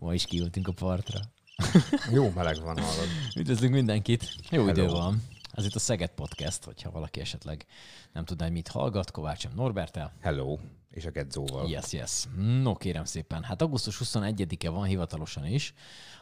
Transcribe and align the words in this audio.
Ma 0.00 0.14
is 0.14 0.24
kiültünk 0.24 0.68
a 0.68 0.72
partra. 0.72 1.20
Jó 2.12 2.30
meleg 2.34 2.56
van, 2.62 2.78
hallod. 2.78 3.08
Üdvözlünk 3.36 3.72
mindenkit. 3.72 4.34
Jó 4.50 4.64
Hello. 4.64 4.68
idő 4.68 4.86
van. 4.86 5.22
Ez 5.52 5.64
itt 5.64 5.74
a 5.74 5.78
Szeged 5.78 6.10
Podcast, 6.10 6.64
hogyha 6.64 6.90
valaki 6.90 7.20
esetleg 7.20 7.66
nem 8.12 8.24
tudná, 8.24 8.44
hogy 8.44 8.52
mit 8.52 8.68
hallgat, 8.68 9.10
Kovácsom 9.10 9.52
Norbertel. 9.54 10.12
Hello, 10.20 10.58
és 10.90 11.04
a 11.04 11.10
Gedzóval. 11.10 11.68
Yes, 11.68 11.92
yes. 11.92 12.24
No, 12.36 12.74
kérem 12.74 13.04
szépen. 13.04 13.42
Hát 13.42 13.62
augusztus 13.62 14.00
21-e 14.04 14.68
van 14.68 14.84
hivatalosan 14.84 15.46
is, 15.46 15.74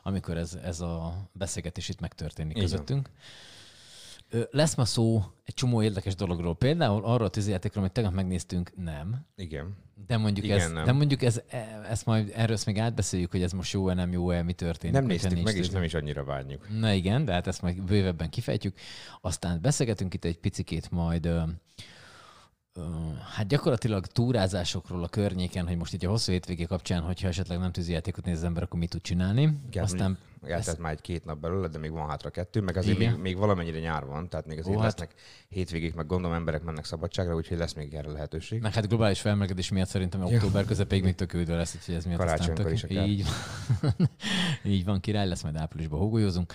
amikor 0.03 0.37
ez, 0.37 0.55
ez 0.55 0.81
a 0.81 1.29
beszélgetés 1.33 1.89
itt 1.89 2.01
megtörténik 2.01 2.57
Igen. 2.57 2.69
közöttünk. 2.69 3.11
Lesz 4.51 4.75
ma 4.75 4.85
szó 4.85 5.23
egy 5.45 5.55
csomó 5.55 5.83
érdekes 5.83 6.15
dologról. 6.15 6.57
Például 6.57 7.05
arról 7.05 7.27
a 7.27 7.31
tűzijátékról, 7.31 7.83
amit 7.83 7.95
tegnap 7.95 8.13
megnéztünk, 8.13 8.73
nem. 8.77 9.27
Igen. 9.37 9.77
De 10.07 10.17
mondjuk, 10.17 10.47
Igen, 10.47 10.59
ez, 10.59 10.71
nem. 10.71 10.85
de 10.85 10.93
mondjuk 10.93 11.23
ez, 11.23 11.43
e, 11.49 11.87
ezt 11.89 12.07
majd 12.07 12.33
erről 12.35 12.57
még 12.67 12.79
átbeszéljük, 12.79 13.31
hogy 13.31 13.43
ez 13.43 13.53
most 13.53 13.73
jó-e, 13.73 13.95
nem 13.95 14.13
jó-e, 14.13 14.43
mi 14.43 14.53
történik. 14.53 14.95
Nem 14.97 15.07
néztük 15.07 15.43
meg, 15.43 15.57
és 15.57 15.71
nem 15.71 15.83
is 15.83 15.95
annyira 15.95 16.25
vágyjuk. 16.25 16.79
Na 16.79 16.93
igen, 16.93 17.25
de 17.25 17.33
hát 17.33 17.47
ezt 17.47 17.63
majd 17.63 17.83
bővebben 17.83 18.31
kifejtjük. 18.31 18.77
Aztán 19.21 19.61
beszélgetünk 19.61 20.15
itt 20.15 20.25
egy 20.25 20.39
picikét 20.39 20.91
majd 20.91 21.29
Hát 23.35 23.47
gyakorlatilag 23.47 24.07
túrázásokról 24.07 25.03
a 25.03 25.09
környéken, 25.09 25.67
hogy 25.67 25.77
most 25.77 25.95
így 25.95 26.07
a 26.07 26.09
hosszú 26.09 26.33
hétvégé 26.33 26.65
kapcsán, 26.65 27.03
hogyha 27.03 27.29
esetleg 27.29 27.59
nem 27.59 27.71
játékot 27.87 28.25
néz 28.25 28.37
az 28.37 28.45
ember, 28.45 28.63
akkor 28.63 28.79
mit 28.79 28.91
tud 28.91 29.01
csinálni. 29.01 29.59
Igen, 29.69 29.83
Aztán 29.83 30.19
eltelt 30.43 30.67
ezt... 30.67 30.79
már 30.79 30.93
egy-két 30.93 31.25
nap 31.25 31.39
belőle, 31.39 31.69
de 31.69 31.79
még 31.79 31.91
van 31.91 32.09
hátra 32.09 32.31
kettő, 32.31 32.61
meg 32.61 32.77
azért 32.77 32.99
még, 32.99 33.17
még, 33.17 33.37
valamennyire 33.37 33.79
nyár 33.79 34.05
van, 34.05 34.29
tehát 34.29 34.47
még 34.47 34.59
azért 34.59 34.77
Ó, 34.77 34.81
hát... 34.81 34.91
lesznek 34.91 35.21
hétvégék, 35.49 35.95
meg 35.95 36.07
gondolom 36.07 36.37
emberek 36.37 36.63
mennek 36.63 36.85
szabadságra, 36.85 37.35
úgyhogy 37.35 37.59
lesz 37.59 37.73
még 37.73 37.95
erre 37.95 38.11
lehetőség. 38.11 38.61
Meg 38.61 38.73
hát 38.73 38.89
globális 38.89 39.21
felmelegedés 39.21 39.71
miatt 39.71 39.89
szerintem 39.89 40.25
október 40.25 40.65
közepéig 40.65 41.03
még 41.03 41.15
tök 41.15 41.33
üdve 41.33 41.57
lesz, 41.57 41.75
úgyhogy 41.75 41.95
ez 41.95 42.05
miatt 42.05 42.21
aztán 42.21 42.55
tök... 42.55 42.73
is 42.73 42.85
Így 42.89 43.25
van. 43.81 43.95
így 44.73 44.85
van, 44.85 45.01
király 45.01 45.29
lesz, 45.29 45.43
majd 45.43 45.57
áprilisban 45.57 45.99
hógolyózunk. 45.99 46.55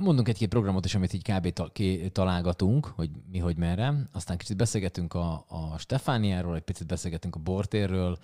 Mondunk 0.00 0.28
egy-két 0.28 0.48
programot 0.48 0.84
is, 0.84 0.94
amit 0.94 1.12
így 1.12 1.32
kb. 1.32 1.72
találgatunk, 2.12 2.86
hogy 2.86 3.10
mi, 3.30 3.38
hogy 3.38 3.56
merre. 3.56 4.08
Aztán 4.12 4.36
kicsit 4.36 4.56
beszélgetünk 4.56 5.14
a, 5.14 5.44
a 5.48 5.78
Stefániáról, 5.78 6.54
egy 6.54 6.62
picit 6.62 6.86
beszélgetünk 6.86 7.36
a 7.36 7.38
Bortérről, 7.38 8.18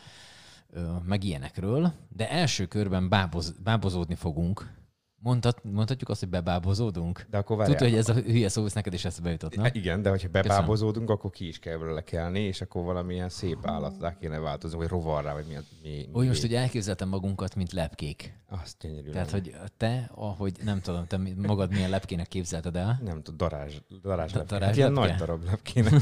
meg 1.04 1.24
ilyenekről, 1.24 1.92
de 2.08 2.30
első 2.30 2.66
körben 2.66 3.08
báboz, 3.08 3.50
bábozódni 3.50 4.14
fogunk 4.14 4.81
Mondhat, 5.24 5.64
mondhatjuk 5.64 6.08
azt, 6.08 6.20
hogy 6.20 6.28
bebábozódunk? 6.28 7.26
De 7.30 7.38
akkor 7.38 7.64
Tudod, 7.64 7.78
hogy 7.80 7.94
ez 7.94 8.08
a 8.08 8.14
hülye 8.14 8.48
szó, 8.48 8.64
ez 8.64 8.72
neked 8.72 8.92
is 8.92 9.04
eszbe 9.04 9.30
jutott, 9.30 9.56
na? 9.56 9.68
Igen, 9.72 10.02
de 10.02 10.10
hogyha 10.10 10.28
bebábozódunk, 10.28 11.10
akkor 11.10 11.30
ki 11.30 11.48
is 11.48 11.58
kell 11.58 11.76
belőle 11.76 12.00
kelni, 12.00 12.40
és 12.40 12.60
akkor 12.60 12.84
valamilyen 12.84 13.28
szép 13.28 13.58
állatlá 13.62 14.18
kéne 14.18 14.38
változni, 14.38 14.78
vagy 14.78 14.88
rovarrá, 14.88 15.32
vagy 15.32 15.44
mi, 15.48 15.54
mi, 15.82 16.08
mi 16.12 16.26
most 16.26 16.44
ugye 16.44 16.58
elképzeltem 16.58 17.08
magunkat, 17.08 17.54
mint 17.54 17.72
lepkék. 17.72 18.34
Azt 18.48 18.76
gyönyörű. 18.80 19.10
Tehát, 19.10 19.30
hogy 19.30 19.56
te, 19.76 20.10
ahogy 20.14 20.52
nem 20.64 20.80
tudom, 20.80 21.06
te 21.06 21.20
magad 21.36 21.70
milyen 21.70 21.90
lepkének 21.90 22.28
képzelted 22.28 22.76
el? 22.76 23.00
Nem 23.04 23.22
tudom, 23.22 23.36
darázs, 23.36 23.74
darázs 24.02 24.32
lepke. 24.32 24.58
darázs 24.58 24.76
ilyen 24.76 24.92
lepke? 24.92 25.08
nagy 25.08 25.18
darab 25.18 25.44
lepkének. 25.44 25.92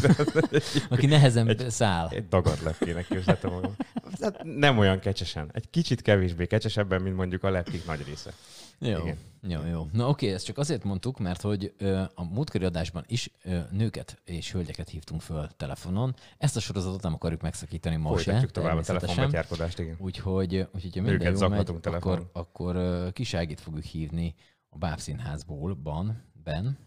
Aki 0.91 1.07
nehezen 1.07 1.49
egy, 1.49 1.71
száll. 1.71 2.09
Egy 2.09 2.29
dagad 2.29 2.63
lepkének 2.63 3.07
képzeltem 3.07 3.51
magam. 3.51 3.75
Hát 4.21 4.43
nem 4.45 4.79
olyan 4.79 4.99
kecsesen. 4.99 5.51
Egy 5.53 5.71
kicsit 5.71 6.03
kevésbé 6.03 6.47
kecsesebben, 6.47 7.03
mint 7.03 7.17
mondjuk 7.17 7.45
a 7.45 7.51
lepkék 7.51 7.87
nagy 7.87 8.05
része. 8.07 8.33
Jó, 8.81 8.99
Igen. 8.99 9.17
jó, 9.43 9.67
jó. 9.67 9.89
Na 9.93 10.09
oké, 10.09 10.33
ezt 10.33 10.45
csak 10.45 10.59
azért 10.59 10.85
mondtuk, 10.85 11.19
mert 11.19 11.41
hogy 11.41 11.75
ö, 11.79 12.03
a 12.15 12.25
múltkori 12.25 12.65
adásban 12.65 13.05
is 13.07 13.31
ö, 13.45 13.59
nőket 13.71 14.21
és 14.25 14.53
hölgyeket 14.53 14.89
hívtunk 14.89 15.21
föl 15.21 15.49
telefonon. 15.57 16.15
Ezt 16.39 16.57
a 16.57 16.61
sorozatot 16.61 17.03
nem 17.03 17.15
akarjuk 17.15 17.41
megszakítani 17.41 17.97
most 17.97 18.25
se. 18.25 18.47
tovább 18.47 18.77
a 18.77 18.83
telefonbetyárkodást, 18.83 19.79
igen. 19.79 19.97
Úgyhogy, 19.99 20.67
úgyhogy 20.75 20.97
ha 20.97 21.03
minden 21.03 21.37
jó 21.37 21.49
megy, 21.49 21.71
akkor, 21.83 22.31
akkor 22.33 23.13
Kiságit 23.13 23.61
fogjuk 23.61 23.85
hívni 23.85 24.35
a 24.69 24.79
Bábszínházból, 24.79 25.75
ban, 25.75 26.23
ben. 26.33 26.79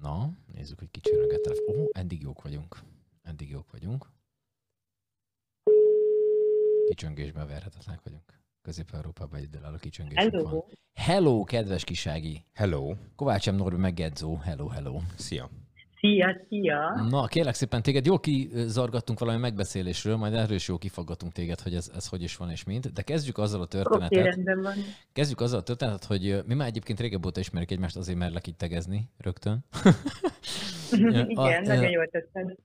Na, 0.00 0.30
nézzük, 0.54 0.78
hogy 0.78 0.90
kicsörög 0.90 1.30
a 1.32 1.40
telefon. 1.40 1.76
Ó, 1.76 1.82
oh, 1.82 1.88
eddig 1.92 2.22
jók 2.22 2.42
vagyunk. 2.42 2.76
Eddig 3.22 3.50
jók 3.50 3.70
vagyunk. 3.70 4.10
Kicsöngésben 6.88 7.46
verhetetlenek 7.46 8.02
vagyunk. 8.02 8.35
Közép-Európában 8.66 9.38
egyedülálló 9.38 9.76
kicsöngésük 9.76 10.18
hello. 10.18 10.48
van. 10.48 10.64
Hello, 10.94 11.44
kedves 11.44 11.84
kisági! 11.84 12.44
Hello! 12.52 12.94
Kovács 13.16 13.50
M. 13.50 13.54
Norbi 13.54 13.76
meg 13.76 13.94
Gedzó. 13.94 14.36
Hello, 14.36 14.66
hello! 14.66 15.00
Szia! 15.16 15.50
Szia, 15.98 16.36
szia! 16.48 17.06
Na, 17.10 17.26
kérlek 17.26 17.54
szépen 17.54 17.82
téged 17.82 18.06
jól 18.06 18.20
kizargattunk 18.20 19.18
valami 19.18 19.38
megbeszélésről, 19.38 20.16
majd 20.16 20.34
erről 20.34 20.56
is 20.56 20.68
jól 20.68 20.78
kifaggatunk 20.78 21.32
téged, 21.32 21.60
hogy 21.60 21.74
ez, 21.74 21.90
ez 21.94 22.08
hogy 22.08 22.22
is 22.22 22.36
van 22.36 22.50
és 22.50 22.64
mint. 22.64 22.92
De 22.92 23.02
kezdjük 23.02 23.38
azzal 23.38 23.60
a 23.60 23.66
történetet. 23.66 24.38
Okay, 24.38 24.54
van. 24.54 24.74
Kezdjük 25.12 25.40
azzal 25.40 25.58
a 25.58 25.62
történetet, 25.62 26.04
hogy 26.04 26.42
mi 26.46 26.54
már 26.54 26.66
egyébként 26.66 27.00
régebb 27.00 27.26
óta 27.26 27.40
ismerjük 27.40 27.70
egymást, 27.70 27.96
azért 27.96 28.18
merlek 28.18 28.46
itt 28.46 28.58
tegezni 28.58 29.10
rögtön. 29.18 29.64
Igen, 30.92 31.30
a, 31.34 31.60
nagyon 31.60 31.90
jól 31.90 32.08
teszed. 32.10 32.56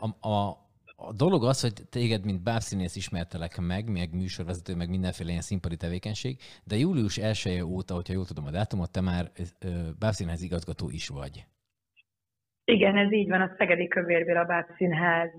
A, 0.00 0.28
a, 0.28 0.67
a 1.00 1.12
dolog 1.12 1.44
az, 1.44 1.60
hogy 1.60 1.72
téged, 1.90 2.24
mint 2.24 2.42
bábszínész 2.42 2.96
ismertelek 2.96 3.58
meg, 3.60 3.90
meg 3.90 4.14
műsorvezető, 4.14 4.74
meg 4.74 4.88
mindenféle 4.88 5.30
ilyen 5.30 5.42
színpadi 5.42 5.76
tevékenység, 5.76 6.38
de 6.64 6.76
július 6.76 7.16
1 7.18 7.42
-e 7.44 7.64
óta, 7.64 7.94
hogyha 7.94 8.12
jól 8.12 8.24
tudom 8.24 8.46
a 8.46 8.50
dátumot, 8.50 8.92
te 8.92 9.00
már 9.00 9.24
bábszínház 9.98 10.42
igazgató 10.42 10.90
is 10.90 11.08
vagy. 11.08 11.44
Igen, 12.64 12.96
ez 12.96 13.12
így 13.12 13.28
van, 13.28 13.40
a 13.40 13.54
Szegedi 13.58 13.88
a 14.34 14.44
bábszínház 14.44 15.30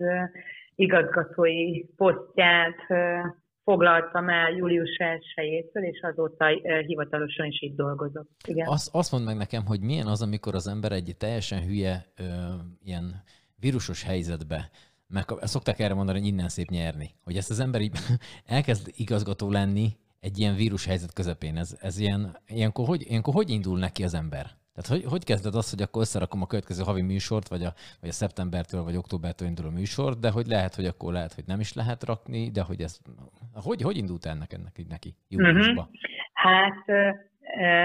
igazgatói 0.76 1.86
posztját 1.96 2.78
foglaltam 3.64 4.30
el 4.30 4.52
július 4.52 4.98
1 4.98 5.24
és 5.74 6.02
azóta 6.02 6.48
hivatalosan 6.86 7.46
is 7.46 7.62
itt 7.62 7.76
dolgozok. 7.76 8.28
Igen. 8.48 8.68
Azt, 8.68 8.96
azt 8.96 9.12
mondd 9.12 9.26
meg 9.26 9.38
nekem, 9.38 9.66
hogy 9.66 9.82
milyen 9.82 10.08
az, 10.08 10.22
amikor 10.22 10.56
az 10.56 10.68
ember 10.68 10.92
egy 10.92 11.16
teljesen 11.18 11.62
hülye, 11.62 12.06
ö, 12.18 12.24
ilyen 12.84 13.24
vírusos 13.60 14.04
helyzetbe 14.04 14.70
meg 15.10 15.26
szokták 15.42 15.80
erre 15.80 15.94
mondani, 15.94 16.20
hogy 16.20 16.28
innen 16.28 16.50
szép 16.50 16.70
nyerni. 16.70 17.10
Hogy 17.24 17.38
ezt 17.38 17.50
az 17.50 17.60
ember 17.60 17.82
így 17.82 17.98
elkezd 18.46 18.92
igazgató 18.96 19.52
lenni 19.52 19.90
egy 20.20 20.40
ilyen 20.40 20.56
vírushelyzet 20.56 21.14
közepén. 21.14 21.58
Ez, 21.58 21.78
ez 21.82 22.00
ilyen, 22.00 22.38
ilyenkor, 22.48 22.88
hogy, 22.88 23.06
ilyenkor 23.08 23.34
hogy 23.34 23.50
indul 23.50 23.80
neki 23.80 24.04
az 24.04 24.14
ember? 24.14 24.46
Tehát 24.74 25.02
hogy, 25.02 25.12
hogy 25.12 25.24
kezded 25.24 25.56
azt, 25.56 25.70
hogy 25.70 25.82
akkor 25.82 26.02
összerakom 26.02 26.42
a 26.42 26.48
következő 26.48 26.84
havi 26.84 27.02
műsort, 27.02 27.48
vagy 27.48 27.64
a, 27.64 27.74
vagy 28.00 28.10
a 28.10 28.14
szeptembertől, 28.14 28.84
vagy 28.84 28.96
októbertől 28.96 29.48
indul 29.48 29.66
a 29.66 29.70
műsor, 29.70 30.20
de 30.20 30.30
hogy 30.30 30.48
lehet, 30.48 30.76
hogy 30.76 30.86
akkor 30.86 31.14
lehet, 31.14 31.34
hogy 31.34 31.44
nem 31.48 31.60
is 31.60 31.74
lehet 31.74 32.04
rakni, 32.04 32.50
de 32.50 32.62
hogy 32.62 32.82
ez, 32.82 33.00
hogy, 33.54 33.82
hogy 33.82 33.98
indult 33.98 34.26
ennek, 34.26 34.54
ennek 34.54 34.86
neki 34.90 35.16
júliusba? 35.28 35.82
Uh-huh. 35.82 35.96
Hát 36.34 36.86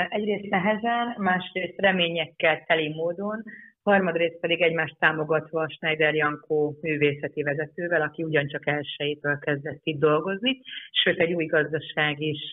egyrészt 0.08 0.50
nehezen, 0.50 1.14
másrészt 1.16 1.78
reményekkel 1.78 2.64
teli 2.66 2.88
módon, 2.88 3.44
harmadrészt 3.84 4.40
pedig 4.40 4.62
egymást 4.62 4.96
támogatva 4.98 5.68
Schneider 5.68 6.14
Jankó 6.14 6.78
művészeti 6.80 7.42
vezetővel, 7.42 8.02
aki 8.02 8.22
ugyancsak 8.22 8.66
elsőjétől 8.66 9.38
kezdett 9.38 9.80
itt 9.82 9.98
dolgozni, 9.98 10.60
sőt 10.90 11.18
egy 11.18 11.32
új 11.32 11.46
gazdaság 11.46 12.20
is 12.20 12.52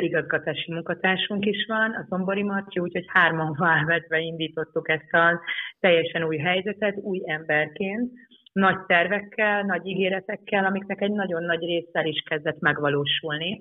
igazgatási 0.00 0.72
munkatársunk 0.72 1.46
is 1.46 1.66
van, 1.68 1.90
a 1.90 2.06
Zombori 2.08 2.42
Marci, 2.42 2.80
úgyhogy 2.80 3.04
hárman 3.08 3.56
válvetve 3.58 4.18
indítottuk 4.18 4.88
ezt 4.88 5.12
a 5.12 5.40
teljesen 5.80 6.22
új 6.24 6.36
helyzetet, 6.36 6.96
új 6.96 7.22
emberként, 7.26 8.12
nagy 8.52 8.78
tervekkel, 8.86 9.62
nagy 9.62 9.86
ígéretekkel, 9.86 10.64
amiknek 10.64 11.00
egy 11.00 11.12
nagyon 11.12 11.42
nagy 11.42 11.60
része 11.64 12.02
is 12.02 12.22
kezdett 12.28 12.60
megvalósulni. 12.60 13.60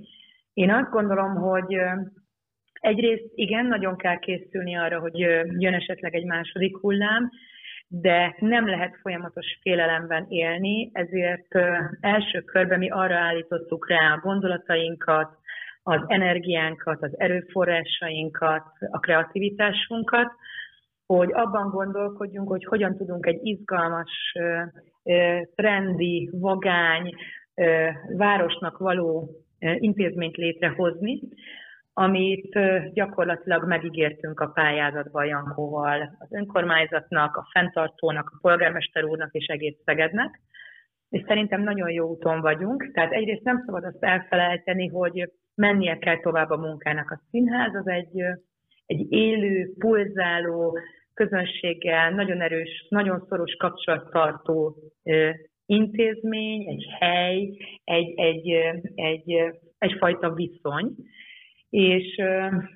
Én 0.53 0.71
azt 0.71 0.89
gondolom, 0.89 1.35
hogy 1.35 1.75
Egyrészt 2.79 3.31
igen, 3.35 3.65
nagyon 3.65 3.95
kell 3.95 4.19
készülni 4.19 4.75
arra, 4.77 4.99
hogy 4.99 5.17
jön 5.57 5.73
esetleg 5.73 6.15
egy 6.15 6.25
második 6.25 6.77
hullám, 6.77 7.29
de 7.87 8.35
nem 8.39 8.67
lehet 8.67 8.97
folyamatos 9.01 9.59
félelemben 9.61 10.25
élni, 10.29 10.89
ezért 10.93 11.55
első 11.99 12.41
körben 12.41 12.79
mi 12.79 12.89
arra 12.89 13.15
állítottuk 13.15 13.89
rá 13.89 14.13
a 14.13 14.19
gondolatainkat, 14.19 15.37
az 15.83 16.01
energiánkat, 16.07 17.03
az 17.03 17.19
erőforrásainkat, 17.19 18.65
a 18.91 18.99
kreativitásunkat, 18.99 20.31
hogy 21.05 21.29
abban 21.33 21.69
gondolkodjunk, 21.69 22.49
hogy 22.49 22.65
hogyan 22.65 22.97
tudunk 22.97 23.25
egy 23.25 23.39
izgalmas, 23.45 24.33
trendi, 25.55 26.29
vagány, 26.31 27.15
városnak 28.17 28.77
való 28.77 29.29
intézményt 29.59 30.35
létrehozni, 30.35 31.19
amit 31.99 32.59
gyakorlatilag 32.93 33.67
megígértünk 33.67 34.39
a 34.39 34.47
pályázatban 34.47 35.25
Jankóval, 35.25 36.15
az 36.19 36.33
önkormányzatnak, 36.33 37.35
a 37.35 37.47
fenntartónak, 37.51 38.29
a 38.33 38.37
polgármester 38.41 39.03
úrnak 39.03 39.33
és 39.33 39.45
egész 39.45 39.75
Szegednek, 39.85 40.39
és 41.09 41.23
szerintem 41.27 41.61
nagyon 41.61 41.91
jó 41.91 42.07
úton 42.09 42.41
vagyunk. 42.41 42.91
Tehát 42.93 43.11
egyrészt 43.11 43.43
nem 43.43 43.63
szabad 43.65 43.83
azt 43.83 44.03
elfelejteni, 44.03 44.87
hogy 44.87 45.31
mennie 45.55 45.97
kell 45.97 46.19
tovább 46.19 46.49
a 46.49 46.57
munkának. 46.57 47.11
A 47.11 47.21
színház 47.31 47.75
az 47.75 47.87
egy, 47.87 48.21
egy 48.85 49.11
élő, 49.11 49.73
pulzáló, 49.79 50.79
közönséggel 51.13 52.11
nagyon 52.11 52.41
erős, 52.41 52.87
nagyon 52.89 53.25
szoros 53.29 53.55
kapcsolattartó 53.55 54.75
intézmény, 55.65 56.67
egy 56.67 56.85
hely, 56.99 57.57
egy, 57.83 58.13
egy, 58.19 58.49
egy 58.95 59.53
egyfajta 59.77 60.33
viszony, 60.33 60.95
és 61.69 62.15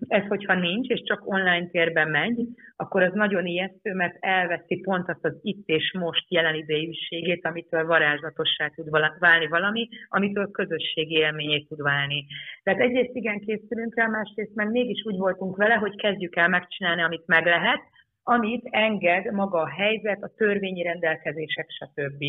ez, 0.08 0.24
hogyha 0.28 0.54
nincs, 0.54 0.88
és 0.88 1.02
csak 1.04 1.28
online 1.28 1.68
térben 1.68 2.10
megy, 2.10 2.48
akkor 2.76 3.04
az 3.04 3.14
nagyon 3.14 3.46
ijesztő, 3.46 3.94
mert 3.94 4.18
elveszi 4.20 4.80
pont 4.80 5.10
azt 5.10 5.26
az 5.26 5.40
itt 5.42 5.68
és 5.68 5.94
most 6.00 6.26
jelen 6.28 6.56
idejűségét, 6.56 7.46
amitől 7.46 7.86
varázslatossá 7.86 8.68
tud 8.68 8.90
válni 9.20 9.48
valami, 9.48 9.88
amitől 10.08 10.52
közösségi 10.52 11.16
élményé 11.16 11.62
tud 11.64 11.82
válni. 11.82 12.26
Tehát 12.64 12.80
egyrészt 12.80 13.16
igen 13.16 13.40
készülünk 13.40 13.96
rá, 13.96 14.08
másrészt 14.08 14.56
meg 14.56 14.72
mégis 14.72 15.04
úgy 15.06 15.18
voltunk 15.18 15.56
vele, 15.56 15.74
hogy 15.74 15.96
kezdjük 15.96 16.36
el 16.36 16.48
megcsinálni, 16.48 17.02
amit 17.02 17.28
meg 17.28 17.46
lehet, 17.46 17.82
amit 18.24 18.68
enged 18.70 19.32
maga 19.32 19.62
a 19.62 19.70
helyzet, 19.70 20.24
a 20.24 20.34
törvényi 20.38 20.84
rendelkezések, 20.84 21.70
stb. 21.70 22.24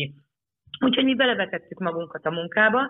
Úgyhogy 0.85 1.03
mi 1.03 1.15
belevetettük 1.15 1.79
magunkat 1.79 2.25
a 2.25 2.31
munkába, 2.31 2.89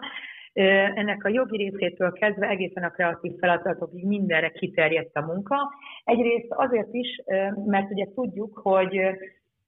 ennek 0.95 1.23
a 1.23 1.29
jogi 1.29 1.57
részétől 1.57 2.11
kezdve 2.11 2.47
egészen 2.47 2.83
a 2.83 2.89
kreatív 2.89 3.31
feladatokig 3.39 4.05
mindenre 4.05 4.49
kiterjedt 4.49 5.15
a 5.15 5.25
munka. 5.25 5.55
Egyrészt 6.03 6.47
azért 6.49 6.93
is, 6.93 7.21
mert 7.65 7.91
ugye 7.91 8.05
tudjuk, 8.15 8.59
hogy 8.63 8.99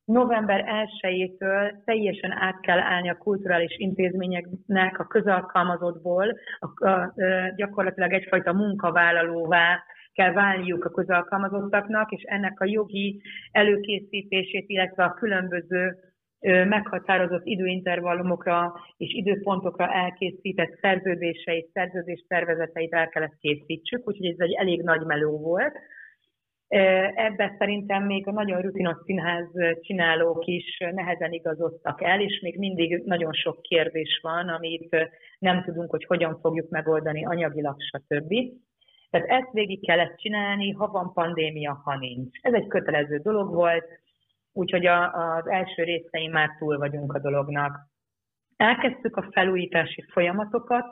november 0.05 0.87
1-től 1.01 1.83
teljesen 1.85 2.31
át 2.31 2.59
kell 2.59 2.79
állni 2.79 3.09
a 3.09 3.17
kulturális 3.17 3.75
intézményeknek 3.77 4.99
a 4.99 5.07
közalkalmazottból, 5.07 6.37
a, 6.59 6.87
a, 6.87 7.13
gyakorlatilag 7.55 8.13
egyfajta 8.13 8.53
munkavállalóvá 8.53 9.83
kell 10.13 10.31
válniuk 10.31 10.85
a 10.85 10.89
közalkalmazottaknak, 10.89 12.11
és 12.11 12.21
ennek 12.21 12.59
a 12.59 12.65
jogi 12.65 13.21
előkészítését, 13.51 14.63
illetve 14.67 15.03
a 15.03 15.13
különböző 15.13 15.97
meghatározott 16.45 17.45
időintervallumokra 17.45 18.73
és 18.97 19.13
időpontokra 19.13 19.93
elkészített 19.93 20.77
szerződéseit, 20.81 21.69
szerződés 21.73 22.25
tervezeteit 22.27 22.93
el 22.93 23.09
kellett 23.09 23.37
készítsük, 23.39 24.07
úgyhogy 24.07 24.25
ez 24.25 24.39
egy 24.39 24.53
elég 24.53 24.81
nagy 24.81 25.05
meló 25.05 25.39
volt. 25.39 25.77
Ebben 27.15 27.55
szerintem 27.57 28.03
még 28.03 28.27
a 28.27 28.31
nagyon 28.31 28.61
rutinos 28.61 28.97
színház 29.05 29.47
csinálók 29.81 30.45
is 30.45 30.77
nehezen 30.91 31.31
igazodtak 31.31 32.03
el, 32.03 32.21
és 32.21 32.39
még 32.39 32.57
mindig 32.57 33.01
nagyon 33.05 33.33
sok 33.33 33.61
kérdés 33.61 34.19
van, 34.21 34.47
amit 34.47 35.09
nem 35.39 35.63
tudunk, 35.63 35.89
hogy 35.89 36.05
hogyan 36.05 36.39
fogjuk 36.41 36.69
megoldani 36.69 37.25
anyagilag, 37.25 37.75
stb. 37.81 38.33
Tehát 39.09 39.27
ezt 39.27 39.51
végig 39.51 39.85
kellett 39.85 40.17
csinálni, 40.17 40.71
ha 40.71 40.87
van 40.87 41.13
pandémia, 41.13 41.81
ha 41.83 41.97
nincs. 41.97 42.37
Ez 42.41 42.53
egy 42.53 42.67
kötelező 42.67 43.17
dolog 43.17 43.53
volt, 43.53 43.85
úgyhogy 44.57 44.85
a, 44.85 45.13
az 45.35 45.47
első 45.47 45.83
részein 45.83 46.29
már 46.31 46.49
túl 46.59 46.77
vagyunk 46.77 47.13
a 47.13 47.19
dolognak. 47.19 47.77
Elkezdtük 48.55 49.17
a 49.17 49.27
felújítási 49.31 50.05
folyamatokat, 50.11 50.85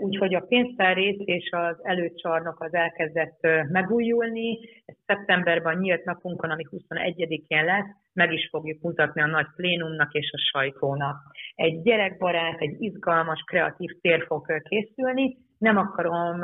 úgyhogy 0.00 0.34
a 0.34 0.40
pénztár 0.40 0.96
rész 0.96 1.20
és 1.24 1.50
az 1.50 1.76
előcsarnok 1.82 2.60
az 2.60 2.74
elkezdett 2.74 3.38
megújulni. 3.68 4.58
Ez 4.84 4.96
szeptemberben 5.06 5.78
nyílt 5.78 6.04
napunkon, 6.04 6.50
ami 6.50 6.66
21-én 6.70 7.64
lesz, 7.64 7.86
meg 8.12 8.32
is 8.32 8.48
fogjuk 8.50 8.82
mutatni 8.82 9.20
a 9.20 9.26
nagy 9.26 9.46
plénumnak 9.56 10.12
és 10.12 10.30
a 10.32 10.38
sajtónak. 10.38 11.16
Egy 11.54 11.82
gyerekbarát, 11.82 12.60
egy 12.60 12.82
izgalmas, 12.82 13.42
kreatív 13.46 13.90
tér 14.00 14.24
fog 14.26 14.62
készülni, 14.62 15.36
nem 15.58 15.76
akarom 15.76 16.40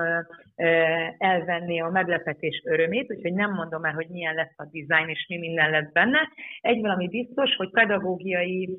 elvenni 1.19 1.81
a 1.81 1.89
meglepetés 1.89 2.63
örömét, 2.65 3.11
úgyhogy 3.13 3.33
nem 3.33 3.53
mondom 3.53 3.85
el, 3.85 3.93
hogy 3.93 4.09
milyen 4.09 4.35
lesz 4.35 4.55
a 4.57 4.69
dizájn 4.71 5.09
és 5.09 5.27
mi 5.29 5.39
minden 5.39 5.71
lesz 5.71 5.93
benne. 5.93 6.29
Egy 6.61 6.81
valami 6.81 7.09
biztos, 7.09 7.57
hogy 7.57 7.71
pedagógiai 7.71 8.79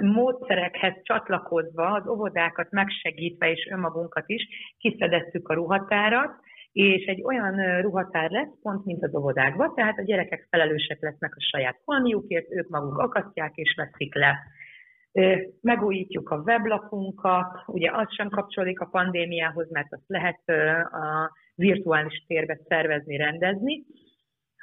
módszerekhez 0.00 0.94
csatlakozva, 1.02 1.92
az 1.92 2.08
óvodákat 2.08 2.70
megsegítve 2.70 3.50
és 3.50 3.68
önmagunkat 3.70 4.24
is 4.26 4.48
kiszedettük 4.78 5.48
a 5.48 5.54
ruhatárat, 5.54 6.30
és 6.72 7.04
egy 7.04 7.22
olyan 7.22 7.80
ruhatár 7.80 8.30
lesz, 8.30 8.60
pont 8.62 8.84
mint 8.84 9.02
az 9.02 9.14
óvodákban, 9.14 9.74
tehát 9.74 9.98
a 9.98 10.02
gyerekek 10.02 10.46
felelősek 10.50 11.00
lesznek 11.00 11.34
a 11.36 11.40
saját 11.50 11.80
holmiukért, 11.84 12.50
ők 12.50 12.68
maguk 12.68 12.98
akasztják 12.98 13.52
és 13.54 13.74
veszik 13.76 14.14
le. 14.14 14.38
Megújítjuk 15.60 16.30
a 16.30 16.36
weblapunkat, 16.36 17.62
ugye 17.66 17.90
az 17.92 18.14
sem 18.14 18.28
kapcsolódik 18.28 18.80
a 18.80 18.88
pandémiához, 18.90 19.70
mert 19.70 19.92
azt 19.92 20.06
lehet 20.06 20.48
a 20.92 21.32
virtuális 21.54 22.24
térbe 22.26 22.58
szervezni, 22.68 23.16
rendezni. 23.16 23.84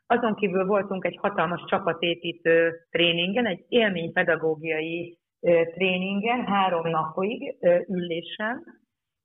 Azon 0.08 0.36
kívül 0.36 0.66
voltunk 0.66 1.06
egy 1.06 1.18
hatalmas 1.22 1.64
csapatépítő 1.68 2.74
tréningen, 2.90 3.46
egy 3.46 3.66
élménypedagógiai 3.68 5.18
tréningen, 5.74 6.46
három 6.46 6.90
napig 6.90 7.58
ülésen. 7.88 8.64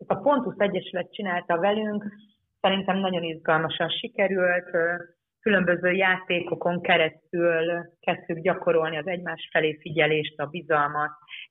A 0.06 0.14
Pontus 0.14 0.54
Egyesület 0.58 1.12
csinálta 1.12 1.58
velünk, 1.58 2.04
szerintem 2.60 2.98
nagyon 2.98 3.22
izgalmasan 3.22 3.88
sikerült, 3.88 4.70
különböző 5.42 5.92
játékokon 5.92 6.82
keresztül 6.82 7.86
kezdtük 8.00 8.38
gyakorolni 8.38 8.96
az 8.96 9.06
egymás 9.06 9.48
felé 9.52 9.78
figyelést, 9.80 10.40
a 10.40 10.46
bizalmat, 10.46 11.10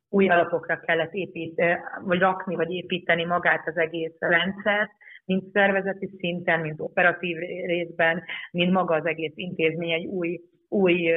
új 0.09 0.29
alapokra 0.29 0.79
kellett 0.79 1.13
épít, 1.13 1.61
vagy 2.01 2.19
rakni, 2.19 2.55
vagy 2.55 2.71
építeni 2.71 3.25
magát 3.25 3.67
az 3.67 3.77
egész 3.77 4.15
rendszert, 4.19 4.91
mint 5.25 5.51
szervezeti 5.51 6.09
szinten, 6.17 6.59
mint 6.59 6.79
operatív 6.79 7.38
részben, 7.65 8.23
mint 8.51 8.71
maga 8.71 8.95
az 8.95 9.05
egész 9.05 9.33
intézmény 9.35 9.91
egy 9.91 10.05
új, 10.05 10.39
új 10.69 11.11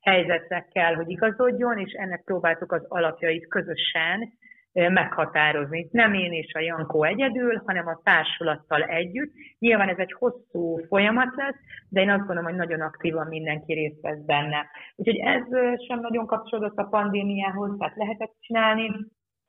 helyzetre 0.00 0.68
kell, 0.72 0.94
hogy 0.94 1.10
igazodjon, 1.10 1.78
és 1.78 1.92
ennek 1.92 2.22
próbáltuk 2.24 2.72
az 2.72 2.84
alapjait 2.88 3.48
közösen 3.48 4.32
meghatározni. 4.72 5.88
Nem 5.90 6.14
én 6.14 6.32
és 6.32 6.54
a 6.54 6.60
Jankó 6.60 7.02
egyedül, 7.02 7.62
hanem 7.66 7.86
a 7.86 8.00
társulattal 8.04 8.82
együtt. 8.82 9.32
Nyilván 9.58 9.88
ez 9.88 9.98
egy 9.98 10.12
hosszú 10.12 10.78
folyamat 10.88 11.34
lesz, 11.36 11.56
de 11.88 12.00
én 12.00 12.10
azt 12.10 12.18
gondolom, 12.18 12.44
hogy 12.44 12.54
nagyon 12.54 12.80
aktívan 12.80 13.26
mindenki 13.26 13.72
részt 13.72 14.00
vesz 14.00 14.24
benne. 14.26 14.66
Úgyhogy 14.96 15.16
ez 15.16 15.44
sem 15.86 16.00
nagyon 16.00 16.26
kapcsolódott 16.26 16.76
a 16.76 16.88
pandémiához, 16.90 17.76
tehát 17.78 17.96
lehetett 17.96 18.36
csinálni, 18.40 18.90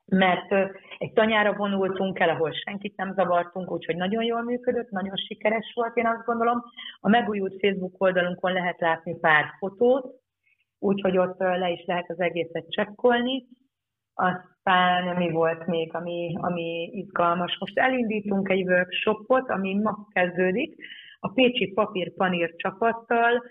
mert 0.05 0.51
egy 0.97 1.13
tanyára 1.13 1.53
vonultunk 1.53 2.19
el, 2.19 2.29
ahol 2.29 2.51
senkit 2.51 2.97
nem 2.97 3.13
zavartunk, 3.13 3.71
úgyhogy 3.71 3.95
nagyon 3.95 4.23
jól 4.23 4.41
működött, 4.41 4.89
nagyon 4.89 5.15
sikeres 5.15 5.71
volt, 5.75 5.97
én 5.97 6.07
azt 6.07 6.25
gondolom. 6.25 6.63
A 6.99 7.09
megújult 7.09 7.59
Facebook 7.59 8.01
oldalunkon 8.01 8.53
lehet 8.53 8.79
látni 8.79 9.19
pár 9.19 9.45
fotót, 9.59 10.05
úgyhogy 10.79 11.17
ott 11.17 11.39
le 11.39 11.69
is 11.69 11.85
lehet 11.85 12.09
az 12.09 12.19
egészet 12.19 12.69
csekkolni. 12.69 13.47
Aztán 14.65 15.15
mi 15.17 15.29
volt 15.29 15.67
még, 15.67 15.95
ami, 15.95 16.35
ami 16.41 16.89
izgalmas? 16.93 17.57
Most 17.59 17.79
elindítunk 17.79 18.49
egy 18.49 18.63
workshopot, 18.63 19.49
ami 19.49 19.73
ma 19.73 20.07
kezdődik, 20.13 20.75
a 21.19 21.29
Pécsi 21.29 21.67
Papírpanír 21.67 22.53
csapattal, 22.55 23.43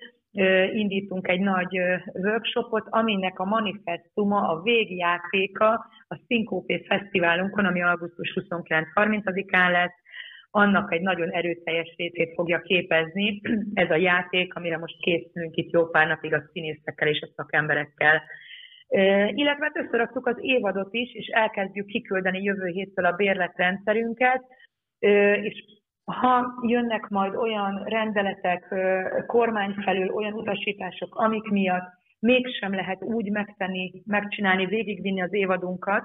indítunk 0.73 1.29
egy 1.29 1.41
nagy 1.41 1.79
workshopot, 2.13 2.87
aminek 2.91 3.39
a 3.39 3.45
manifestuma, 3.45 4.49
a 4.49 4.63
végjátéka 4.63 5.87
a 6.09 6.21
Szinkópé 6.27 6.85
Fesztiválunkon, 6.89 7.65
ami 7.65 7.83
augusztus 7.83 8.33
29-30-án 8.41 9.71
lesz, 9.71 9.97
annak 10.51 10.93
egy 10.93 11.01
nagyon 11.01 11.31
erőteljes 11.31 11.95
részét 11.97 12.35
fogja 12.35 12.61
képezni 12.61 13.41
ez 13.75 13.91
a 13.91 13.97
játék, 13.97 14.55
amire 14.55 14.79
most 14.79 15.01
készülünk 15.01 15.57
itt 15.57 15.71
jó 15.71 15.87
pár 15.87 16.07
napig 16.07 16.35
a 16.35 16.43
színészekkel 16.53 17.09
és 17.09 17.21
a 17.21 17.33
szakemberekkel. 17.37 18.23
Illetve 19.35 19.71
összeraktuk 19.75 20.27
az 20.27 20.37
évadot 20.41 20.95
is, 20.95 21.15
és 21.15 21.27
elkezdjük 21.27 21.87
kiküldeni 21.87 22.43
jövő 22.43 22.67
héttől 22.67 23.05
a 23.05 23.13
bérletrendszerünket, 23.13 24.43
és 25.43 25.65
ha 26.05 26.47
jönnek 26.67 27.09
majd 27.09 27.35
olyan 27.35 27.85
rendeletek 27.85 28.75
kormány 29.27 29.75
felül, 29.85 30.11
olyan 30.11 30.33
utasítások, 30.33 31.15
amik 31.15 31.49
miatt 31.49 31.93
mégsem 32.19 32.75
lehet 32.75 33.03
úgy 33.03 33.31
megtenni, 33.31 34.03
megcsinálni, 34.07 34.67
végigvinni 34.67 35.23
az 35.23 35.33
évadunkat, 35.33 36.05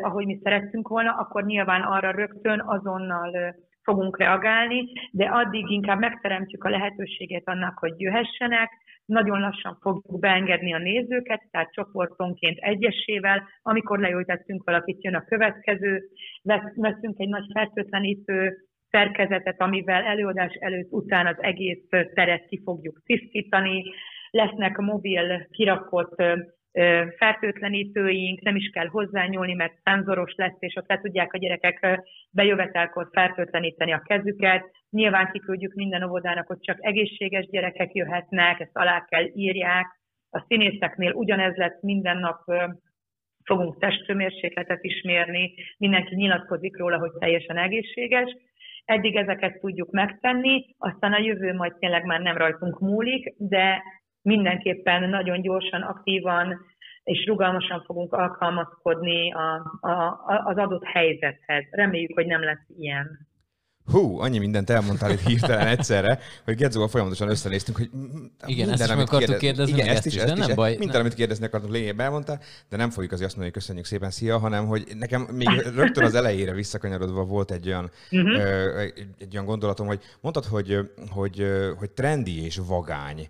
ahogy 0.00 0.26
mi 0.26 0.40
szerettünk 0.42 0.88
volna, 0.88 1.12
akkor 1.12 1.44
nyilván 1.44 1.82
arra 1.82 2.10
rögtön 2.10 2.60
azonnal 2.60 3.54
fogunk 3.88 4.18
reagálni, 4.18 4.92
de 5.10 5.24
addig 5.24 5.70
inkább 5.70 5.98
megteremtjük 5.98 6.64
a 6.64 6.68
lehetőséget 6.68 7.48
annak, 7.48 7.78
hogy 7.78 7.94
jöhessenek, 7.96 8.70
nagyon 9.04 9.40
lassan 9.40 9.78
fogjuk 9.80 10.18
beengedni 10.20 10.74
a 10.74 10.78
nézőket, 10.78 11.42
tehát 11.50 11.72
csoportonként 11.72 12.58
egyesével, 12.58 13.48
amikor 13.62 13.98
leültettünk 13.98 14.64
valakit, 14.64 15.04
jön 15.04 15.14
a 15.14 15.24
következő, 15.24 16.02
veszünk 16.74 17.18
egy 17.18 17.28
nagy 17.28 17.46
fertőtlenítő 17.52 18.56
szerkezetet, 18.90 19.60
amivel 19.60 20.02
előadás 20.02 20.52
előtt, 20.52 20.92
után 20.92 21.26
az 21.26 21.36
egész 21.38 21.84
teret 21.88 22.46
ki 22.46 22.60
fogjuk 22.64 23.00
tisztítani, 23.04 23.84
lesznek 24.30 24.76
mobil 24.76 25.46
kirakott 25.50 26.22
fertőtlenítőink, 27.16 28.40
nem 28.40 28.56
is 28.56 28.70
kell 28.70 28.86
hozzányúlni, 28.86 29.54
mert 29.54 29.78
szenzoros 29.84 30.34
lesz, 30.36 30.56
és 30.58 30.76
ott 30.76 30.88
le 30.88 31.00
tudják 31.00 31.32
a 31.32 31.38
gyerekek 31.38 32.02
bejövetelkor 32.30 33.08
fertőtleníteni 33.12 33.92
a 33.92 34.02
kezüket. 34.04 34.70
Nyilván 34.90 35.30
kiküldjük 35.32 35.74
minden 35.74 36.02
óvodának, 36.02 36.46
hogy 36.46 36.60
csak 36.60 36.78
egészséges 36.80 37.46
gyerekek 37.46 37.92
jöhetnek, 37.92 38.60
ezt 38.60 38.76
alá 38.76 39.04
kell 39.04 39.30
írják. 39.34 39.86
A 40.30 40.44
színészeknél 40.48 41.12
ugyanez 41.12 41.56
lesz 41.56 41.82
minden 41.82 42.16
nap 42.16 42.40
fogunk 43.44 43.78
testhőmérsékletet 43.78 44.84
is 44.84 45.02
mérni, 45.02 45.54
mindenki 45.78 46.14
nyilatkozik 46.14 46.76
róla, 46.76 46.98
hogy 46.98 47.10
teljesen 47.18 47.56
egészséges, 47.56 48.36
eddig 48.84 49.16
ezeket 49.16 49.60
tudjuk 49.60 49.90
megtenni, 49.90 50.66
aztán 50.78 51.12
a 51.12 51.18
jövő 51.18 51.54
majd 51.54 51.74
tényleg 51.78 52.04
már 52.04 52.20
nem 52.20 52.36
rajtunk 52.36 52.80
múlik, 52.80 53.34
de 53.38 53.82
mindenképpen 54.28 55.08
nagyon 55.08 55.40
gyorsan, 55.40 55.82
aktívan 55.82 56.60
és 57.04 57.26
rugalmasan 57.26 57.82
fogunk 57.86 58.12
alkalmazkodni 58.12 59.32
a, 59.32 59.54
a, 59.80 60.22
az 60.44 60.56
adott 60.56 60.84
helyzethez. 60.84 61.64
Reméljük, 61.70 62.14
hogy 62.14 62.26
nem 62.26 62.44
lesz 62.44 62.66
ilyen. 62.78 63.27
Hú, 63.90 64.20
annyi 64.20 64.38
mindent 64.38 64.70
elmondtál 64.70 65.10
itt 65.10 65.20
hirtelen 65.20 65.66
egyszerre, 65.66 66.18
hogy 66.44 66.54
Gedzóval 66.54 66.88
folyamatosan 66.88 67.28
összenéztünk, 67.28 67.76
hogy 67.76 67.90
igen, 68.46 68.70
ezt 68.70 68.82
is 68.82 68.88
meg 68.88 68.98
akartuk 68.98 69.38
kérdezni, 69.38 69.72
igen, 69.72 69.88
ezt, 69.88 70.06
is, 70.06 70.14
ezt 70.16 70.36
is, 70.36 70.46
nem 70.46 70.54
baj. 70.54 70.70
Minden, 70.70 70.88
nem. 70.88 71.00
amit 71.00 71.14
kérdezni 71.14 71.44
akartunk, 71.44 71.72
lényegében 71.72 72.06
elmondta, 72.06 72.38
de 72.68 72.76
nem 72.76 72.90
fogjuk 72.90 73.12
azért 73.12 73.28
azt 73.28 73.36
mondani, 73.36 73.54
hogy 73.54 73.62
köszönjük 73.62 73.86
szépen, 73.86 74.10
szia, 74.10 74.38
hanem 74.38 74.66
hogy 74.66 74.86
nekem 74.98 75.22
még 75.22 75.48
rögtön 75.76 76.04
az 76.04 76.14
elejére 76.14 76.52
visszakanyarodva 76.52 77.24
volt 77.24 77.50
egy 77.50 77.66
olyan, 77.66 77.90
uh-huh. 78.10 78.38
ö, 78.38 78.80
egy 79.18 79.32
olyan 79.32 79.44
gondolatom, 79.44 79.86
hogy 79.86 80.00
mondtad, 80.20 80.44
hogy, 80.44 80.78
hogy, 81.10 81.46
hogy 81.78 81.90
trendi 81.90 82.44
és 82.44 82.60
vagány 82.66 83.28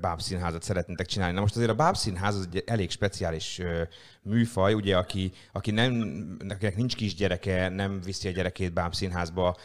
bábszínházat 0.00 0.62
szeretnétek 0.62 1.06
csinálni. 1.06 1.34
Na 1.34 1.40
most 1.40 1.56
azért 1.56 1.70
a 1.70 1.74
bábszínház 1.74 2.34
az 2.34 2.48
egy 2.52 2.62
elég 2.66 2.90
speciális 2.90 3.60
műfaj, 4.26 4.74
ugye, 4.74 4.96
aki, 4.96 5.32
aki 5.52 5.70
nem, 5.70 5.92
akinek 6.48 6.76
nincs 6.76 6.96
kisgyereke, 6.96 7.68
nem 7.68 8.00
viszi 8.00 8.28
a 8.28 8.30
gyerekét 8.30 8.72
bábszínházba, 8.72 9.56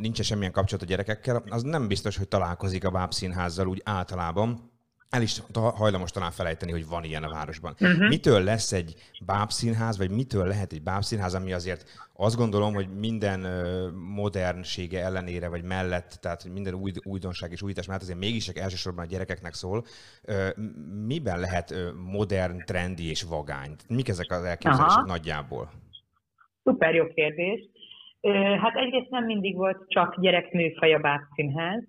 nincs 0.00 0.20
semmilyen 0.22 0.52
kapcsolat 0.52 0.84
a 0.84 0.86
gyerekekkel, 0.86 1.42
az 1.48 1.62
nem 1.62 1.88
biztos, 1.88 2.16
hogy 2.16 2.28
találkozik 2.28 2.84
a 2.84 2.90
bábszínházzal 2.90 3.66
úgy 3.66 3.80
általában 3.84 4.71
el 5.12 5.22
is 5.22 5.42
hajlamos 5.54 6.10
talán 6.10 6.30
felejteni, 6.30 6.72
hogy 6.72 6.88
van 6.88 7.04
ilyen 7.04 7.22
a 7.22 7.30
városban. 7.30 7.74
Uh-huh. 7.80 8.08
Mitől 8.08 8.42
lesz 8.42 8.72
egy 8.72 8.94
bábszínház, 9.26 9.98
vagy 9.98 10.10
mitől 10.10 10.46
lehet 10.46 10.72
egy 10.72 10.82
bábszínház, 10.82 11.34
ami 11.34 11.52
azért 11.52 11.84
azt 12.12 12.36
gondolom, 12.36 12.74
hogy 12.74 12.88
minden 12.98 13.40
modernsége 14.14 15.04
ellenére, 15.04 15.48
vagy 15.48 15.62
mellett, 15.62 16.18
tehát 16.20 16.48
minden 16.52 16.74
új, 16.74 16.92
újdonság 17.04 17.52
és 17.52 17.62
újítás 17.62 17.86
mellett 17.86 18.02
azért 18.02 18.18
mégis 18.18 18.48
elsősorban 18.48 19.04
a 19.04 19.08
gyerekeknek 19.08 19.54
szól. 19.54 19.84
Miben 21.06 21.40
lehet 21.40 21.74
modern, 22.10 22.58
trendi 22.64 23.08
és 23.08 23.22
vagány? 23.22 23.74
Mik 23.88 24.08
ezek 24.08 24.30
az 24.30 24.44
elképzelések 24.44 24.96
Aha. 24.96 25.06
nagyjából? 25.06 25.70
Szuper 26.64 26.94
jó 26.94 27.06
kérdés. 27.06 27.60
Hát 28.60 28.74
egyrészt 28.74 29.10
nem 29.10 29.24
mindig 29.24 29.56
volt 29.56 29.84
csak 29.88 30.20
gyerekműfaj 30.20 30.94
a 30.94 30.98
bábszínház, 30.98 31.82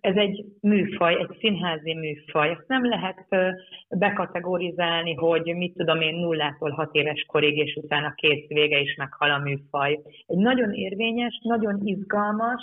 ez 0.00 0.16
egy 0.16 0.44
műfaj, 0.60 1.14
egy 1.14 1.36
színházi 1.38 1.94
műfaj. 1.94 2.50
Ezt 2.50 2.68
nem 2.68 2.88
lehet 2.88 3.26
bekategorizálni, 3.88 5.14
hogy 5.14 5.54
mit 5.56 5.74
tudom 5.74 6.00
én 6.00 6.14
nullától 6.14 6.70
hat 6.70 6.94
éves 6.94 7.24
korig, 7.28 7.56
és 7.56 7.78
utána 7.82 8.14
kész 8.14 8.46
vége 8.48 8.80
is 8.80 8.94
meghal 8.96 9.30
a 9.30 9.38
műfaj. 9.38 10.00
Egy 10.26 10.36
nagyon 10.36 10.72
érvényes, 10.72 11.40
nagyon 11.42 11.80
izgalmas, 11.86 12.62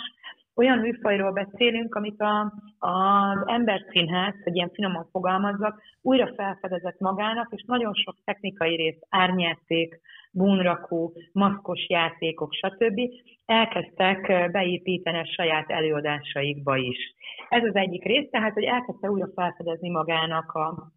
olyan 0.54 0.78
műfajról 0.78 1.32
beszélünk, 1.32 1.94
amit 1.94 2.20
a, 2.20 2.52
az 2.78 3.38
emberszínház, 3.46 4.34
hogy 4.44 4.54
ilyen 4.54 4.70
finoman 4.72 5.08
fogalmazzak, 5.10 5.82
újra 6.02 6.32
felfedezett 6.36 6.98
magának, 6.98 7.48
és 7.50 7.64
nagyon 7.66 7.94
sok 7.94 8.16
technikai 8.24 8.76
rész, 8.76 8.98
árnyáték, 9.08 10.00
búnrakó, 10.32 11.12
maszkos 11.32 11.88
játékok, 11.88 12.52
stb. 12.52 13.00
elkezdtek 13.44 14.50
beépíteni 14.50 15.18
a 15.18 15.26
saját 15.26 15.70
előadásaikba 15.70 16.76
is. 16.76 17.14
Ez 17.48 17.64
az 17.64 17.74
egyik 17.74 18.04
rész, 18.04 18.30
tehát, 18.30 18.52
hogy 18.52 18.64
elkezdte 18.64 19.10
újra 19.10 19.28
felfedezni 19.34 19.90
magának 19.90 20.52
a, 20.52 20.92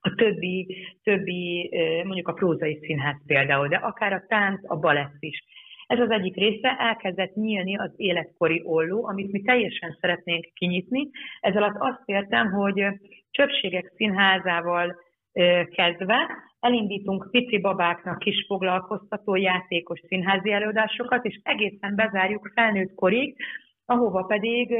a 0.00 0.14
többi, 0.14 0.86
többi, 1.02 1.70
mondjuk 2.04 2.28
a 2.28 2.32
prózai 2.32 2.78
színház 2.82 3.16
például, 3.26 3.68
de 3.68 3.76
akár 3.76 4.12
a 4.12 4.24
tánc, 4.28 4.70
a 4.70 4.76
balett 4.76 5.16
is. 5.18 5.44
Ez 5.86 5.98
az 5.98 6.10
egyik 6.10 6.36
része, 6.36 6.76
elkezdett 6.78 7.34
nyílni 7.34 7.76
az 7.76 7.92
életkori 7.96 8.62
olló, 8.64 9.06
amit 9.06 9.32
mi 9.32 9.42
teljesen 9.42 9.96
szeretnénk 10.00 10.44
kinyitni. 10.54 11.10
Ez 11.40 11.56
alatt 11.56 11.76
azt 11.78 12.02
értem, 12.04 12.50
hogy 12.50 12.84
csöpségek 13.30 13.92
színházával 13.96 14.96
kezdve 15.74 16.28
elindítunk 16.60 17.28
pici 17.30 17.58
babáknak 17.58 18.18
kis 18.18 18.44
foglalkoztató 18.48 19.34
játékos 19.34 20.00
színházi 20.08 20.52
előadásokat, 20.52 21.24
és 21.24 21.40
egészen 21.42 21.94
bezárjuk 21.94 22.50
felnőtt 22.54 22.94
korig, 22.94 23.36
ahova 23.86 24.22
pedig 24.22 24.76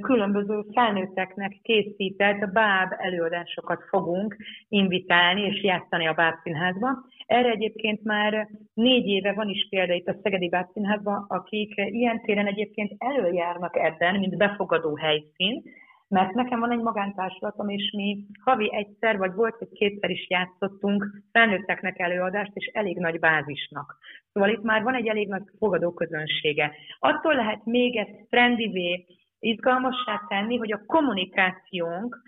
különböző 0.00 0.60
felnőtteknek 0.72 1.58
készített 1.62 2.52
báb 2.52 2.92
előadásokat 2.96 3.82
fogunk 3.88 4.36
invitálni 4.68 5.42
és 5.42 5.62
játszani 5.62 6.06
a 6.06 6.12
bábszínházba. 6.12 6.88
Erre 7.26 7.50
egyébként 7.50 8.04
már 8.04 8.48
négy 8.74 9.06
éve 9.06 9.32
van 9.32 9.48
is 9.48 9.66
példa 9.70 9.92
itt 9.92 10.08
a 10.08 10.16
Szegedi 10.22 10.48
Bábszínházban, 10.48 11.24
akik 11.28 11.74
ilyen 11.76 12.20
téren 12.20 12.46
egyébként 12.46 12.92
előjárnak 12.98 13.76
ebben, 13.76 14.18
mint 14.18 14.36
befogadó 14.36 14.96
helyszín, 14.96 15.62
mert 16.08 16.34
nekem 16.34 16.60
van 16.60 16.70
egy 16.70 16.82
magántárslatom, 16.82 17.68
és 17.68 17.92
mi 17.96 18.26
havi 18.44 18.74
egyszer, 18.74 19.18
vagy 19.18 19.32
volt, 19.34 19.54
hogy 19.54 19.68
kétszer 19.72 20.10
is 20.10 20.26
játszottunk 20.30 21.22
felnőtteknek 21.32 21.98
előadást, 21.98 22.50
és 22.54 22.66
elég 22.66 22.98
nagy 22.98 23.18
bázisnak. 23.18 23.98
Szóval 24.32 24.50
itt 24.50 24.62
már 24.62 24.82
van 24.82 24.94
egy 24.94 25.06
elég 25.06 25.28
nagy 25.28 25.42
fogadó 25.58 25.92
közönsége. 25.92 26.72
Attól 26.98 27.34
lehet 27.34 27.64
még 27.64 27.96
ezt 27.96 28.26
trendivé, 28.30 29.06
izgalmassá 29.38 30.20
tenni, 30.28 30.56
hogy 30.56 30.72
a 30.72 30.84
kommunikációnk 30.86 32.22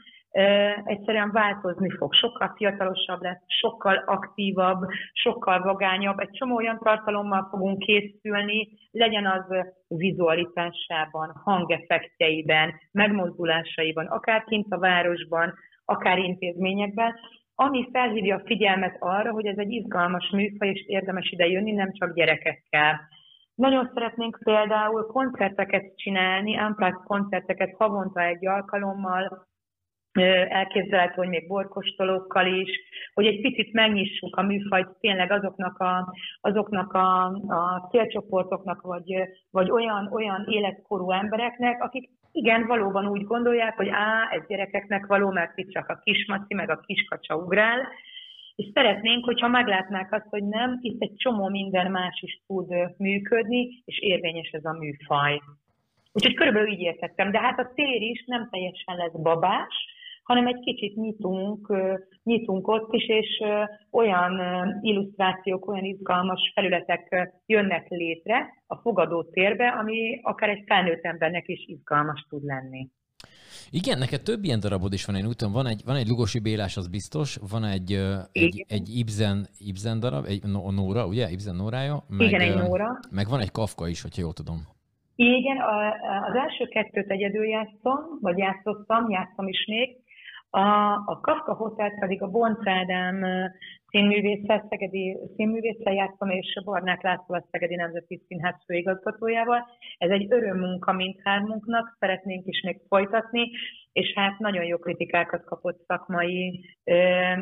egyszerűen 0.85 1.31
változni 1.33 1.91
fog. 1.91 2.14
Sokkal 2.14 2.53
fiatalosabb 2.57 3.23
lesz, 3.23 3.43
sokkal 3.47 4.03
aktívabb, 4.07 4.87
sokkal 5.12 5.62
vagányabb, 5.62 6.19
egy 6.19 6.31
csomó 6.31 6.57
olyan 6.57 6.79
tartalommal 6.79 7.47
fogunk 7.50 7.79
készülni, 7.79 8.69
legyen 8.91 9.26
az 9.26 9.45
vizualitásában, 9.88 11.33
hangeffektjeiben, 11.45 12.75
megmozdulásaiban, 12.93 14.07
akár 14.07 14.45
kint 14.45 14.73
a 14.73 14.79
városban, 14.79 15.55
akár 15.85 16.19
intézményekben, 16.19 17.14
ami 17.55 17.88
felhívja 17.93 18.37
a 18.37 18.43
figyelmet 18.45 18.97
arra, 18.99 19.33
hogy 19.33 19.47
ez 19.47 19.59
egy 19.59 19.71
izgalmas 19.71 20.31
műfaj, 20.31 20.69
és 20.69 20.87
érdemes 20.87 21.31
ide 21.31 21.47
jönni, 21.47 21.73
nem 21.73 21.93
csak 21.93 22.14
gyerekekkel. 22.14 23.00
Nagyon 23.55 23.91
szeretnénk 23.95 24.38
például 24.45 25.07
koncerteket 25.07 25.97
csinálni, 25.97 26.59
unplugged 26.59 27.03
koncerteket 27.05 27.75
havonta 27.79 28.21
egy 28.21 28.47
alkalommal, 28.47 29.47
elképzelhető, 30.49 31.14
hogy 31.14 31.28
még 31.28 31.47
borkostolókkal 31.47 32.47
is, 32.47 32.71
hogy 33.14 33.26
egy 33.26 33.40
picit 33.40 33.73
megnyissuk 33.73 34.37
a 34.37 34.42
műfajt 34.42 34.88
tényleg 35.00 35.33
azoknak 35.33 35.78
a, 35.78 36.14
azoknak 36.40 36.92
a, 36.92 37.25
a 37.49 37.88
célcsoportoknak, 37.90 38.80
vagy, 38.80 39.14
vagy 39.50 39.71
olyan, 39.71 40.09
olyan 40.12 40.44
életkorú 40.49 41.11
embereknek, 41.11 41.83
akik 41.83 42.11
igen, 42.33 42.66
valóban 42.66 43.06
úgy 43.06 43.25
gondolják, 43.25 43.76
hogy 43.76 43.88
á, 43.88 44.28
ez 44.30 44.47
gyerekeknek 44.47 45.06
való, 45.06 45.30
mert 45.30 45.59
itt 45.59 45.71
csak 45.71 45.88
a 45.88 46.00
kismaci, 46.04 46.54
meg 46.54 46.71
a 46.71 46.80
kiskacsa 46.87 47.37
ugrál, 47.37 47.88
és 48.56 48.71
szeretnénk, 48.75 49.25
hogyha 49.25 49.49
meglátnák 49.49 50.12
azt, 50.12 50.26
hogy 50.30 50.44
nem, 50.44 50.78
itt 50.80 51.02
egy 51.02 51.14
csomó 51.16 51.49
minden 51.49 51.90
más 51.90 52.23
is 52.23 52.40
tud 52.47 52.68
működni, 52.99 53.83
és 53.85 53.99
érvényes 53.99 54.50
ez 54.50 54.64
a 54.64 54.76
műfaj. 54.78 55.40
Úgyhogy 56.12 56.35
körülbelül 56.35 56.73
így 56.73 56.80
értettem. 56.80 57.30
De 57.30 57.40
hát 57.40 57.59
a 57.59 57.73
tér 57.75 58.02
is 58.02 58.25
nem 58.26 58.49
teljesen 58.50 58.97
lesz 58.97 59.21
babás, 59.23 59.75
hanem 60.25 60.47
egy 60.47 60.61
kicsit 60.61 60.97
nyitunk, 60.97 61.73
nyitunk 62.23 62.69
ott 62.69 62.93
is, 62.93 63.09
és 63.09 63.43
olyan 63.90 64.40
illusztrációk, 64.81 65.69
olyan 65.69 65.85
izgalmas 65.85 66.52
felületek 66.54 67.33
jönnek 67.47 67.88
létre 67.88 68.49
a 68.66 68.76
fogadó 68.76 69.23
térbe, 69.23 69.69
ami 69.69 70.21
akár 70.23 70.49
egy 70.49 70.62
felnőtt 70.66 71.04
embernek 71.04 71.49
is 71.49 71.64
izgalmas 71.66 72.26
tud 72.28 72.45
lenni. 72.45 72.88
Igen, 73.71 73.99
neked 73.99 74.23
több 74.23 74.45
ilyen 74.45 74.61
darabod 74.61 74.93
is 74.93 75.04
van, 75.04 75.16
én 75.16 75.26
úgy 75.26 75.37
tudom, 75.37 75.52
van 75.52 75.66
egy, 75.66 75.83
van 75.85 75.97
egy 75.97 76.09
Lugosi 76.09 76.40
Bélás, 76.40 76.76
az 76.76 76.88
biztos, 76.88 77.38
van 77.50 77.64
egy, 77.64 77.93
egy, 78.33 78.64
egy 78.69 78.88
Ibzen, 78.97 79.47
Ibzen 79.59 80.00
darab, 80.00 80.25
egy 80.25 80.43
Nóra, 80.75 81.07
ugye? 81.07 81.31
Ibzen 81.31 81.54
Nórája. 81.54 82.04
Meg, 82.09 82.26
Igen, 82.26 82.40
egy 82.40 82.54
Nóra. 82.54 82.99
Meg 83.11 83.26
van 83.28 83.40
egy 83.40 83.50
Kafka 83.50 83.88
is, 83.88 84.02
hogyha 84.02 84.23
jól 84.23 84.33
tudom. 84.33 84.59
Igen, 85.16 85.57
az 86.28 86.35
első 86.35 86.64
kettőt 86.64 87.11
egyedül 87.11 87.45
játszom, 87.45 88.00
vagy 88.21 88.38
játszottam, 88.38 89.11
játszom 89.11 89.49
is 89.49 89.66
még, 89.66 90.04
a, 90.55 90.93
a 91.07 91.21
Kafka 91.21 91.55
Hotel 91.55 91.91
pedig 92.01 92.23
a 92.23 92.31
Bonc 92.31 92.67
Ádám 92.67 93.25
színművésszel, 93.89 94.67
Szegedi 94.69 95.19
színművésszel 95.37 95.93
játszom, 95.93 96.31
és 96.31 96.61
Barnák 96.65 97.03
László 97.03 97.35
a 97.35 97.45
Szegedi 97.51 97.75
Nemzeti 97.75 98.23
Színház 98.27 98.55
főigazgatójával. 98.67 99.67
Ez 99.99 100.11
egy 100.11 100.27
örömmunka 100.31 100.93
mindhármunknak, 100.93 101.97
szeretnénk 101.99 102.47
is 102.47 102.61
még 102.61 102.81
folytatni, 102.89 103.51
és 103.93 104.13
hát 104.15 104.39
nagyon 104.39 104.65
jó 104.65 104.79
kritikákat 104.79 105.45
kapott 105.45 105.85
szakmai 105.87 106.65
ö, 106.85 106.95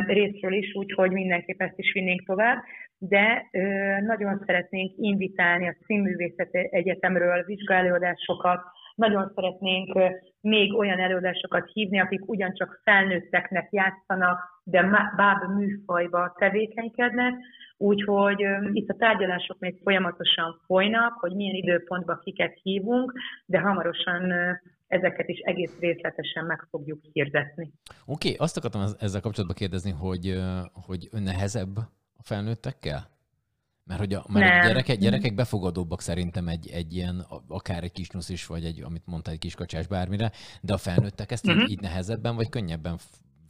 részről 0.07 0.53
is, 0.53 0.75
úgyhogy 0.75 1.11
mindenképp 1.11 1.61
ezt 1.61 1.79
is 1.79 1.93
vinnénk 1.93 2.27
tovább, 2.27 2.59
de 2.99 3.49
ö, 3.51 3.61
nagyon 4.01 4.43
szeretnénk 4.47 4.93
invitálni 4.97 5.69
a 5.69 5.77
Színművészet 5.87 6.53
Egyetemről 6.53 7.45
vizsgálódásokat, 7.45 8.61
nagyon 9.03 9.33
szeretnénk 9.35 9.99
még 10.41 10.75
olyan 10.75 11.01
előadásokat 11.01 11.71
hívni, 11.73 12.01
akik 12.01 12.29
ugyancsak 12.29 12.81
felnőtteknek 12.85 13.69
játszanak, 13.71 14.39
de 14.65 14.83
báb 15.17 15.55
műfajba 15.57 16.35
tevékenykednek, 16.39 17.35
úgyhogy 17.77 18.41
itt 18.73 18.89
a 18.89 18.97
tárgyalások 18.99 19.59
még 19.59 19.81
folyamatosan 19.83 20.61
folynak, 20.67 21.13
hogy 21.21 21.35
milyen 21.35 21.55
időpontban 21.55 22.21
kiket 22.25 22.59
hívunk, 22.63 23.13
de 23.47 23.59
hamarosan 23.61 24.33
ezeket 24.87 25.29
is 25.29 25.39
egész 25.39 25.79
részletesen 25.81 26.45
meg 26.45 26.67
fogjuk 26.71 27.01
hirdetni. 27.13 27.73
Oké, 28.07 28.29
okay, 28.29 28.35
azt 28.39 28.57
akartam 28.57 28.81
ezzel 28.99 29.21
kapcsolatban 29.21 29.57
kérdezni, 29.59 29.91
hogy, 29.91 30.35
hogy 30.87 31.09
nehezebb 31.13 31.77
a 32.17 32.23
felnőttekkel? 32.23 33.12
Mert 33.93 34.05
hogy 34.05 34.15
a, 34.15 34.23
mert 34.33 34.65
a 34.65 34.67
gyerekek, 34.69 34.97
gyerekek 34.97 35.35
befogadóbbak 35.35 36.01
szerintem 36.01 36.49
egy, 36.49 36.71
egy 36.81 36.93
ilyen, 36.95 37.17
akár 37.49 37.83
egy 37.83 37.93
kisnusz 37.93 38.29
is, 38.29 38.47
vagy 38.47 38.65
egy, 38.65 38.83
amit 38.89 39.07
mondtál, 39.07 39.35
egy 39.35 39.41
kiskacsás 39.41 39.87
bármire, 39.87 40.31
de 40.63 40.73
a 40.73 40.85
felnőttek 40.87 41.31
ezt 41.31 41.47
uh-huh. 41.47 41.71
így, 41.71 41.81
nehezebben, 41.81 42.35
vagy 42.37 42.49
könnyebben 42.49 42.97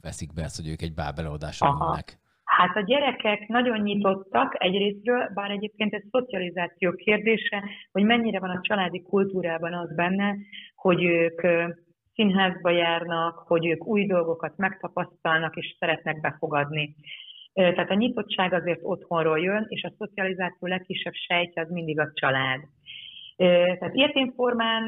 veszik 0.01 0.33
be 0.33 0.41
ezt, 0.43 0.55
hogy 0.55 0.69
ők 0.69 0.81
egy 0.81 0.93
bábeleadásra 0.93 1.67
ülnek? 1.67 2.07
Hát 2.43 2.75
a 2.75 2.81
gyerekek 2.81 3.47
nagyon 3.47 3.79
nyitottak 3.79 4.63
egyrésztről, 4.63 5.29
bár 5.33 5.51
egyébként 5.51 5.93
ez 5.93 6.01
szocializáció 6.11 6.91
kérdése, 6.91 7.63
hogy 7.91 8.03
mennyire 8.03 8.39
van 8.39 8.49
a 8.49 8.61
családi 8.61 9.01
kultúrában 9.01 9.73
az 9.73 9.95
benne, 9.95 10.35
hogy 10.75 11.03
ők 11.03 11.41
színházba 12.13 12.69
járnak, 12.69 13.37
hogy 13.37 13.65
ők 13.65 13.85
új 13.85 14.05
dolgokat 14.05 14.57
megtapasztalnak 14.57 15.55
és 15.55 15.75
szeretnek 15.79 16.21
befogadni. 16.21 16.95
Tehát 17.53 17.89
a 17.89 17.93
nyitottság 17.93 18.53
azért 18.53 18.79
otthonról 18.83 19.39
jön, 19.39 19.65
és 19.69 19.83
a 19.83 19.93
szocializáció 19.97 20.67
legkisebb 20.67 21.13
sejtje 21.13 21.61
az 21.61 21.69
mindig 21.69 21.99
a 21.99 22.11
család. 22.13 22.59
Tehát 23.37 23.93
ilyetén 23.93 24.33
formán 24.35 24.83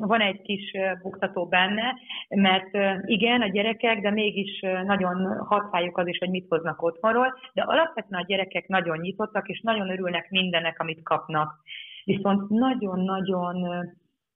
van 0.00 0.20
egy 0.20 0.42
kis 0.42 0.72
buktató 1.02 1.46
benne, 1.46 1.94
mert 2.28 3.00
igen, 3.06 3.42
a 3.42 3.48
gyerekek, 3.48 4.00
de 4.00 4.10
mégis 4.10 4.60
nagyon 4.84 5.44
használjuk 5.46 5.98
az 5.98 6.06
is, 6.06 6.18
hogy 6.18 6.30
mit 6.30 6.46
hoznak 6.48 6.82
otthonról, 6.82 7.34
de 7.52 7.62
alapvetően 7.62 8.22
a 8.22 8.26
gyerekek 8.26 8.66
nagyon 8.68 8.98
nyitottak, 8.98 9.48
és 9.48 9.60
nagyon 9.60 9.90
örülnek 9.90 10.30
mindennek, 10.30 10.80
amit 10.80 11.02
kapnak. 11.02 11.60
Viszont 12.04 12.48
nagyon-nagyon 12.48 13.86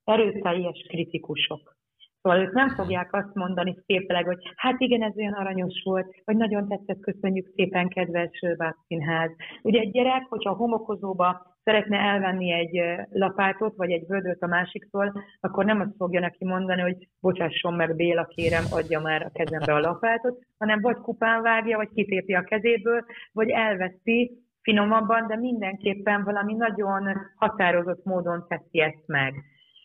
erőteljes 0.04 0.84
kritikusok. 0.88 1.78
Szóval 2.22 2.40
ők 2.40 2.52
nem 2.52 2.68
fogják 2.68 3.12
azt 3.12 3.34
mondani 3.34 3.76
szépeleg, 3.86 4.24
hogy 4.24 4.52
hát 4.56 4.80
igen, 4.80 5.02
ez 5.02 5.16
olyan 5.16 5.32
aranyos 5.32 5.82
volt, 5.84 6.14
vagy 6.24 6.36
nagyon 6.36 6.68
tetszett, 6.68 7.00
köszönjük 7.00 7.52
szépen, 7.56 7.88
kedves 7.88 8.40
bábszínház. 8.56 9.30
Ugye 9.62 9.80
egy 9.80 9.90
gyerek, 9.90 10.26
hogyha 10.28 10.50
a 10.50 10.56
homokozóba 10.56 11.50
szeretne 11.64 11.98
elvenni 11.98 12.52
egy 12.52 12.80
lapátot, 13.10 13.76
vagy 13.76 13.90
egy 13.90 14.06
vödöt 14.06 14.42
a 14.42 14.46
másiktól, 14.46 15.12
akkor 15.40 15.64
nem 15.64 15.80
azt 15.80 15.96
fogja 15.96 16.20
neki 16.20 16.44
mondani, 16.44 16.80
hogy 16.80 17.08
bocsásson 17.20 17.74
meg 17.74 17.96
Béla, 17.96 18.24
kérem, 18.24 18.64
adja 18.70 19.00
már 19.00 19.22
a 19.22 19.30
kezembe 19.32 19.74
a 19.74 19.80
lapátot, 19.80 20.38
hanem 20.58 20.80
vagy 20.80 20.96
kupán 20.96 21.42
vágja, 21.42 21.76
vagy 21.76 21.88
kitépi 21.94 22.34
a 22.34 22.44
kezéből, 22.44 23.04
vagy 23.32 23.50
elveszi 23.50 24.30
finomabban, 24.62 25.26
de 25.26 25.36
mindenképpen 25.36 26.24
valami 26.24 26.54
nagyon 26.54 27.16
határozott 27.34 28.04
módon 28.04 28.44
teszi 28.48 28.80
ezt 28.80 29.06
meg. 29.06 29.34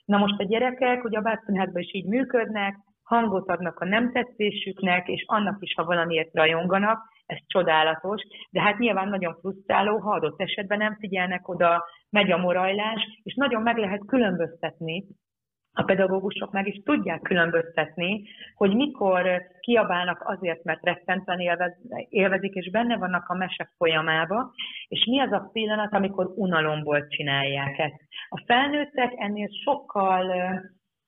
Na 0.06 0.18
most 0.18 0.40
a 0.40 0.44
gyerekek, 0.44 1.04
ugye 1.04 1.18
a 1.18 1.22
bábszínházban 1.22 1.82
is 1.82 1.94
így 1.94 2.06
működnek, 2.06 2.76
hangot 3.04 3.50
adnak 3.50 3.80
a 3.80 3.86
nem 3.86 4.12
tetszésüknek, 4.12 5.08
és 5.08 5.24
annak 5.28 5.58
is, 5.60 5.74
ha 5.74 5.84
valamiért 5.84 6.34
rajonganak, 6.34 7.14
ez 7.26 7.38
csodálatos, 7.48 8.22
de 8.50 8.62
hát 8.62 8.78
nyilván 8.78 9.10
nagyon 9.10 9.38
frusztráló, 9.40 9.98
ha 9.98 10.12
adott 10.12 10.42
esetben 10.42 10.78
nem 10.78 10.96
figyelnek 11.00 11.48
oda, 11.48 11.86
megy 12.10 12.32
a 12.32 12.38
morajlás, 12.38 13.20
és 13.24 13.34
nagyon 13.36 13.62
meg 13.62 13.78
lehet 13.78 14.06
különböztetni, 14.06 15.06
a 15.78 15.84
pedagógusok 15.84 16.52
meg 16.52 16.68
is 16.68 16.82
tudják 16.84 17.22
különböztetni, 17.22 18.24
hogy 18.56 18.76
mikor 18.76 19.42
kiabálnak 19.60 20.22
azért, 20.26 20.64
mert 20.64 20.84
rettentően 20.84 21.40
élvez, 21.40 21.74
élvezik, 22.10 22.54
és 22.54 22.70
benne 22.70 22.98
vannak 22.98 23.30
a 23.30 23.36
mese 23.36 23.70
folyamába, 23.78 24.52
és 24.88 25.06
mi 25.06 25.20
az 25.20 25.32
a 25.32 25.50
pillanat, 25.54 25.94
amikor 25.94 26.32
unalomból 26.36 27.08
csinálják 27.08 27.78
ezt. 27.78 28.00
A 28.30 28.44
felnőttek 28.46 29.14
ennél 29.16 29.50
sokkal 29.64 30.34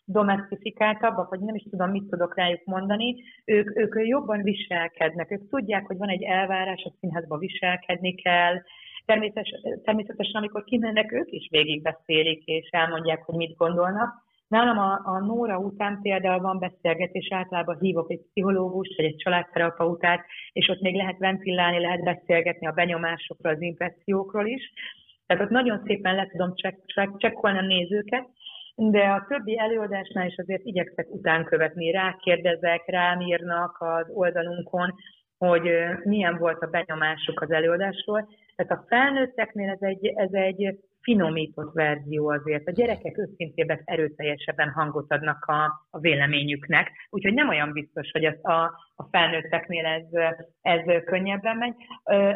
domestifikáltabbak, 0.06 1.30
vagy 1.30 1.40
nem 1.40 1.56
is 1.56 1.64
tudom, 1.70 1.92
mit 1.92 2.10
tudok 2.10 2.36
rájuk 2.36 2.66
mondani, 2.66 3.16
ők, 3.46 3.78
ők 3.78 4.08
jobban 4.08 4.42
viselkednek. 4.42 5.32
Ők 5.32 5.50
tudják, 5.50 5.86
hogy 5.86 5.98
van 5.98 6.10
egy 6.10 6.24
elvárás, 6.24 6.84
a 6.84 6.94
színházban 7.00 7.40
viselkedni 7.40 8.16
kell, 8.16 8.62
Természetesen, 9.06 9.82
természetesen, 9.84 10.36
amikor 10.36 10.64
kimennek, 10.64 11.12
ők 11.12 11.32
is 11.32 11.48
végigbeszélik, 11.52 12.46
és 12.46 12.70
elmondják, 12.70 13.24
hogy 13.24 13.36
mit 13.36 13.58
gondolnak. 13.58 14.27
Nálam 14.48 14.78
a, 14.78 15.02
a 15.04 15.20
Nóra 15.20 15.58
után 15.58 16.00
például 16.02 16.42
van 16.42 16.60
beszélgetés, 16.60 17.28
általában 17.32 17.78
hívok 17.80 18.12
egy 18.12 18.22
pszichológust, 18.22 18.96
vagy 18.96 19.06
egy 19.06 19.16
családterapeutát, 19.16 20.26
és 20.52 20.68
ott 20.68 20.82
még 20.82 20.96
lehet 20.96 21.18
ventilálni, 21.18 21.80
lehet 21.80 22.04
beszélgetni 22.04 22.68
a 22.68 22.72
benyomásokról, 22.72 23.54
az 23.54 23.62
impressziókról 23.62 24.46
is. 24.46 24.72
Tehát 25.26 25.44
ott 25.44 25.50
nagyon 25.50 25.82
szépen 25.86 26.16
le 26.16 26.28
tudom 26.28 26.54
csekkolni 27.18 27.58
a 27.58 27.62
nézőket, 27.62 28.28
de 28.76 29.00
a 29.00 29.26
többi 29.30 29.60
előadásnál 29.60 30.28
is 30.28 30.38
azért 30.38 30.66
igyekszek 30.66 31.08
után 31.10 31.46
követni, 31.46 31.92
rákérdezek, 31.92 32.84
rám 32.86 33.22
írnak 33.22 33.78
az 33.80 34.10
oldalunkon, 34.14 34.94
hogy 35.38 35.70
milyen 36.04 36.38
volt 36.38 36.62
a 36.62 36.68
benyomásuk 36.68 37.42
az 37.42 37.52
előadásról. 37.52 38.28
Tehát 38.56 38.72
a 38.72 38.86
felnőtteknél 38.88 39.70
ez 39.70 39.82
egy, 39.82 40.06
ez 40.06 40.34
egy 40.34 40.78
finomított 41.08 41.74
verzió 41.74 42.30
azért. 42.30 42.68
A 42.68 42.72
gyerekek 42.72 43.18
őszintében 43.18 43.82
erőteljesebben 43.86 44.70
hangot 44.70 45.12
adnak 45.12 45.46
a, 45.46 45.88
a 45.90 46.00
véleményüknek, 46.00 46.92
úgyhogy 47.10 47.34
nem 47.34 47.50
olyan 47.50 47.72
biztos, 47.72 48.12
hogy 48.12 48.26
az 48.26 48.46
a, 48.46 48.62
a 48.96 49.08
felnőtteknél 49.12 49.86
ez, 49.86 50.04
ez 50.62 51.04
könnyebben 51.06 51.58
megy. 51.58 51.74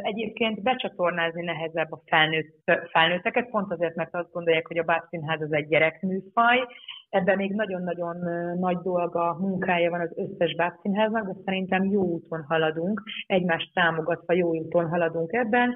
Egyébként 0.01 0.61
becsatornázni 0.61 1.43
nehezebb 1.43 1.91
a 1.91 2.01
felnőtt, 2.05 2.71
felnőtteket, 2.91 3.49
pont 3.49 3.71
azért, 3.71 3.95
mert 3.95 4.15
azt 4.15 4.31
gondolják, 4.31 4.67
hogy 4.67 4.77
a 4.77 4.83
bábszínház 4.83 5.41
az 5.41 5.53
egy 5.53 5.67
gyerekműfaj, 5.67 6.67
Ebben 7.11 7.37
még 7.37 7.51
nagyon-nagyon 7.51 8.17
nagy 8.59 8.77
dolga, 8.77 9.37
munkája 9.39 9.89
van 9.89 9.99
az 9.99 10.13
összes 10.15 10.55
bábszínháznak, 10.55 11.25
de 11.25 11.33
szerintem 11.45 11.83
jó 11.83 12.01
úton 12.01 12.43
haladunk, 12.47 13.01
egymást 13.25 13.73
támogatva 13.73 14.33
jó 14.33 14.49
úton 14.49 14.89
haladunk 14.89 15.33
ebben. 15.33 15.75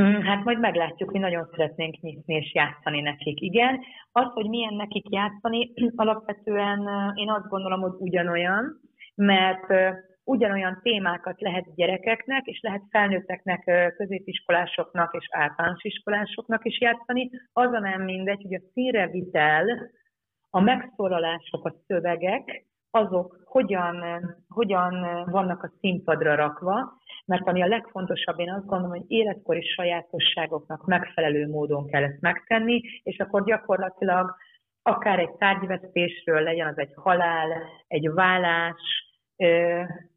Mm, 0.00 0.20
hát 0.20 0.44
majd 0.44 0.58
meglátjuk, 0.58 1.10
hogy 1.10 1.20
nagyon 1.20 1.48
szeretnénk 1.50 2.00
nyitni 2.00 2.34
és 2.34 2.54
játszani 2.54 3.00
nekik. 3.00 3.40
Igen, 3.40 3.80
az, 4.12 4.26
hogy 4.32 4.48
milyen 4.48 4.74
nekik 4.74 5.10
játszani, 5.10 5.72
alapvetően 5.96 6.80
én 7.14 7.30
azt 7.30 7.48
gondolom, 7.48 7.80
hogy 7.80 7.94
ugyanolyan, 7.98 8.80
mert 9.14 9.66
ugyanolyan 10.24 10.80
témákat 10.82 11.40
lehet 11.40 11.74
gyerekeknek, 11.74 12.46
és 12.46 12.60
lehet 12.60 12.82
felnőtteknek, 12.90 13.92
középiskolásoknak 13.96 15.14
és 15.14 15.28
általános 15.30 15.82
iskolásoknak 15.82 16.64
is 16.64 16.80
játszani. 16.80 17.30
Az 17.52 17.72
a 17.72 17.78
nem 17.78 18.02
mindegy, 18.02 18.42
hogy 18.42 18.54
a 18.54 18.70
színre 18.72 19.08
vitel, 19.08 19.90
a 20.50 20.60
megszólalások, 20.60 21.64
a 21.64 21.74
szövegek, 21.86 22.67
azok 22.90 23.36
hogyan, 23.44 24.04
hogyan 24.48 25.24
vannak 25.30 25.62
a 25.62 25.72
színpadra 25.80 26.34
rakva, 26.34 26.96
mert 27.24 27.48
ami 27.48 27.62
a 27.62 27.66
legfontosabb, 27.66 28.38
én 28.38 28.52
azt 28.52 28.66
gondolom, 28.66 28.96
hogy 28.96 29.04
életkori 29.10 29.62
sajátosságoknak 29.62 30.86
megfelelő 30.86 31.48
módon 31.48 31.86
kell 31.86 32.02
ezt 32.02 32.20
megtenni, 32.20 32.80
és 33.02 33.18
akkor 33.18 33.44
gyakorlatilag 33.44 34.34
akár 34.82 35.18
egy 35.18 35.32
tárgyvesztésről 35.32 36.42
legyen 36.42 36.66
az 36.66 36.78
egy 36.78 36.92
halál, 36.94 37.62
egy 37.86 38.10
vállás, 38.10 39.06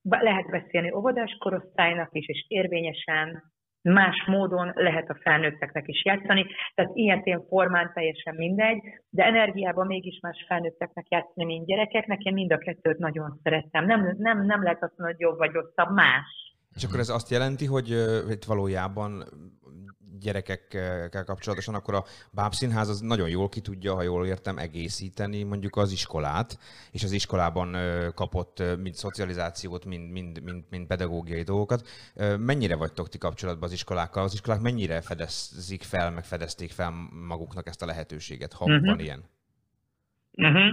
lehet 0.02 0.50
beszélni 0.50 0.92
óvodás 0.92 1.38
korosztálynak 1.40 2.10
is, 2.12 2.28
és 2.28 2.46
érvényesen 2.48 3.51
más 3.82 4.24
módon 4.26 4.72
lehet 4.76 5.10
a 5.10 5.18
felnőtteknek 5.22 5.88
is 5.88 6.06
játszani, 6.06 6.46
tehát 6.76 6.92
ilyetén 6.96 7.46
formán 7.48 7.92
teljesen 7.94 8.36
mindegy, 8.36 8.82
de 9.10 9.26
energiában 9.26 9.86
mégis 9.88 10.20
más 10.22 10.46
felnőtteknek 10.48 11.06
játszani, 11.10 11.46
mint 11.46 11.66
gyerekeknek, 11.66 12.22
én 12.22 12.34
mind 12.34 12.52
a 12.52 12.58
kettőt 12.58 12.98
nagyon 12.98 13.40
szerettem. 13.44 13.86
Nem, 13.86 14.16
nem, 14.18 14.46
nem 14.46 14.64
lehet 14.64 14.84
azt 14.84 14.98
mondani, 14.98 15.12
hogy 15.12 15.20
jobb 15.20 15.38
vagy 15.38 15.52
rosszabb, 15.52 15.94
más. 15.94 16.51
És 16.76 16.84
akkor 16.84 17.00
ez 17.00 17.10
azt 17.10 17.30
jelenti, 17.30 17.66
hogy 17.66 17.90
itt 18.30 18.44
valójában 18.44 19.26
gyerekekkel 20.22 21.24
kapcsolatosan, 21.24 21.76
akkor 21.76 21.94
a 21.94 22.06
bábszínház 22.32 22.90
az 22.90 23.00
nagyon 23.00 23.30
jól 23.30 23.50
ki 23.50 23.62
tudja, 23.62 23.94
ha 23.94 24.02
jól 24.02 24.26
értem, 24.26 24.58
egészíteni 24.58 25.44
mondjuk 25.44 25.76
az 25.76 25.92
iskolát, 25.92 26.60
és 26.92 27.04
az 27.04 27.12
iskolában 27.12 27.76
kapott 28.16 28.64
mind 28.82 28.96
szocializációt, 28.96 29.86
mind, 29.86 30.12
mind, 30.12 30.44
mind, 30.44 30.64
mind 30.70 30.88
pedagógiai 30.88 31.44
dolgokat. 31.44 31.88
Mennyire 32.38 32.76
vagytok 32.76 33.10
ti 33.10 33.18
kapcsolatban 33.18 33.70
az 33.70 33.74
iskolákkal? 33.74 34.24
Az 34.24 34.34
iskolák 34.34 34.62
mennyire 34.62 35.02
fedezik 35.02 35.84
fel, 35.84 36.12
meg 36.12 36.26
fedezték 36.26 36.72
fel 36.72 36.94
maguknak 37.28 37.68
ezt 37.68 37.82
a 37.82 37.86
lehetőséget, 37.86 38.54
ha 38.54 38.66
uh-huh. 38.66 38.86
van 38.86 39.00
ilyen? 39.00 39.24
Uh-huh. 40.32 40.72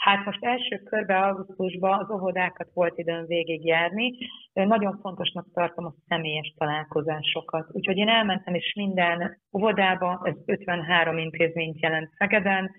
Hát 0.00 0.24
most 0.24 0.44
első 0.44 0.76
körben 0.76 1.22
augusztusban 1.22 1.98
az 1.98 2.10
óvodákat 2.10 2.68
volt 2.74 2.98
időn 2.98 3.26
végigjárni. 3.26 4.12
Nagyon 4.52 4.98
fontosnak 5.00 5.46
tartom 5.52 5.84
a 5.84 5.94
személyes 6.08 6.54
találkozásokat. 6.58 7.68
Úgyhogy 7.72 7.96
én 7.96 8.08
elmentem 8.08 8.54
is 8.54 8.72
minden 8.74 9.40
óvodába, 9.52 10.20
ez 10.24 10.34
53 10.46 11.18
intézményt 11.18 11.80
jelent 11.80 12.10
Szegeden, 12.18 12.70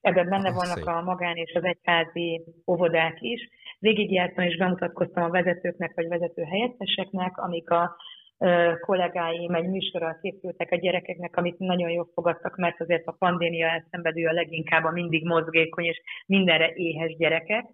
Ebben 0.00 0.28
benne 0.28 0.52
vannak 0.52 0.86
a 0.86 1.02
magán 1.02 1.36
és 1.36 1.52
az 1.54 1.64
egyházi 1.64 2.44
óvodák 2.66 3.16
is. 3.20 3.48
Végigjártam 3.78 4.44
és 4.44 4.56
bemutatkoztam 4.56 5.24
a 5.24 5.30
vezetőknek 5.30 5.92
vagy 5.94 6.08
vezető 6.08 6.42
helyetteseknek, 6.42 7.38
amik 7.38 7.70
a 7.70 7.96
kollégáim 8.80 9.54
egy 9.54 9.68
műsorral 9.68 10.18
készültek 10.22 10.72
a 10.72 10.76
gyerekeknek, 10.76 11.36
amit 11.36 11.58
nagyon 11.58 11.90
jól 11.90 12.10
fogadtak, 12.14 12.56
mert 12.56 12.80
azért 12.80 13.06
a 13.06 13.16
pandémia 13.18 13.68
elszenvedő 13.68 14.26
a 14.26 14.32
leginkább 14.32 14.84
a 14.84 14.90
mindig 14.90 15.24
mozgékony 15.24 15.84
és 15.84 16.00
mindenre 16.26 16.72
éhes 16.74 17.16
gyerekek. 17.16 17.64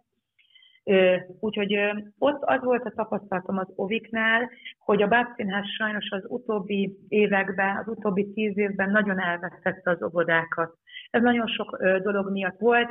Úgyhogy 1.40 1.78
ott 2.18 2.42
az 2.42 2.62
volt 2.62 2.84
a 2.84 2.92
tapasztalatom 2.96 3.58
az 3.58 3.72
Oviknál, 3.76 4.50
hogy 4.78 5.02
a 5.02 5.06
Bábszínház 5.06 5.66
sajnos 5.78 6.10
az 6.10 6.24
utóbbi 6.28 6.96
években, 7.08 7.76
az 7.76 7.88
utóbbi 7.88 8.32
tíz 8.32 8.58
évben 8.58 8.90
nagyon 8.90 9.20
elvesztette 9.20 9.90
az 9.90 10.02
óvodákat. 10.02 10.76
Ez 11.10 11.22
nagyon 11.22 11.46
sok 11.46 11.82
dolog 11.82 12.30
miatt 12.30 12.58
volt 12.58 12.88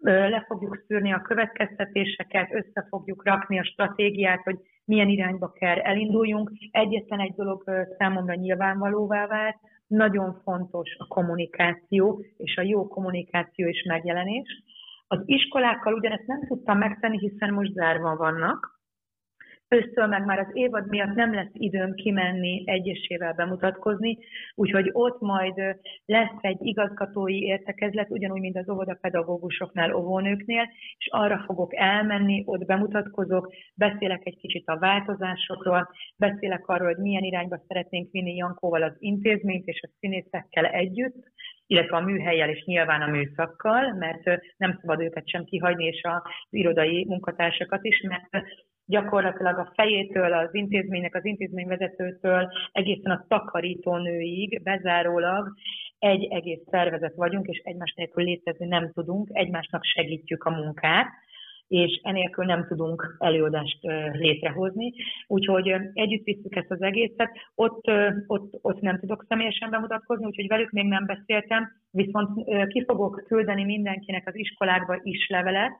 le 0.00 0.44
fogjuk 0.46 0.84
szűrni 0.86 1.12
a 1.12 1.22
következtetéseket, 1.22 2.54
össze 2.54 2.86
fogjuk 2.88 3.24
rakni 3.26 3.58
a 3.58 3.64
stratégiát, 3.64 4.42
hogy 4.42 4.58
milyen 4.88 5.08
irányba 5.08 5.52
kell 5.52 5.78
elinduljunk. 5.78 6.52
Egyetlen 6.70 7.20
egy 7.20 7.34
dolog 7.34 7.86
számomra 7.98 8.34
nyilvánvalóvá 8.34 9.26
vált, 9.26 9.56
nagyon 9.86 10.40
fontos 10.44 10.94
a 10.98 11.06
kommunikáció, 11.06 12.24
és 12.36 12.56
a 12.56 12.62
jó 12.62 12.88
kommunikáció 12.88 13.66
és 13.66 13.84
megjelenés. 13.88 14.62
Az 15.06 15.20
iskolákkal 15.24 15.94
ugyanezt 15.94 16.26
nem 16.26 16.46
tudtam 16.46 16.78
megtenni, 16.78 17.18
hiszen 17.18 17.52
most 17.52 17.72
zárva 17.72 18.16
vannak, 18.16 18.77
Ősztől 19.70 20.06
meg 20.06 20.24
már 20.24 20.38
az 20.38 20.50
évad 20.52 20.88
miatt 20.88 21.14
nem 21.14 21.34
lesz 21.34 21.50
időm 21.52 21.94
kimenni 21.94 22.62
egyesével 22.66 23.32
bemutatkozni, 23.32 24.18
úgyhogy 24.54 24.90
ott 24.92 25.20
majd 25.20 25.54
lesz 26.04 26.36
egy 26.40 26.58
igazgatói 26.60 27.42
értekezlet, 27.42 28.10
ugyanúgy, 28.10 28.40
mint 28.40 28.56
az 28.56 28.68
óvodapedagógusoknál, 28.68 29.94
óvónőknél, 29.94 30.68
és 30.98 31.08
arra 31.10 31.42
fogok 31.46 31.74
elmenni, 31.74 32.42
ott 32.46 32.64
bemutatkozok, 32.64 33.52
beszélek 33.74 34.26
egy 34.26 34.36
kicsit 34.36 34.68
a 34.68 34.78
változásokról, 34.78 35.90
beszélek 36.16 36.68
arról, 36.68 36.86
hogy 36.86 37.02
milyen 37.02 37.22
irányba 37.22 37.62
szeretnénk 37.66 38.10
vinni 38.10 38.34
Jankóval 38.34 38.82
az 38.82 38.94
intézményt 38.98 39.66
és 39.66 39.82
a 39.82 39.90
színészekkel 40.00 40.64
együtt, 40.64 41.24
illetve 41.66 41.96
a 41.96 42.00
műhelyel 42.00 42.48
és 42.48 42.64
nyilván 42.64 43.02
a 43.02 43.06
műszakkal, 43.06 43.92
mert 43.92 44.22
nem 44.56 44.78
szabad 44.80 45.00
őket 45.00 45.28
sem 45.28 45.44
kihagyni, 45.44 45.84
és 45.84 46.02
az 46.02 46.22
irodai 46.50 47.04
munkatársakat 47.04 47.84
is, 47.84 48.00
mert 48.00 48.46
gyakorlatilag 48.88 49.58
a 49.58 49.72
fejétől, 49.74 50.32
az 50.32 50.54
intézménynek, 50.54 51.14
az 51.14 51.24
intézményvezetőtől 51.24 52.48
egészen 52.72 53.12
a 53.12 53.24
takarítónőig 53.28 54.62
bezárólag 54.62 55.52
egy 55.98 56.24
egész 56.30 56.60
szervezet 56.70 57.14
vagyunk, 57.14 57.46
és 57.46 57.58
egymás 57.64 57.94
nélkül 57.96 58.24
létezni 58.24 58.66
nem 58.66 58.92
tudunk, 58.92 59.28
egymásnak 59.32 59.84
segítjük 59.84 60.44
a 60.44 60.50
munkát, 60.50 61.08
és 61.68 62.00
enélkül 62.02 62.44
nem 62.44 62.66
tudunk 62.66 63.16
előadást 63.18 63.78
létrehozni. 64.12 64.92
Úgyhogy 65.26 65.74
együtt 65.92 66.24
visszük 66.24 66.56
ezt 66.56 66.70
az 66.70 66.82
egészet. 66.82 67.30
Ott, 67.54 67.90
ott, 68.26 68.58
ott 68.62 68.80
nem 68.80 68.98
tudok 68.98 69.24
személyesen 69.28 69.70
bemutatkozni, 69.70 70.24
úgyhogy 70.24 70.46
velük 70.46 70.70
még 70.70 70.84
nem 70.84 71.06
beszéltem, 71.06 71.68
viszont 71.90 72.44
ki 72.68 72.84
fogok 72.84 73.22
küldeni 73.26 73.64
mindenkinek 73.64 74.28
az 74.28 74.36
iskolákba 74.36 75.00
is 75.02 75.28
levelet, 75.28 75.72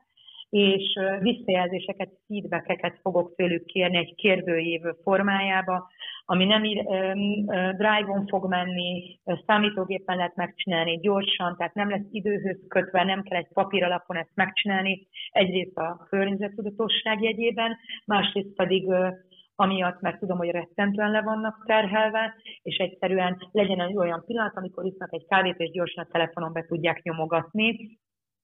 és 0.50 0.98
visszajelzéseket, 1.20 2.10
feedbackeket 2.26 2.98
fogok 3.02 3.34
tőlük 3.36 3.64
kérni 3.64 3.96
egy 3.96 4.14
kérdőív 4.14 4.80
formájába, 5.02 5.90
ami 6.24 6.44
nem 6.44 6.62
drive-on 7.76 8.26
fog 8.26 8.48
menni, 8.48 9.20
számítógépen 9.46 10.16
lehet 10.16 10.36
megcsinálni 10.36 10.98
gyorsan, 11.00 11.56
tehát 11.56 11.74
nem 11.74 11.90
lesz 11.90 12.06
időhöz 12.10 12.58
kötve, 12.68 13.04
nem 13.04 13.22
kell 13.22 13.38
egy 13.38 13.48
papír 13.52 13.84
alapon 13.84 14.16
ezt 14.16 14.34
megcsinálni, 14.34 15.08
egyrészt 15.30 15.76
a 15.76 16.06
környezettudatosság 16.08 17.22
jegyében, 17.22 17.76
másrészt 18.04 18.54
pedig 18.54 18.88
amiatt, 19.54 20.00
mert 20.00 20.18
tudom, 20.18 20.38
hogy 20.38 20.50
rettentően 20.50 21.10
le 21.10 21.22
vannak 21.22 21.64
terhelve, 21.66 22.34
és 22.62 22.76
egyszerűen 22.76 23.48
legyen 23.52 23.80
egy 23.80 23.96
olyan 23.96 24.24
pillanat, 24.26 24.56
amikor 24.56 24.84
isznak 24.84 25.12
egy 25.12 25.26
kávét, 25.28 25.58
és 25.58 25.70
gyorsan 25.70 26.04
a 26.04 26.12
telefonon 26.12 26.52
be 26.52 26.64
tudják 26.64 27.02
nyomogatni, 27.02 27.98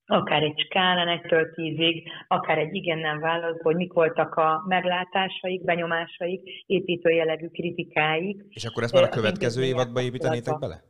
akár 0.05 0.43
egy 0.43 0.59
skálán 0.59 1.07
egytől 1.07 1.51
tízig, 1.53 2.09
akár 2.27 2.57
egy 2.57 2.75
igen-nem 2.75 3.19
válasz, 3.19 3.61
hogy 3.61 3.75
mik 3.75 3.93
voltak 3.93 4.35
a 4.35 4.63
meglátásaik, 4.67 5.63
benyomásaik, 5.63 6.63
építő 6.65 7.09
jellegű 7.09 7.47
kritikáik. 7.47 8.43
És 8.49 8.65
akkor 8.65 8.83
ezt 8.83 8.93
már 8.93 9.03
a 9.03 9.09
következő 9.09 9.63
évadba 9.63 10.01
építenétek 10.01 10.59
bele? 10.59 10.83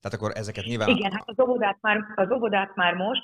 Tehát 0.00 0.18
akkor 0.18 0.30
ezeket 0.34 0.64
nyilván... 0.64 0.88
Igen, 0.88 1.12
hát 1.12 1.28
az 1.28 1.40
óvodát 1.40 1.78
már, 1.80 2.04
az 2.14 2.30
óvodát 2.30 2.74
már 2.74 2.94
most. 2.94 3.22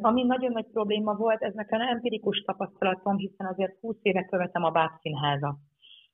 Ami 0.00 0.22
nagyon 0.22 0.52
nagy 0.52 0.66
probléma 0.72 1.14
volt, 1.14 1.42
ez 1.42 1.54
nekem 1.54 1.80
empirikus 1.80 2.38
tapasztalatom, 2.38 3.16
hiszen 3.16 3.46
azért 3.46 3.78
20 3.80 3.96
éve 4.02 4.24
követem 4.24 4.64
a 4.64 4.70
Bábszínházat 4.70 5.56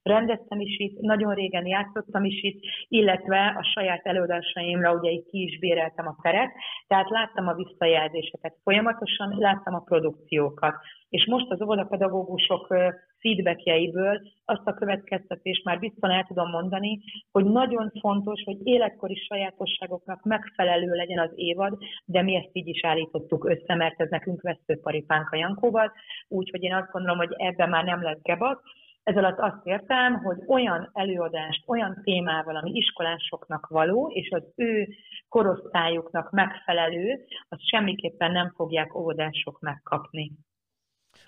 rendeztem 0.09 0.61
is 0.61 0.79
itt, 0.79 1.01
nagyon 1.01 1.35
régen 1.35 1.67
játszottam 1.67 2.25
is 2.25 2.43
itt, 2.43 2.63
illetve 2.89 3.57
a 3.59 3.63
saját 3.75 4.07
előadásaimra 4.07 4.95
ugye 4.95 5.11
itt 5.11 5.29
ki 5.29 5.43
is 5.43 5.59
béreltem 5.59 6.07
a 6.07 6.17
teret, 6.23 6.53
tehát 6.87 7.11
láttam 7.11 7.49
a 7.49 7.55
visszajelzéseket 7.55 8.57
folyamatosan, 8.63 9.35
láttam 9.39 9.75
a 9.75 9.85
produkciókat. 9.85 10.75
És 11.09 11.27
most 11.27 11.51
az 11.51 11.63
óvodapedagógusok 11.63 12.75
feedbackjeiből 13.21 14.21
azt 14.45 14.67
a 14.67 14.75
következtetést 14.75 15.65
már 15.65 15.79
biztosan 15.79 16.17
el 16.17 16.25
tudom 16.25 16.51
mondani, 16.51 16.99
hogy 17.33 17.45
nagyon 17.45 17.93
fontos, 18.01 18.43
hogy 18.45 18.57
életkori 18.63 19.15
sajátosságoknak 19.15 20.23
megfelelő 20.23 20.95
legyen 20.95 21.19
az 21.19 21.31
évad, 21.35 21.79
de 22.05 22.23
mi 22.23 22.37
ezt 22.37 22.51
így 22.53 22.69
is 22.69 22.85
állítottuk 22.85 23.49
össze, 23.49 23.75
mert 23.75 24.01
ez 24.01 24.11
nekünk 24.11 24.43
vesztőparipánk 24.43 25.31
a 25.31 25.37
Jankóval, 25.37 25.93
úgyhogy 26.29 26.63
én 26.63 26.75
azt 26.75 26.91
gondolom, 26.91 27.19
hogy 27.19 27.35
ebben 27.37 27.69
már 27.69 27.85
nem 27.85 28.03
lesz 28.03 28.23
gebak, 28.23 28.63
ez 29.09 29.17
alatt 29.17 29.39
azt 29.39 29.67
értem, 29.67 30.15
hogy 30.15 30.39
olyan 30.47 30.91
előadást, 30.93 31.63
olyan 31.67 32.01
témával, 32.03 32.57
ami 32.57 32.71
iskolásoknak 32.71 33.67
való, 33.67 34.11
és 34.15 34.31
az 34.31 34.43
ő 34.57 34.89
korosztályuknak 35.29 36.31
megfelelő, 36.31 37.25
azt 37.49 37.69
semmiképpen 37.69 38.33
nem 38.33 38.53
fogják 38.57 38.95
óvodások 38.95 39.61
megkapni. 39.61 40.33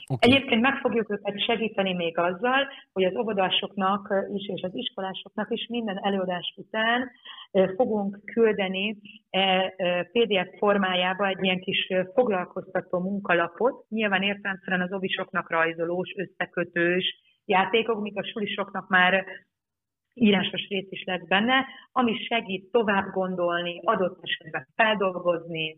Okay. 0.07 0.31
Egyébként 0.31 0.61
meg 0.61 0.75
fogjuk 0.77 1.11
őket 1.11 1.45
segíteni 1.45 1.95
még 1.95 2.19
azzal, 2.19 2.69
hogy 2.93 3.05
az 3.05 3.17
óvodásoknak 3.17 4.15
is 4.35 4.49
és 4.49 4.63
az 4.63 4.75
iskolásoknak 4.75 5.51
is 5.51 5.67
minden 5.67 5.99
előadás 6.05 6.55
után 6.57 7.11
fogunk 7.77 8.21
küldeni 8.25 8.97
PDF 10.13 10.59
formájába 10.59 11.27
egy 11.27 11.45
ilyen 11.45 11.61
kis 11.61 11.93
foglalkoztató 12.15 12.99
munkalapot, 12.99 13.89
nyilván 13.89 14.23
értelemszerűen 14.23 14.81
az 14.81 14.93
ovisoknak 14.93 15.51
rajzolós, 15.51 16.15
összekötős, 16.17 17.29
játékok, 17.51 18.01
míg 18.01 18.19
a 18.19 18.25
sulisoknak 18.25 18.89
már 18.89 19.25
írásos 20.15 20.69
rész 20.69 20.91
is 20.91 21.05
lesz 21.05 21.27
benne, 21.29 21.67
ami 21.93 22.17
segít 22.29 22.71
tovább 22.71 23.13
gondolni, 23.13 23.81
adott 23.85 24.19
esetben 24.23 24.67
feldolgozni, 24.75 25.77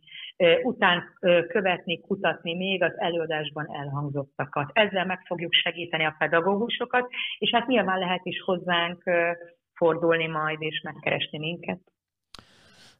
után 0.63 1.03
követni, 1.49 2.01
kutatni 2.01 2.55
még 2.55 2.83
az 2.83 3.01
előadásban 3.01 3.67
elhangzottakat. 3.75 4.71
Ezzel 4.73 5.05
meg 5.05 5.21
fogjuk 5.27 5.53
segíteni 5.53 6.05
a 6.05 6.15
pedagógusokat, 6.19 7.09
és 7.39 7.51
hát 7.51 7.67
nyilván 7.67 7.99
lehet 7.99 8.25
is 8.25 8.41
hozzánk 8.41 9.03
fordulni 9.75 10.27
majd 10.27 10.63
és 10.63 10.81
megkeresni 10.81 11.39
minket. 11.39 11.91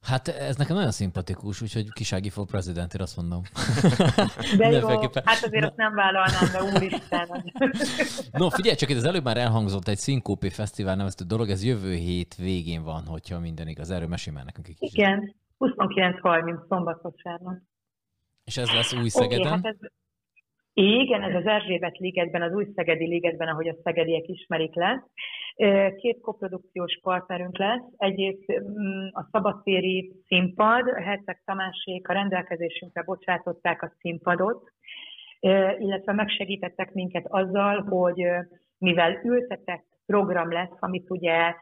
Hát 0.03 0.29
ez 0.29 0.57
nekem 0.57 0.77
nagyon 0.77 0.91
szimpatikus, 0.91 1.63
úgyhogy 1.63 1.93
Kisági 1.93 2.31
for 2.31 2.47
president, 2.47 2.95
azt 2.95 3.17
mondom. 3.17 3.43
De 4.59 4.71
jó, 4.71 4.89
hát 5.25 5.45
azért 5.45 5.65
azt 5.65 5.77
nem 5.77 5.95
vállalnám, 5.95 6.51
de 6.53 6.63
úristen. 6.63 7.45
no, 8.41 8.51
figyelj 8.51 8.77
csak, 8.77 8.89
itt 8.89 8.97
az 8.97 9.05
előbb 9.05 9.25
már 9.25 9.37
elhangzott 9.37 9.89
egy 9.89 9.99
Szinkópi 9.99 10.51
Fesztivál 10.51 10.97
neveztő 10.97 11.25
dolog, 11.25 11.51
ez 11.51 11.65
jövő 11.65 11.95
hét 11.95 12.35
végén 12.35 12.83
van, 12.83 13.05
hogyha 13.07 13.39
minden 13.39 13.69
igaz. 13.69 13.91
Erről 13.91 14.09
mesélj 14.09 14.37
már 14.37 14.45
nekünk 14.45 14.69
egy 14.69 14.79
kicsit. 14.79 14.97
Igen, 14.97 15.35
29-30 15.59 16.69
szombat 16.69 17.03
vasárnap. 17.03 17.59
És 18.45 18.57
ez 18.57 18.71
lesz 18.71 18.93
új 18.93 19.09
Szegeden? 19.09 19.47
Okay, 19.47 19.61
hát 19.63 19.65
ez, 19.65 19.91
igen, 20.75 21.23
ez 21.23 21.35
az 21.35 21.47
Erzsébet 21.47 21.99
ligetben, 21.99 22.43
az 22.43 22.53
új 22.53 22.67
Szegedi 22.75 23.07
ligetben, 23.07 23.49
ahogy 23.49 23.69
a 23.69 23.77
szegediek 23.83 24.29
ismerik 24.29 24.75
lesz. 24.75 25.03
Két 25.97 26.21
koprodukciós 26.21 26.99
partnerünk 27.03 27.59
lesz. 27.59 27.83
Egyrészt 27.97 28.53
mm, 28.53 29.07
a 29.13 29.29
szabadtéri 29.31 30.13
színpad, 30.27 30.89
Herceg 30.89 31.43
Tamásék 31.45 32.09
a 32.09 32.13
rendelkezésünkre 32.13 33.03
bocsátották 33.03 33.83
a 33.83 33.93
színpadot, 33.99 34.71
illetve 35.79 36.13
megsegítettek 36.13 36.93
minket 36.93 37.27
azzal, 37.29 37.83
hogy 37.83 38.27
mivel 38.79 39.21
ültetett 39.25 39.85
program 40.07 40.53
lesz, 40.53 40.77
amit 40.79 41.11
ugye 41.11 41.55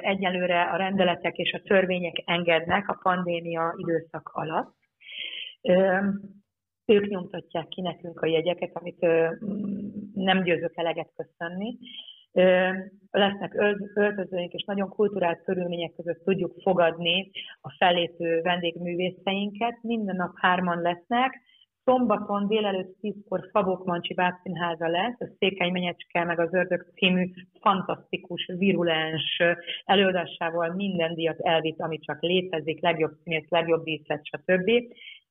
egyelőre 0.00 0.62
a 0.62 0.76
rendeletek 0.76 1.36
és 1.36 1.52
a 1.52 1.62
törvények 1.62 2.22
engednek 2.24 2.88
a 2.88 2.98
pandémia 3.02 3.74
időszak 3.76 4.30
alatt, 4.32 4.74
ők 6.88 7.08
nyomtatják 7.08 7.68
ki 7.68 7.80
nekünk 7.80 8.20
a 8.20 8.26
jegyeket, 8.26 8.70
amit 8.72 9.06
nem 10.14 10.42
győzök 10.42 10.76
eleget 10.76 11.12
köszönni, 11.16 11.78
lesznek 13.10 13.54
öltözőink, 13.94 14.52
és 14.52 14.64
nagyon 14.64 14.88
kulturált 14.88 15.42
körülmények 15.44 15.92
között 15.96 16.24
tudjuk 16.24 16.54
fogadni 16.62 17.30
a 17.60 17.74
fellépő 17.78 18.40
vendégművészeinket. 18.40 19.78
Minden 19.82 20.16
nap 20.16 20.32
hárman 20.34 20.80
lesznek, 20.80 21.40
Szombaton 21.88 22.48
délelőtt 22.48 22.96
10-kor 23.02 23.48
Szabók 23.52 23.84
Mancsi 23.84 24.14
Bábszínháza 24.14 24.88
lesz, 24.88 25.20
a 25.20 25.28
Székely 25.38 25.70
Menyecske 25.70 26.24
meg 26.24 26.40
az 26.40 26.54
Ördög 26.54 26.86
című 26.94 27.30
fantasztikus, 27.60 28.50
virulens 28.58 29.42
előadásával 29.84 30.74
minden 30.74 31.14
díjat 31.14 31.40
elvitt, 31.40 31.80
ami 31.80 31.98
csak 31.98 32.22
létezik, 32.22 32.80
legjobb 32.80 33.12
színész, 33.22 33.48
legjobb 33.48 33.84
díszlet, 33.84 34.26
stb. 34.26 34.70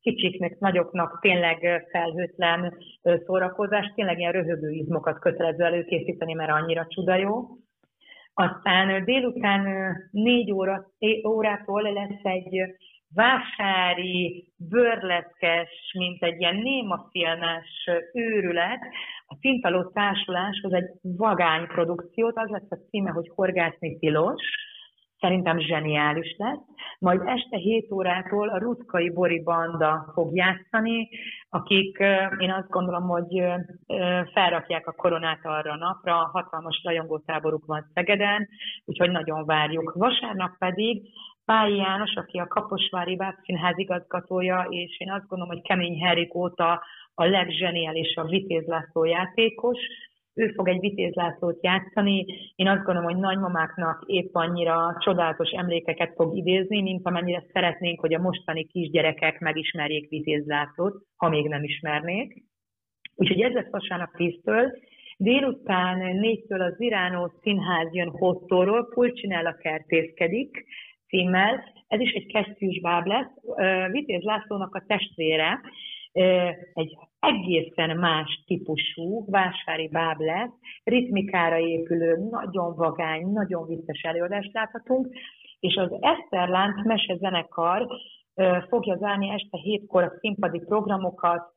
Kicsiknek, 0.01 0.59
nagyoknak 0.59 1.19
tényleg 1.21 1.87
felhőtlen 1.91 2.77
szórakozás, 3.25 3.91
tényleg 3.95 4.19
ilyen 4.19 4.31
röhögő 4.31 4.69
izmokat 4.69 5.19
kötelező 5.19 5.63
előkészíteni, 5.63 6.33
mert 6.33 6.51
annyira 6.51 6.85
csuda 6.87 7.15
jó. 7.15 7.47
Aztán 8.33 9.05
délután 9.05 9.93
négy 10.11 10.51
óra, 10.51 10.85
órától 11.27 11.81
lesz 11.81 12.23
egy 12.23 12.77
vásári, 13.13 14.53
bőrleszkes, 14.57 15.69
mint 15.97 16.23
egy 16.23 16.39
ilyen 16.39 16.55
némafilmes 16.55 17.89
őrület. 18.13 18.79
A 19.25 19.35
Cintaló 19.35 19.83
Társuláshoz 19.83 20.73
egy 20.73 20.89
vagány 21.01 21.67
produkciót, 21.67 22.37
az 22.37 22.49
lesz 22.49 22.71
a 22.71 22.79
címe, 22.89 23.09
hogy 23.09 23.31
Horgászni 23.35 23.97
tilos, 23.99 24.41
szerintem 25.19 25.59
zseniális 25.59 26.35
lesz. 26.37 26.59
Majd 26.99 27.21
este 27.25 27.57
7 27.57 27.91
órától 27.91 28.49
a 28.49 28.57
Rutkai 28.57 29.09
Bori 29.09 29.43
Banda 29.43 30.11
fog 30.13 30.35
játszani, 30.35 31.09
akik 31.49 31.97
én 32.37 32.51
azt 32.51 32.69
gondolom, 32.69 33.03
hogy 33.07 33.43
felrakják 34.33 34.87
a 34.87 34.91
koronát 34.91 35.39
arra 35.43 35.71
a 35.71 35.77
napra, 35.77 36.29
hatalmas 36.33 36.81
rajongótáboruk 36.83 37.65
van 37.65 37.91
Szegeden, 37.93 38.47
úgyhogy 38.85 39.11
nagyon 39.11 39.45
várjuk. 39.45 39.93
Vasárnap 39.95 40.57
pedig 40.57 41.09
Pályi 41.45 41.75
János, 41.75 42.15
aki 42.15 42.37
a 42.37 42.47
Kaposvári 42.47 43.15
Bábszínház 43.15 43.77
igazgatója, 43.77 44.67
és 44.69 44.99
én 44.99 45.11
azt 45.11 45.27
gondolom, 45.27 45.53
hogy 45.53 45.61
Kemény 45.61 46.03
Herik 46.03 46.35
óta 46.35 46.81
a 47.13 47.23
legzseniálisabb 47.23 48.29
Vitéz 48.29 48.65
László 48.65 49.03
játékos. 49.05 49.77
Ő 50.37 50.51
fog 50.55 50.67
egy 50.67 50.79
Vitéz 50.79 51.13
játszani. 51.61 52.25
Én 52.55 52.67
azt 52.67 52.83
gondolom, 52.83 53.03
hogy 53.03 53.19
nagymamáknak 53.19 54.03
épp 54.05 54.35
annyira 54.35 54.97
csodálatos 54.99 55.49
emlékeket 55.49 56.13
fog 56.15 56.37
idézni, 56.37 56.81
mint 56.81 57.05
amennyire 57.07 57.43
szeretnénk, 57.53 57.99
hogy 57.99 58.13
a 58.13 58.21
mostani 58.21 58.65
kisgyerekek 58.65 59.39
megismerjék 59.39 60.09
Vitéz 60.09 60.43
ha 61.15 61.29
még 61.29 61.47
nem 61.47 61.63
ismernék. 61.63 62.43
Úgyhogy 63.15 63.41
ez 63.41 63.53
lesz 63.53 63.69
vasárnap 63.69 64.09
10-től. 64.17 64.71
Délután 65.17 66.15
négytől 66.15 66.61
az 66.61 66.81
Iránó 66.81 67.31
Színház 67.41 67.93
jön 67.93 68.09
Hottóról, 68.09 68.87
Pulcsinella 68.87 69.53
kertészkedik, 69.53 70.65
címmel. 71.07 71.63
Ez 71.87 71.99
is 71.99 72.11
egy 72.11 72.25
kesztyűs 72.25 72.81
báb 72.81 73.05
lesz. 73.05 73.31
Vitéz 73.91 74.21
Lászlónak 74.23 74.75
a 74.75 74.83
testvére 74.87 75.61
egy 76.73 76.97
egészen 77.27 77.97
más 77.97 78.43
típusú 78.45 79.25
vásári 79.25 79.87
báb 79.87 80.19
lesz, 80.19 80.51
ritmikára 80.83 81.57
épülő, 81.57 82.27
nagyon 82.29 82.75
vagány, 82.75 83.27
nagyon 83.31 83.67
vicces 83.67 84.01
előadást 84.01 84.53
láthatunk, 84.53 85.07
és 85.59 85.75
az 85.75 85.91
Eszterlánt 85.99 86.83
mesezenekar 86.83 87.87
fogja 88.67 88.97
zárni 88.97 89.29
este 89.29 89.57
hétkor 89.57 90.03
a 90.03 90.13
színpadi 90.19 90.59
programokat, 90.59 91.55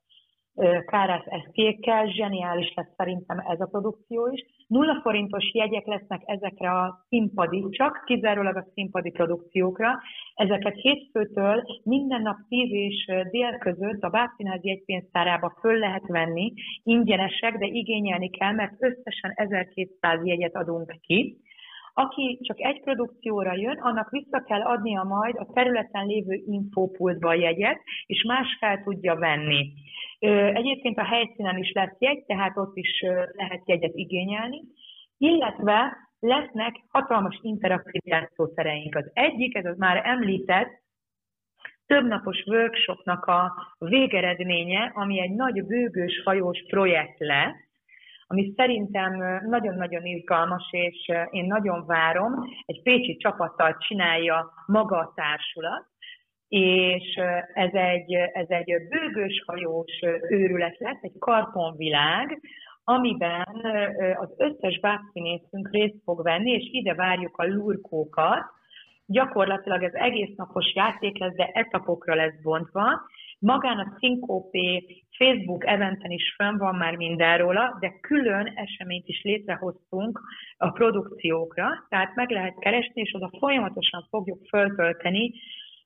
Kárász 0.87 1.27
eszkékkel, 1.27 2.07
zseniális 2.07 2.73
lesz 2.75 2.95
szerintem 2.97 3.39
ez 3.39 3.61
a 3.61 3.67
produkció 3.67 4.29
is. 4.33 4.45
Nulla 4.67 5.01
forintos 5.03 5.55
jegyek 5.55 5.87
lesznek 5.87 6.23
ezekre 6.25 6.71
a 6.71 7.05
színpadi, 7.09 7.67
csak 7.71 8.03
kizárólag 8.05 8.57
a 8.57 8.67
színpadi 8.75 9.11
produkciókra. 9.11 9.99
Ezeket 10.35 10.75
hétfőtől 10.75 11.63
minden 11.83 12.23
nap 12.23 12.37
10 12.49 12.73
és 12.73 13.05
dél 13.31 13.59
között 13.59 14.03
a 14.03 14.09
Bábszínház 14.09 14.65
jegypénztárába 14.65 15.57
föl 15.61 15.79
lehet 15.79 16.07
venni, 16.07 16.53
ingyenesek, 16.83 17.59
de 17.59 17.67
igényelni 17.67 18.31
kell, 18.31 18.53
mert 18.53 18.73
összesen 18.79 19.33
1200 19.35 20.27
jegyet 20.27 20.57
adunk 20.57 20.95
ki. 21.01 21.39
Aki 21.95 22.39
csak 22.43 22.61
egy 22.61 22.81
produkcióra 22.81 23.55
jön, 23.55 23.79
annak 23.79 24.11
vissza 24.11 24.43
kell 24.43 24.61
adnia 24.61 25.03
majd 25.03 25.37
a 25.39 25.53
területen 25.53 26.07
lévő 26.07 26.43
infópultba 26.47 27.29
a 27.29 27.35
jegyet, 27.35 27.81
és 28.07 28.25
más 28.25 28.57
fel 28.61 28.83
tudja 28.83 29.15
venni. 29.15 29.73
Egyébként 30.55 30.99
a 30.99 31.05
helyszínen 31.05 31.57
is 31.57 31.73
lesz 31.73 31.97
jegy, 31.99 32.25
tehát 32.25 32.57
ott 32.57 32.77
is 32.77 33.01
lehet 33.33 33.63
jegyet 33.65 33.95
igényelni, 33.95 34.63
illetve 35.19 35.97
lesznek 36.21 36.77
hatalmas 36.89 37.39
interaktív 37.43 38.01
játszószereink. 38.05 38.95
Az 38.95 39.11
egyik, 39.13 39.57
ez 39.57 39.65
az 39.65 39.77
már 39.77 40.03
említett, 40.05 40.81
többnapos 41.87 42.45
workshopnak 42.47 43.25
a 43.25 43.53
végeredménye, 43.79 44.93
ami 44.95 45.21
egy 45.21 45.35
nagy 45.35 45.65
bőgős 45.65 46.23
hajós 46.25 46.65
projekt 46.69 47.19
lesz, 47.19 47.69
ami 48.27 48.53
szerintem 48.57 49.41
nagyon-nagyon 49.49 50.05
izgalmas, 50.05 50.69
és 50.71 51.11
én 51.31 51.45
nagyon 51.45 51.87
várom. 51.87 52.33
Egy 52.67 52.83
pécsi 52.83 53.17
csapattal 53.17 53.77
csinálja 53.79 54.53
maga 54.67 54.99
a 54.99 55.13
társulat, 55.15 55.87
és 56.51 57.21
ez 57.55 57.73
egy, 57.73 58.13
ez 58.15 58.47
egy 58.49 58.75
bőgős 58.89 59.43
hajós 59.47 60.01
őrület 60.29 60.79
lesz, 60.79 60.99
egy 61.03 61.19
kartonvilág, 61.19 62.41
amiben 62.85 63.47
az 64.15 64.35
összes 64.37 64.81
bábszínészünk 64.81 65.71
részt 65.71 66.03
fog 66.05 66.23
venni, 66.23 66.51
és 66.51 66.69
ide 66.73 66.95
várjuk 66.95 67.37
a 67.37 67.47
lurkókat. 67.47 68.45
Gyakorlatilag 69.07 69.83
ez 69.83 69.93
egész 69.93 70.37
napos 70.37 70.75
játék 70.75 71.19
lesz, 71.19 71.35
de 71.35 71.51
etapokra 71.53 72.15
lesz 72.15 72.41
bontva. 72.43 73.01
Magán 73.39 73.79
a 73.79 73.97
Syncopé 73.99 74.87
Facebook 75.19 75.67
eventen 75.67 76.11
is 76.11 76.35
fönn 76.37 76.57
van 76.57 76.75
már 76.75 76.97
mindenróla, 76.97 77.77
de 77.81 77.99
külön 78.01 78.53
eseményt 78.55 79.09
is 79.09 79.23
létrehoztunk 79.23 80.21
a 80.57 80.71
produkciókra, 80.71 81.87
tehát 81.89 82.15
meg 82.15 82.31
lehet 82.31 82.59
keresni, 82.59 83.01
és 83.01 83.15
oda 83.15 83.31
folyamatosan 83.39 84.07
fogjuk 84.11 84.47
föltölteni 84.49 85.33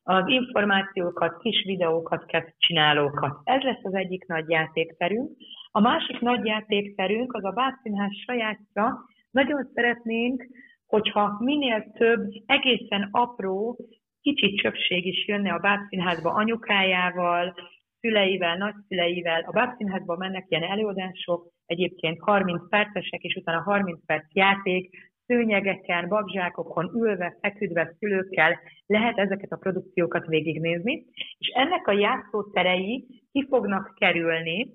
az 0.06 0.28
információkat, 0.28 1.38
kis 1.38 1.64
videókat, 1.64 2.24
csinálókat. 2.58 3.40
Ez 3.44 3.62
lesz 3.62 3.84
az 3.84 3.94
egyik 3.94 4.26
nagy 4.26 4.48
játékterünk. 4.48 5.30
A 5.70 5.80
másik 5.80 6.20
nagy 6.20 6.44
játékterünk 6.44 7.34
az 7.34 7.44
a 7.44 7.50
Bábszínház 7.50 8.12
sajátja. 8.26 9.04
Nagyon 9.30 9.70
szeretnénk, 9.74 10.46
hogyha 10.86 11.36
minél 11.38 11.92
több 11.92 12.30
egészen 12.46 13.08
apró, 13.10 13.76
kicsit 14.20 14.60
csöpség 14.60 15.06
is 15.06 15.26
jönne 15.26 15.52
a 15.52 15.58
Bábszínházba 15.58 16.30
anyukájával, 16.30 17.54
szüleivel, 18.00 18.56
nagyszüleivel. 18.56 19.42
A 19.46 19.52
Bábszínházba 19.52 20.16
mennek 20.16 20.46
ilyen 20.48 20.62
előadások, 20.62 21.52
egyébként 21.66 22.20
30 22.20 22.68
percesek, 22.68 23.20
és 23.20 23.34
utána 23.34 23.62
30 23.62 24.04
perc 24.06 24.34
játék, 24.34 25.13
szőnyegeken, 25.26 26.08
babzsákokon 26.08 26.90
ülve, 26.94 27.36
feküdve 27.40 27.94
szülőkkel 27.98 28.58
lehet 28.86 29.18
ezeket 29.18 29.50
a 29.50 29.56
produkciókat 29.56 30.26
végignézni, 30.26 31.04
és 31.38 31.48
ennek 31.54 31.86
a 31.86 31.92
játszóterei 31.92 33.06
ki 33.32 33.46
fognak 33.48 33.94
kerülni 33.98 34.66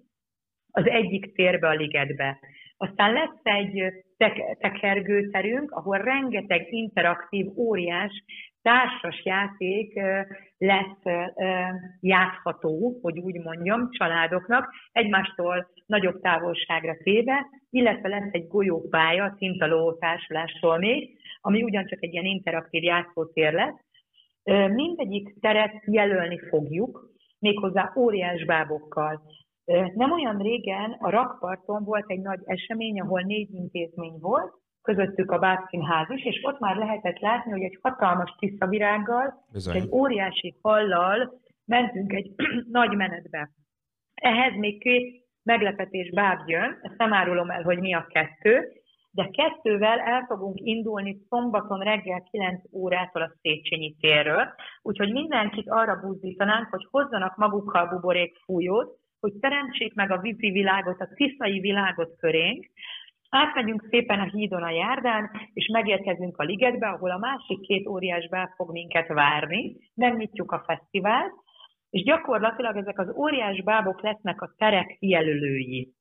az 0.72 0.88
egyik 0.88 1.34
térbe 1.34 1.68
a 1.68 1.74
ligetbe. 1.74 2.40
Aztán 2.78 3.14
lesz 3.14 3.40
egy 3.44 3.84
tekergőterünk, 4.60 5.72
ahol 5.72 5.98
rengeteg 5.98 6.74
interaktív, 6.74 7.58
óriás 7.58 8.24
társas 8.62 9.26
játék 9.26 10.00
lesz 10.58 11.04
játszható, 12.00 13.00
hogy 13.02 13.20
úgy 13.20 13.36
mondjam, 13.36 13.90
családoknak, 13.92 14.74
egymástól 14.92 15.68
nagyobb 15.86 16.22
távolságra 16.22 16.98
téve, 17.04 17.46
illetve 17.70 18.08
lesz 18.08 18.30
egy 18.32 18.48
golyópálya 18.48 19.24
a 19.24 19.34
Cintaló 19.38 19.94
társulástól 19.94 20.78
még, 20.78 21.18
ami 21.42 21.64
ugyancsak 21.64 22.04
egy 22.04 22.14
ilyen 22.14 22.26
interaktív 22.26 22.84
játszótér 22.84 23.54
lesz. 23.54 23.80
Mindegyik 24.74 25.40
teret 25.40 25.84
jelölni 25.86 26.40
fogjuk, 26.40 27.10
méghozzá 27.40 27.94
óriás 27.96 28.46
bábokkal. 28.46 29.22
Nem 29.96 30.12
olyan 30.12 30.38
régen 30.38 30.96
a 31.00 31.10
rakparton 31.10 31.84
volt 31.84 32.10
egy 32.10 32.22
nagy 32.22 32.40
esemény, 32.46 33.00
ahol 33.00 33.22
négy 33.22 33.54
intézmény 33.54 34.18
volt, 34.20 34.54
közöttük 34.82 35.32
a 35.32 35.38
Bábszínház 35.38 36.10
is, 36.10 36.26
és 36.26 36.40
ott 36.44 36.60
már 36.60 36.76
lehetett 36.76 37.20
látni, 37.20 37.52
hogy 37.52 37.64
egy 37.64 37.78
hatalmas 37.82 38.36
tiszavirággal, 38.40 39.46
egy 39.74 39.88
óriási 39.92 40.56
hallal 40.62 41.40
mentünk 41.66 42.14
egy 42.14 42.32
nagy 42.80 42.96
menetbe. 42.96 43.50
Ehhez 44.14 44.54
még 44.56 44.80
két 44.80 45.19
meglepetés 45.44 46.10
báb 46.10 46.40
jön, 46.50 46.80
ezt 46.82 46.98
nem 46.98 47.14
árulom 47.14 47.50
el, 47.50 47.64
hogy 47.64 47.80
mi 47.80 47.94
a 47.94 48.08
kettő, 48.10 48.72
de 49.12 49.30
kettővel 49.32 50.00
el 50.00 50.26
fogunk 50.28 50.60
indulni 50.60 51.18
szombaton 51.30 51.80
reggel 51.80 52.24
9 52.32 52.62
órától 52.72 53.22
a 53.22 53.32
Széchenyi 53.42 53.96
térről, 54.00 54.54
úgyhogy 54.82 55.12
mindenkit 55.12 55.70
arra 55.70 56.00
buzdítanánk, 56.00 56.68
hogy 56.70 56.88
hozzanak 56.92 57.38
magukkal 57.38 57.88
buborék 57.88 58.38
fújót, 58.44 58.98
hogy 59.20 59.34
teremtsék 59.40 59.94
meg 59.94 60.12
a 60.12 60.20
vízi 60.20 60.52
világot, 60.52 61.00
a 61.00 61.10
tiszai 61.16 61.60
világot 61.60 62.16
körénk, 62.20 62.66
Átmegyünk 63.30 63.88
szépen 63.90 64.20
a 64.20 64.30
hídon 64.30 64.64
a 64.64 64.70
járdán, 64.70 65.32
és 65.54 65.68
megérkezünk 65.68 66.38
a 66.38 66.44
ligetbe, 66.44 66.88
ahol 66.88 67.12
a 67.12 67.18
másik 67.18 67.60
két 67.62 67.88
óriás 67.88 68.28
báb 68.28 68.50
fog 68.56 68.72
minket 68.72 69.08
várni. 69.08 69.76
Megnyitjuk 69.96 70.52
a 70.52 70.64
fesztivált, 70.66 71.34
és 71.90 72.04
gyakorlatilag 72.04 72.76
ezek 72.76 73.00
az 73.00 73.14
óriás 73.16 73.62
bábok 73.64 74.02
lesznek 74.02 74.42
a 74.42 74.54
terek 74.58 74.98
jelölői. 75.00 75.94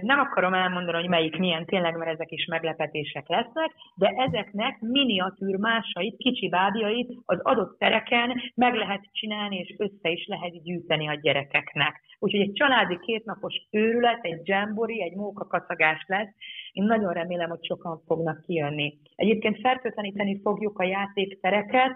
Nem 0.00 0.18
akarom 0.18 0.54
elmondani, 0.54 0.96
hogy 0.96 1.08
melyik 1.08 1.36
milyen 1.36 1.64
tényleg, 1.64 1.96
mert 1.96 2.10
ezek 2.10 2.30
is 2.30 2.46
meglepetések 2.46 3.28
lesznek, 3.28 3.70
de 3.94 4.08
ezeknek 4.08 4.80
miniatűr 4.80 5.56
másait, 5.56 6.16
kicsi 6.16 6.48
bábjait 6.48 7.12
az 7.24 7.40
adott 7.42 7.78
tereken 7.78 8.40
meg 8.54 8.74
lehet 8.74 9.08
csinálni, 9.12 9.56
és 9.56 9.74
össze 9.78 10.10
is 10.10 10.26
lehet 10.26 10.62
gyűjteni 10.62 11.08
a 11.08 11.14
gyerekeknek. 11.14 12.00
Úgyhogy 12.18 12.40
egy 12.40 12.52
családi 12.52 12.98
kétnapos 12.98 13.54
őrület, 13.70 14.24
egy 14.24 14.48
jambori, 14.48 15.02
egy 15.02 15.14
mókakacagás 15.14 16.04
lesz. 16.06 16.34
Én 16.72 16.84
nagyon 16.84 17.12
remélem, 17.12 17.48
hogy 17.48 17.64
sokan 17.64 18.02
fognak 18.06 18.42
kijönni. 18.46 18.98
Egyébként 19.14 19.60
fertőtleníteni 19.60 20.40
fogjuk 20.42 20.78
a 20.78 20.84
játéktereket, 20.84 21.92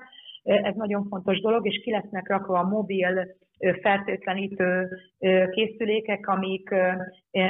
ez 0.46 0.74
nagyon 0.74 1.06
fontos 1.08 1.40
dolog, 1.40 1.66
és 1.66 1.80
ki 1.82 1.90
lesznek 1.90 2.28
rakva 2.28 2.58
a 2.58 2.68
mobil 2.68 3.26
fertőtlenítő 3.82 4.88
készülékek, 5.50 6.28
amik 6.28 6.74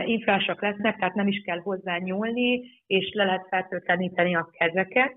infrásak 0.04 0.62
lesznek, 0.62 0.96
tehát 0.96 1.14
nem 1.14 1.26
is 1.26 1.42
kell 1.44 1.58
hozzá 1.58 1.96
nyúlni, 1.96 2.62
és 2.86 3.12
le 3.14 3.24
lehet 3.24 3.46
fertőtleníteni 3.48 4.34
a 4.34 4.48
kezeket. 4.52 5.16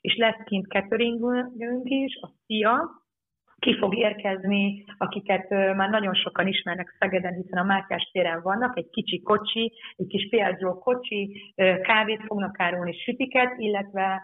És 0.00 0.16
lesz 0.16 0.44
kint 0.44 0.66
cateringünk 0.66 1.82
is, 1.84 2.18
a 2.20 2.30
FIA, 2.46 3.06
ki 3.58 3.76
fog 3.78 3.96
érkezni, 3.96 4.84
akiket 4.98 5.50
már 5.50 5.90
nagyon 5.90 6.14
sokan 6.14 6.46
ismernek 6.46 6.96
Szegeden, 6.98 7.34
hiszen 7.34 7.58
a 7.58 7.64
Mátyás 7.64 8.10
téren 8.12 8.42
vannak, 8.42 8.78
egy 8.78 8.88
kicsi 8.90 9.22
kocsi, 9.22 9.72
egy 9.96 10.06
kis 10.06 10.28
piacról 10.28 10.78
kocsi, 10.78 11.52
kávét 11.82 12.22
fognak 12.26 12.60
árulni, 12.60 12.92
sütiket, 12.92 13.54
illetve 13.56 14.22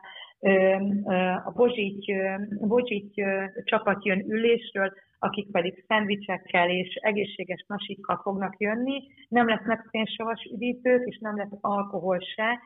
a 1.44 1.52
Bozsígy, 1.54 2.14
Bozsígy 2.60 3.22
csapat 3.64 4.04
jön 4.04 4.24
ülésről, 4.28 4.92
akik 5.18 5.50
pedig 5.50 5.84
szendvicsekkel 5.86 6.70
és 6.70 6.94
egészséges 6.94 7.64
nasikkal 7.68 8.20
fognak 8.22 8.54
jönni. 8.58 9.02
Nem 9.28 9.48
lesznek 9.48 9.88
szénsavas 9.90 10.50
üdítők, 10.54 11.06
és 11.06 11.18
nem 11.18 11.36
lesz 11.36 11.58
alkohol 11.60 12.18
se. 12.18 12.58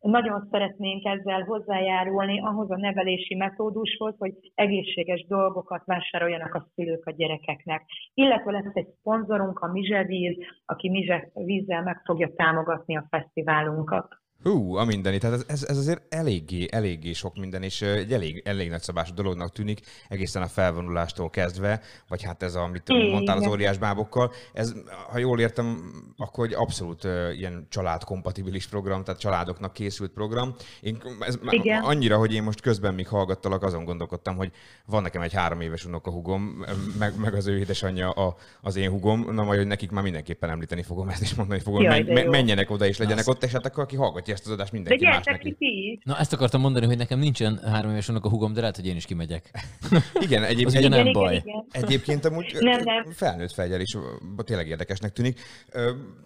Nagyon 0.00 0.48
szeretnénk 0.50 1.04
ezzel 1.04 1.42
hozzájárulni 1.42 2.40
ahhoz 2.40 2.70
a 2.70 2.76
nevelési 2.76 3.34
metódushoz, 3.34 4.14
hogy 4.18 4.32
egészséges 4.54 5.26
dolgokat 5.26 5.84
vásároljanak 5.84 6.54
a 6.54 6.66
szülők 6.74 7.06
a 7.06 7.10
gyerekeknek. 7.10 7.82
Illetve 8.14 8.50
lesz 8.50 8.74
egy 8.74 8.88
szponzorunk, 8.98 9.58
a 9.58 9.72
Mizsevíz, 9.72 10.36
aki 10.66 10.90
Mizsevízzel 10.90 11.82
meg 11.82 12.00
fogja 12.04 12.32
támogatni 12.34 12.96
a 12.96 13.06
fesztiválunkat. 13.10 14.23
Hú, 14.44 14.76
a 14.76 14.84
mindeni. 14.84 15.18
Tehát 15.18 15.36
ez, 15.36 15.44
ez, 15.46 15.64
ez 15.68 15.76
azért 15.76 16.14
eléggé, 16.14 16.66
eléggé 16.70 17.12
sok 17.12 17.36
minden, 17.36 17.62
és 17.62 17.82
egy 17.82 18.12
elég, 18.12 18.42
elég 18.44 18.70
nagyszabású 18.70 19.14
dolognak 19.14 19.52
tűnik, 19.52 19.80
egészen 20.08 20.42
a 20.42 20.46
felvonulástól 20.46 21.30
kezdve, 21.30 21.80
vagy 22.08 22.22
hát 22.22 22.42
ez, 22.42 22.54
amit 22.54 22.88
mondtál 22.88 23.36
az 23.36 23.46
óriás 23.46 23.78
bábokkal. 23.78 24.32
Ez, 24.52 24.72
ha 25.10 25.18
jól 25.18 25.40
értem, 25.40 25.92
akkor 26.16 26.46
egy 26.46 26.54
abszolút 26.54 27.04
uh, 27.04 27.38
ilyen 27.38 27.66
családkompatibilis 27.68 28.66
program, 28.66 29.04
tehát 29.04 29.20
családoknak 29.20 29.72
készült 29.72 30.10
program. 30.10 30.54
Én, 30.80 31.02
ez 31.20 31.38
Igen. 31.48 31.82
annyira, 31.82 32.18
hogy 32.18 32.32
én 32.34 32.42
most 32.42 32.60
közben 32.60 32.94
még 32.94 33.08
hallgattalak, 33.08 33.62
azon 33.62 33.84
gondolkodtam, 33.84 34.36
hogy 34.36 34.50
van 34.86 35.02
nekem 35.02 35.22
egy 35.22 35.32
három 35.32 35.60
éves 35.60 35.84
unokahugom, 35.84 36.64
meg, 36.98 37.18
meg 37.18 37.34
az 37.34 37.46
ő 37.46 37.58
édesanyja 37.58 38.10
a, 38.10 38.36
az 38.60 38.76
én 38.76 38.90
hugom, 38.90 39.34
na 39.34 39.42
majd 39.42 39.66
nekik 39.66 39.90
már 39.90 40.02
mindenképpen 40.02 40.50
említeni 40.50 40.82
fogom 40.82 41.08
ezt, 41.08 41.22
és 41.22 41.34
mondani 41.34 41.60
fogom, 41.60 41.82
Jaj, 41.82 42.02
men, 42.02 42.26
menjenek 42.26 42.70
oda 42.70 42.86
és 42.86 42.98
legyenek 42.98 43.26
Azt. 43.26 43.28
ott, 43.28 43.44
és 43.44 43.52
hát 43.52 43.66
akkor 43.66 43.82
aki 43.82 43.96
hallgatja 43.96 44.33
ezt 44.34 44.46
az 44.46 44.52
adást 44.52 44.72
mindenki 44.72 45.04
de 45.04 45.10
más 45.10 45.24
neki. 45.24 45.52
Ti 45.58 46.00
Na 46.04 46.18
ezt 46.18 46.32
akartam 46.32 46.60
mondani, 46.60 46.86
hogy 46.86 46.96
nekem 46.96 47.18
nincsen 47.18 47.60
három 47.64 47.90
éves 47.90 48.08
a 48.08 48.28
hugom, 48.28 48.52
de 48.52 48.60
lehet, 48.60 48.76
hogy 48.76 48.86
én 48.86 48.96
is 48.96 49.04
kimegyek. 49.04 49.50
igen, 50.26 50.42
egyébként, 50.42 50.84
az 50.84 50.90
nem 50.90 51.00
igen, 51.00 51.12
baj. 51.12 51.34
Igen, 51.34 51.44
igen. 51.46 51.84
Egyébként 51.84 52.24
amúgy 52.24 52.56
nem, 52.60 52.80
nem. 52.84 53.12
felnőtt 53.12 53.52
felgyel 53.52 53.80
is 53.80 53.96
tényleg 54.36 54.68
érdekesnek 54.68 55.12
tűnik. 55.12 55.40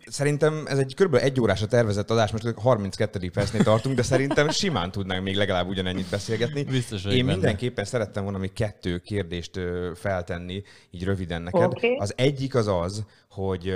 Szerintem 0.07 0.64
ez 0.66 0.79
egy 0.79 0.94
kb. 0.94 1.14
egy 1.14 1.40
órásra 1.40 1.66
tervezett 1.66 2.11
adás, 2.11 2.33
most 2.33 2.55
32. 2.57 3.31
percnél 3.31 3.62
tartunk, 3.62 3.97
de 3.97 4.03
szerintem 4.03 4.49
simán 4.51 4.90
tudnánk 4.90 5.23
még 5.23 5.37
legalább 5.37 5.68
ugyanennyit 5.68 6.11
beszélgetni. 6.11 6.62
Biztos, 6.64 7.05
Én 7.05 7.11
benne. 7.11 7.33
mindenképpen 7.33 7.85
szerettem 7.85 8.23
volna 8.23 8.38
még 8.38 8.53
kettő 8.53 8.99
kérdést 8.99 9.61
feltenni, 9.94 10.62
így 10.90 11.05
röviden 11.05 11.42
neked. 11.42 11.62
Okay. 11.62 11.97
Az 11.97 12.12
egyik 12.16 12.55
az 12.55 12.66
az, 12.66 13.05
hogy 13.31 13.75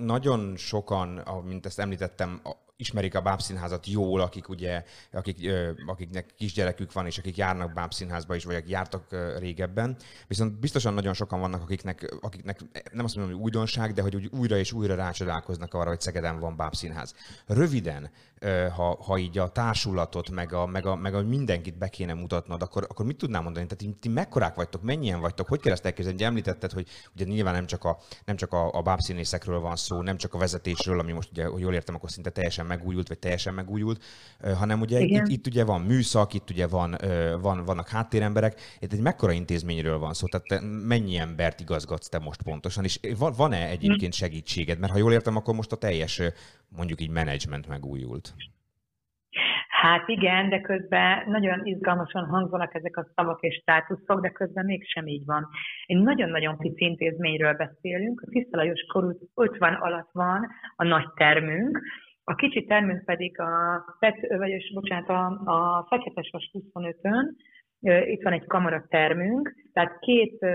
nagyon 0.00 0.54
sokan, 0.56 1.22
mint 1.48 1.66
ezt 1.66 1.78
említettem, 1.78 2.40
ismerik 2.76 3.14
a 3.14 3.20
bábszínházat 3.20 3.86
jól, 3.86 4.20
akik 4.20 4.48
ugye, 4.48 4.84
akik, 5.12 5.50
akiknek 5.86 6.34
kisgyerekük 6.36 6.92
van, 6.92 7.06
és 7.06 7.18
akik 7.18 7.36
járnak 7.36 7.72
bábszínházba 7.72 8.34
is, 8.34 8.44
vagy 8.44 8.54
akik 8.54 8.70
jártak 8.70 9.16
régebben. 9.38 9.96
Viszont 10.26 10.58
biztosan 10.60 10.94
nagyon 10.94 11.14
sokan 11.14 11.40
vannak, 11.40 11.62
akiknek, 11.62 12.16
akiknek 12.20 12.60
nem 12.92 13.04
azt 13.04 13.16
mondom, 13.16 13.34
hogy 13.34 13.42
újdonság, 13.42 13.92
de 13.92 14.02
hogy 14.02 14.14
úgy 14.14 14.26
újra 14.32 14.56
és 14.56 14.72
újra 14.72 14.94
rácsodálkoznak 14.94 15.74
arra, 15.74 15.88
hogy 15.88 16.00
Szegeden 16.00 16.40
van 16.40 16.56
bábszínház. 16.56 17.14
Röviden, 17.46 18.10
ha, 18.74 18.98
ha 19.02 19.18
így 19.18 19.38
a 19.38 19.48
társulatot, 19.48 20.30
meg 20.30 20.52
a, 20.52 20.66
meg, 20.66 20.86
a, 20.86 20.94
meg 20.94 21.14
a 21.14 21.22
mindenkit 21.22 21.78
be 21.78 21.88
kéne 21.88 22.14
mutatnod, 22.14 22.62
akkor, 22.62 22.86
akkor 22.88 23.06
mit 23.06 23.16
tudnám 23.16 23.42
mondani? 23.42 23.66
Tehát 23.66 23.98
ti, 24.00 24.08
mekkorák 24.08 24.54
vagytok, 24.54 24.82
mennyien 24.82 25.20
vagytok, 25.20 25.48
hogy 25.48 25.60
kell 25.60 25.72
ezt 25.72 25.84
elképzelni? 25.84 26.24
Említetted, 26.24 26.72
hogy 26.72 26.86
ugye 27.14 27.24
nyilván 27.24 27.54
nem 27.54 27.66
csak 27.66 27.84
a, 27.84 27.98
nem 28.24 28.36
csak 28.36 28.52
a, 28.52 28.72
a 28.72 28.82
bábszínészekről 28.82 29.60
van 29.60 29.76
szó, 29.76 30.02
nem 30.02 30.16
csak 30.16 30.34
a 30.34 30.38
vezetésről, 30.38 30.98
ami 30.98 31.12
most 31.12 31.30
ugye, 31.30 31.46
hogy 31.46 31.60
jól 31.60 31.74
értem, 31.74 31.94
akkor 31.94 32.10
szinte 32.10 32.30
teljesen 32.30 32.66
megújult, 32.66 33.08
vagy 33.08 33.18
teljesen 33.18 33.54
megújult, 33.54 34.04
hanem 34.56 34.80
ugye 34.80 35.00
itt, 35.00 35.28
itt, 35.28 35.46
ugye 35.46 35.64
van 35.64 35.80
műszak, 35.80 36.34
itt 36.34 36.50
ugye 36.50 36.66
van, 36.66 36.98
van, 37.40 37.64
vannak 37.64 37.88
háttéremberek, 37.88 38.60
itt 38.78 38.92
egy 38.92 39.00
mekkora 39.00 39.32
intézményről 39.32 39.98
van 39.98 40.14
szó, 40.14 40.26
tehát 40.26 40.46
te 40.46 40.60
mennyi 40.86 41.16
embert 41.16 41.60
igazgatsz 41.60 42.08
te 42.08 42.18
most 42.18 42.42
pontosan, 42.42 42.84
és 42.84 43.00
van-e 43.18 43.68
egyébként 43.68 44.12
segítséged? 44.12 44.78
Mert 44.78 44.92
ha 44.92 44.98
jól 44.98 45.12
értem, 45.12 45.36
akkor 45.36 45.54
most 45.54 45.72
a 45.72 45.76
teljes 45.76 46.20
mondjuk 46.68 47.00
így 47.00 47.10
menedzsment 47.10 47.68
megújult. 47.68 48.25
Hát 49.68 50.08
igen, 50.08 50.48
de 50.48 50.60
közben 50.60 51.22
nagyon 51.26 51.66
izgalmasan 51.66 52.24
hangzanak 52.24 52.74
ezek 52.74 52.96
a 52.96 53.06
szavak 53.14 53.42
és 53.42 53.54
státuszok, 53.54 54.20
de 54.20 54.28
közben 54.28 54.64
mégsem 54.64 55.06
így 55.06 55.24
van. 55.24 55.48
Egy 55.86 55.96
nagyon-nagyon 55.96 56.56
pici 56.58 56.84
intézményről 56.84 57.54
beszélünk, 57.54 58.22
a 58.26 58.30
Tiszta 58.30 58.62
korú 58.92 59.18
50 59.34 59.74
alatt 59.74 60.10
van 60.12 60.46
a 60.76 60.84
nagy 60.84 61.12
termünk, 61.14 61.80
a 62.24 62.34
kicsi 62.34 62.64
termünk 62.64 63.04
pedig 63.04 63.40
a, 63.40 63.84
vagy, 64.38 64.72
bocsánat, 64.74 65.08
a, 65.08 65.26
a 65.44 65.86
Feketes 65.88 66.30
25-ön, 66.42 67.36
itt 67.80 68.22
van 68.22 68.32
egy 68.32 68.46
kamaratermünk, 68.46 69.54
tehát 69.72 69.98
két 69.98 70.46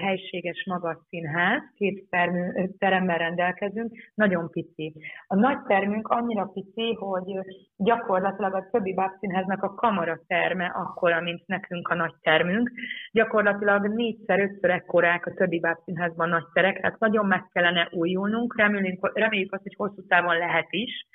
helységes 0.00 0.64
magas 0.66 0.96
színház, 1.08 1.62
két 1.76 2.06
termű, 2.10 2.68
teremmel 2.78 3.18
rendelkezünk, 3.18 4.10
nagyon 4.14 4.50
pici. 4.50 4.94
A 5.26 5.34
nagy 5.34 5.62
termünk 5.62 6.08
annyira 6.08 6.44
pici, 6.44 6.94
hogy 6.94 7.38
gyakorlatilag 7.76 8.54
a 8.54 8.68
többi 8.70 8.94
bábszínháznak 8.94 9.62
a 9.62 9.74
kamaraterme 9.74 10.66
akkora, 10.66 11.20
mint 11.20 11.46
nekünk 11.46 11.88
a 11.88 11.94
nagy 11.94 12.14
termünk. 12.20 12.70
Gyakorlatilag 13.12 13.86
négyszer-ötször 13.86 14.70
ekkorák 14.70 15.26
a 15.26 15.34
többi 15.34 15.60
bábszínházban 15.60 16.28
nagy 16.28 16.46
terek, 16.52 16.80
tehát 16.80 16.98
nagyon 16.98 17.26
meg 17.26 17.44
kellene 17.52 17.88
újulnunk, 17.90 18.56
reméljük, 18.56 19.18
reméljük 19.18 19.52
azt, 19.52 19.62
hogy 19.62 19.74
hosszú 19.76 20.06
távon 20.06 20.38
lehet 20.38 20.68
is, 20.70 21.06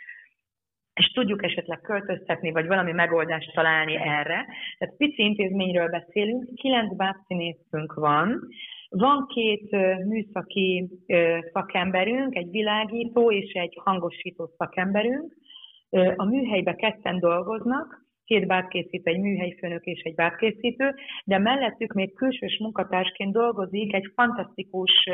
és 0.93 1.12
tudjuk 1.12 1.43
esetleg 1.43 1.82
költöztetni, 1.82 2.51
vagy 2.51 2.67
valami 2.67 2.91
megoldást 2.91 3.53
találni 3.53 3.95
erre. 3.95 4.45
Tehát 4.77 4.95
pici 4.97 5.23
intézményről 5.23 5.89
beszélünk, 5.89 6.53
kilenc 6.56 6.95
bábszínészünk 6.95 7.93
van, 7.93 8.39
van 8.89 9.27
két 9.27 9.71
műszaki 10.06 10.89
szakemberünk, 11.53 12.36
egy 12.36 12.49
világító 12.49 13.32
és 13.32 13.51
egy 13.51 13.79
hangosító 13.84 14.49
szakemberünk. 14.58 15.34
A 16.15 16.25
műhelybe 16.25 16.75
ketten 16.75 17.19
dolgoznak, 17.19 18.01
két 18.26 18.47
bábkészítő, 18.47 19.11
egy 19.11 19.20
műhelyfőnök 19.20 19.84
és 19.84 20.01
egy 20.01 20.15
bábkészítő, 20.15 20.93
de 21.26 21.38
mellettük 21.38 21.93
még 21.93 22.13
külsős 22.15 22.57
munkatársként 22.59 23.34
dolgozik 23.34 23.93
egy 23.93 24.11
fantasztikus 24.15 25.09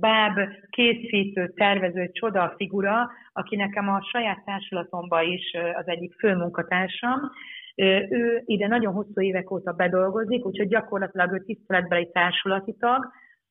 báb 0.00 0.38
készítő, 0.70 1.52
tervező, 1.54 2.10
csoda 2.12 2.54
figura, 2.56 3.10
aki 3.32 3.56
nekem 3.56 3.88
a 3.88 4.02
saját 4.12 4.44
társulatomban 4.44 5.24
is 5.24 5.56
az 5.74 5.88
egyik 5.88 6.14
főmunkatársam. 6.18 7.20
Ő 8.08 8.42
ide 8.44 8.66
nagyon 8.66 8.92
hosszú 8.92 9.20
évek 9.20 9.50
óta 9.50 9.72
bedolgozik, 9.72 10.46
úgyhogy 10.46 10.68
gyakorlatilag 10.68 11.32
ő 11.32 11.44
tiszteletbeli 11.44 12.10
társulati 12.12 12.76
tag, 12.78 13.04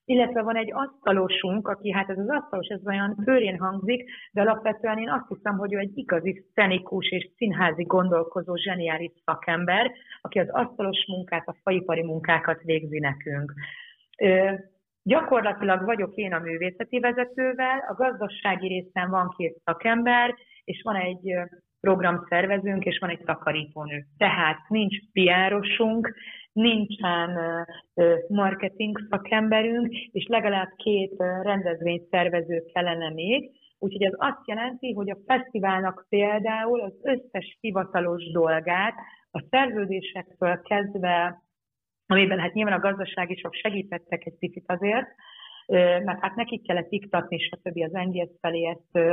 illetve 0.05 0.41
van 0.41 0.55
egy 0.55 0.71
asztalosunk, 0.73 1.67
aki 1.67 1.91
hát 1.91 2.09
ez 2.09 2.17
az 2.17 2.29
asztalos, 2.29 2.67
ez 2.67 2.87
olyan 2.87 3.17
főrén 3.23 3.59
hangzik, 3.59 4.09
de 4.31 4.41
alapvetően 4.41 4.97
én 4.97 5.09
azt 5.09 5.27
hiszem, 5.27 5.57
hogy 5.57 5.73
ő 5.73 5.77
egy 5.77 5.97
igazi 5.97 6.45
szenikus 6.53 7.11
és 7.11 7.29
színházi 7.37 7.83
gondolkozó, 7.83 8.55
zseniális 8.55 9.11
szakember, 9.25 9.91
aki 10.21 10.39
az 10.39 10.49
asztalos 10.49 11.05
munkát, 11.07 11.47
a 11.47 11.55
faipari 11.63 12.03
munkákat 12.03 12.61
végzi 12.61 12.99
nekünk. 12.99 13.53
Gyakorlatilag 15.07 15.85
vagyok 15.85 16.15
én 16.15 16.33
a 16.33 16.39
művészeti 16.39 16.99
vezetővel, 16.99 17.79
a 17.87 17.93
gazdasági 17.93 18.67
részen 18.67 19.09
van 19.09 19.33
két 19.37 19.57
szakember, 19.63 20.35
és 20.63 20.81
van 20.83 20.95
egy 20.95 21.33
programszervezőnk, 21.79 22.85
és 22.85 22.97
van 22.99 23.09
egy 23.09 23.23
takarítónő. 23.25 24.05
Tehát 24.17 24.69
nincs 24.69 24.95
piárosunk, 25.11 26.13
nincsen 26.51 27.39
marketing 28.27 29.07
szakemberünk, 29.09 29.93
és 30.11 30.25
legalább 30.27 30.69
két 30.75 31.13
rendezvényszervező 31.41 32.63
kellene 32.73 33.09
még, 33.09 33.51
Úgyhogy 33.79 34.03
ez 34.03 34.13
azt 34.17 34.47
jelenti, 34.47 34.93
hogy 34.93 35.09
a 35.09 35.17
fesztiválnak 35.25 36.05
például 36.09 36.81
az 36.81 36.93
összes 37.01 37.57
hivatalos 37.61 38.31
dolgát, 38.31 38.93
a 39.31 39.43
szerződésektől 39.49 40.61
kezdve, 40.61 41.43
amiben 42.07 42.39
hát 42.39 42.53
nyilván 42.53 42.79
a 42.79 42.87
gazdasági 42.89 43.35
sok 43.35 43.53
segítettek 43.53 44.25
egy 44.25 44.37
picit 44.39 44.63
azért, 44.67 45.07
mert 46.03 46.21
hát 46.21 46.35
nekik 46.35 46.67
kellett 46.67 46.91
iktatni, 46.91 47.39
stb. 47.39 47.77
az 47.81 47.91
NGS 47.91 48.29
felé 48.41 48.65
ezt 48.65 49.05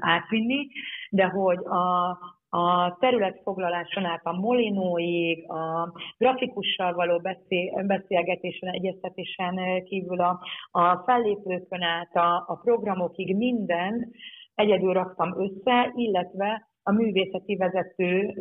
átvinni, 0.00 0.66
de 1.10 1.24
hogy 1.24 1.58
a, 1.58 2.18
a 2.56 2.96
területfoglaláson 3.00 4.04
át 4.04 4.20
a 4.24 4.32
molinóig, 4.32 5.50
a 5.50 5.92
grafikussal 6.18 6.92
való 6.94 7.18
beszél, 7.18 7.82
beszélgetésen, 7.86 8.68
egyeztetésen 8.68 9.84
kívül 9.84 10.20
a, 10.20 10.40
a 10.70 10.96
fellépőkön 10.96 11.82
át 11.82 12.14
a, 12.14 12.44
a 12.46 12.60
programokig 12.62 13.36
minden 13.36 14.10
egyedül 14.54 14.92
raktam 14.92 15.34
össze, 15.40 15.92
illetve 15.94 16.71
a 16.82 16.92
művészeti 16.92 17.56
vezető 17.56 18.34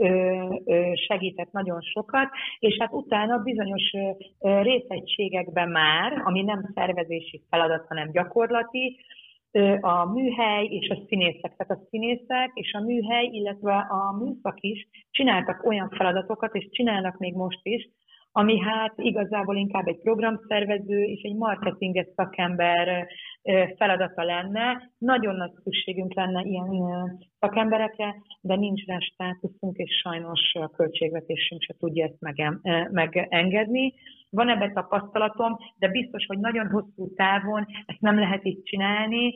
segített 1.08 1.52
nagyon 1.52 1.82
sokat, 1.82 2.30
és 2.60 2.78
hát 2.80 2.92
utána 2.92 3.38
bizonyos 3.38 3.92
részegységekben 4.40 5.70
már, 5.70 6.22
ami 6.26 6.42
nem 6.42 6.72
szervezési 6.74 7.42
feladat, 7.50 7.86
hanem 7.88 8.12
gyakorlati, 8.12 9.00
a 9.80 10.06
műhely 10.06 10.66
és 10.66 10.90
a 10.90 10.98
színészek, 11.08 11.56
tehát 11.56 11.82
a 11.82 11.88
színészek 11.90 12.52
és 12.54 12.74
a 12.74 12.80
műhely, 12.80 13.26
illetve 13.26 13.88
a 13.90 14.18
műszak 14.24 14.62
is 14.62 14.88
csináltak 15.12 15.66
olyan 15.66 15.90
feladatokat, 15.90 16.56
és 16.56 16.68
csinálnak 16.72 17.18
még 17.18 17.34
most 17.34 17.60
is, 17.64 17.90
ami 18.32 18.60
hát 18.60 18.94
igazából 18.96 19.56
inkább 19.56 19.88
egy 19.88 20.00
programszervező 20.00 21.04
és 21.04 21.22
egy 21.22 21.36
marketinges 21.36 22.08
szakember 22.16 23.08
feladata 23.78 24.24
lenne. 24.24 24.92
Nagyon 24.98 25.36
nagy 25.36 25.52
szükségünk 25.64 26.14
lenne 26.14 26.42
ilyen 26.42 27.18
szakemberekre, 27.40 28.16
de 28.42 28.56
nincs 28.56 28.86
rá 28.86 28.98
státuszunk, 29.00 29.78
és 29.78 30.00
sajnos 30.04 30.40
a 30.54 30.70
költségvetésünk 30.70 31.62
se 31.62 31.76
tudja 31.80 32.06
ezt 32.06 32.36
megengedni. 32.92 33.94
Van 34.30 34.50
ebben 34.50 34.74
tapasztalatom, 34.74 35.58
de 35.76 35.88
biztos, 35.88 36.26
hogy 36.26 36.40
nagyon 36.40 36.70
hosszú 36.70 37.14
távon 37.16 37.66
ezt 37.86 38.02
nem 38.02 38.20
lehet 38.20 38.46
így 38.46 38.64
csinálni, 38.64 39.34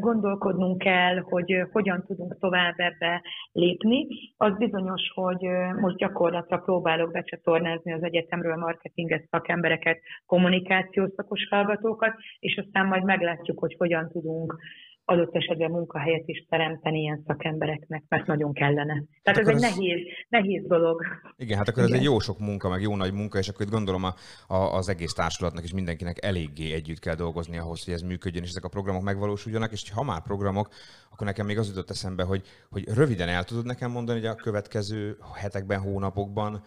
gondolkodnunk 0.00 0.78
kell, 0.78 1.16
hogy 1.18 1.66
hogyan 1.72 2.04
tudunk 2.06 2.38
tovább 2.38 2.74
ebbe 2.76 3.22
lépni. 3.52 4.06
Az 4.36 4.56
bizonyos, 4.56 5.02
hogy 5.14 5.46
most 5.80 5.96
gyakorlatra 5.96 6.58
próbálok 6.58 7.10
becsatornázni 7.10 7.92
az 7.92 8.02
egyetemről 8.02 8.56
marketinges 8.56 9.22
szakembereket, 9.30 9.98
kommunikációs 10.26 11.10
szakos 11.16 11.48
hallgatókat, 11.50 12.14
és 12.38 12.62
aztán 12.64 12.86
majd 12.86 13.04
meglátjuk, 13.04 13.58
hogy 13.58 13.74
hogyan 13.78 14.08
tudunk 14.08 14.56
adott 15.04 15.34
esetben 15.34 15.70
munkahelyet 15.70 16.28
is 16.28 16.46
teremteni 16.48 17.00
ilyen 17.00 17.22
szakembereknek, 17.26 18.02
mert 18.08 18.26
nagyon 18.26 18.52
kellene. 18.52 19.04
Tehát 19.22 19.38
hát 19.38 19.38
ez 19.38 19.46
egy 19.48 19.54
ez... 19.54 19.60
nehéz, 19.60 19.98
nehéz 20.28 20.66
dolog. 20.66 21.02
Igen, 21.36 21.58
hát 21.58 21.68
akkor 21.68 21.82
Igen. 21.82 21.94
ez 21.94 22.00
egy 22.00 22.06
jó 22.06 22.18
sok 22.18 22.38
munka, 22.38 22.68
meg 22.68 22.80
jó 22.80 22.96
nagy 22.96 23.12
munka, 23.12 23.38
és 23.38 23.48
akkor 23.48 23.66
itt 23.66 23.72
gondolom 23.72 24.04
a, 24.04 24.14
a, 24.46 24.76
az 24.76 24.88
egész 24.88 25.12
társulatnak 25.12 25.64
és 25.64 25.72
mindenkinek 25.72 26.24
eléggé 26.24 26.72
együtt 26.72 26.98
kell 26.98 27.14
dolgozni 27.14 27.58
ahhoz, 27.58 27.84
hogy 27.84 27.94
ez 27.94 28.02
működjön, 28.02 28.42
és 28.42 28.48
ezek 28.48 28.64
a 28.64 28.68
programok 28.68 29.02
megvalósuljanak, 29.02 29.72
és 29.72 29.90
ha 29.90 30.02
már 30.02 30.22
programok, 30.22 30.68
akkor 31.10 31.26
nekem 31.26 31.46
még 31.46 31.58
az 31.58 31.68
jutott 31.68 31.90
eszembe, 31.90 32.22
hogy, 32.22 32.42
hogy 32.70 32.84
röviden 32.94 33.28
el 33.28 33.44
tudod 33.44 33.66
nekem 33.66 33.90
mondani, 33.90 34.18
hogy 34.18 34.28
a 34.28 34.34
következő 34.34 35.16
hetekben, 35.34 35.80
hónapokban 35.80 36.62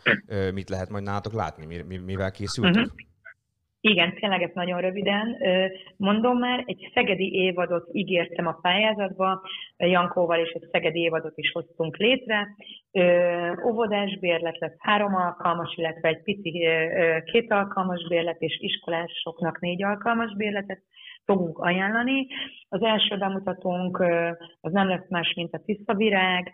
mit 0.54 0.70
lehet 0.70 0.90
majd 0.90 1.04
nálatok 1.04 1.34
látni, 1.34 1.84
mivel 2.06 2.32
készültek? 2.32 2.86
Uh-huh. 2.86 3.14
Igen, 3.92 4.14
tényleg 4.14 4.42
ez 4.42 4.50
nagyon 4.54 4.82
röviden. 4.82 5.38
Mondom 5.98 6.38
már, 6.38 6.64
egy 6.66 6.92
szegedi 6.94 7.34
évadot 7.34 7.90
ígértem 7.92 8.48
a 8.48 8.58
pályázatba, 8.62 9.42
Jankóval 9.78 10.40
és 10.40 10.50
egy 10.50 10.68
szegedi 10.72 11.00
évadot 11.00 11.38
is 11.38 11.52
hoztunk 11.52 11.98
létre. 11.98 12.48
Óvodás 13.66 14.20
bérlet 14.20 14.60
lesz 14.60 14.76
három 14.78 15.16
alkalmas, 15.16 15.76
illetve 15.76 16.10
egy 16.10 16.24
pici 16.24 16.68
két 17.32 17.52
alkalmas 17.52 18.08
bérlet, 18.08 18.42
és 18.42 18.58
iskolásoknak 18.60 19.60
négy 19.60 19.84
alkalmas 19.84 20.36
bérletet 20.36 20.82
fogunk 21.26 21.58
ajánlani. 21.58 22.28
Az 22.70 22.84
első 22.84 23.18
bemutatónk 23.18 23.98
az 24.62 24.72
nem 24.72 24.88
lesz 24.88 25.10
más, 25.10 25.34
mint 25.36 25.54
a 25.54 25.62
tiszta 25.66 25.94
virág, 25.94 26.52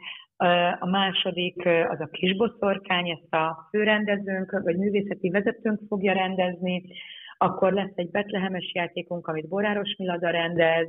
a 0.79 0.85
második 0.85 1.65
az 1.65 1.99
a 1.99 2.09
kisboszorkány, 2.11 3.09
ezt 3.09 3.33
a 3.33 3.67
főrendezőnk, 3.69 4.59
vagy 4.63 4.77
művészeti 4.77 5.29
vezetőnk 5.29 5.79
fogja 5.87 6.13
rendezni, 6.13 6.83
akkor 7.41 7.73
lesz 7.73 7.95
egy 7.95 8.11
betlehemes 8.11 8.71
játékunk, 8.73 9.27
amit 9.27 9.47
Boráros 9.47 9.95
Milada 9.97 10.29
rendez, 10.29 10.87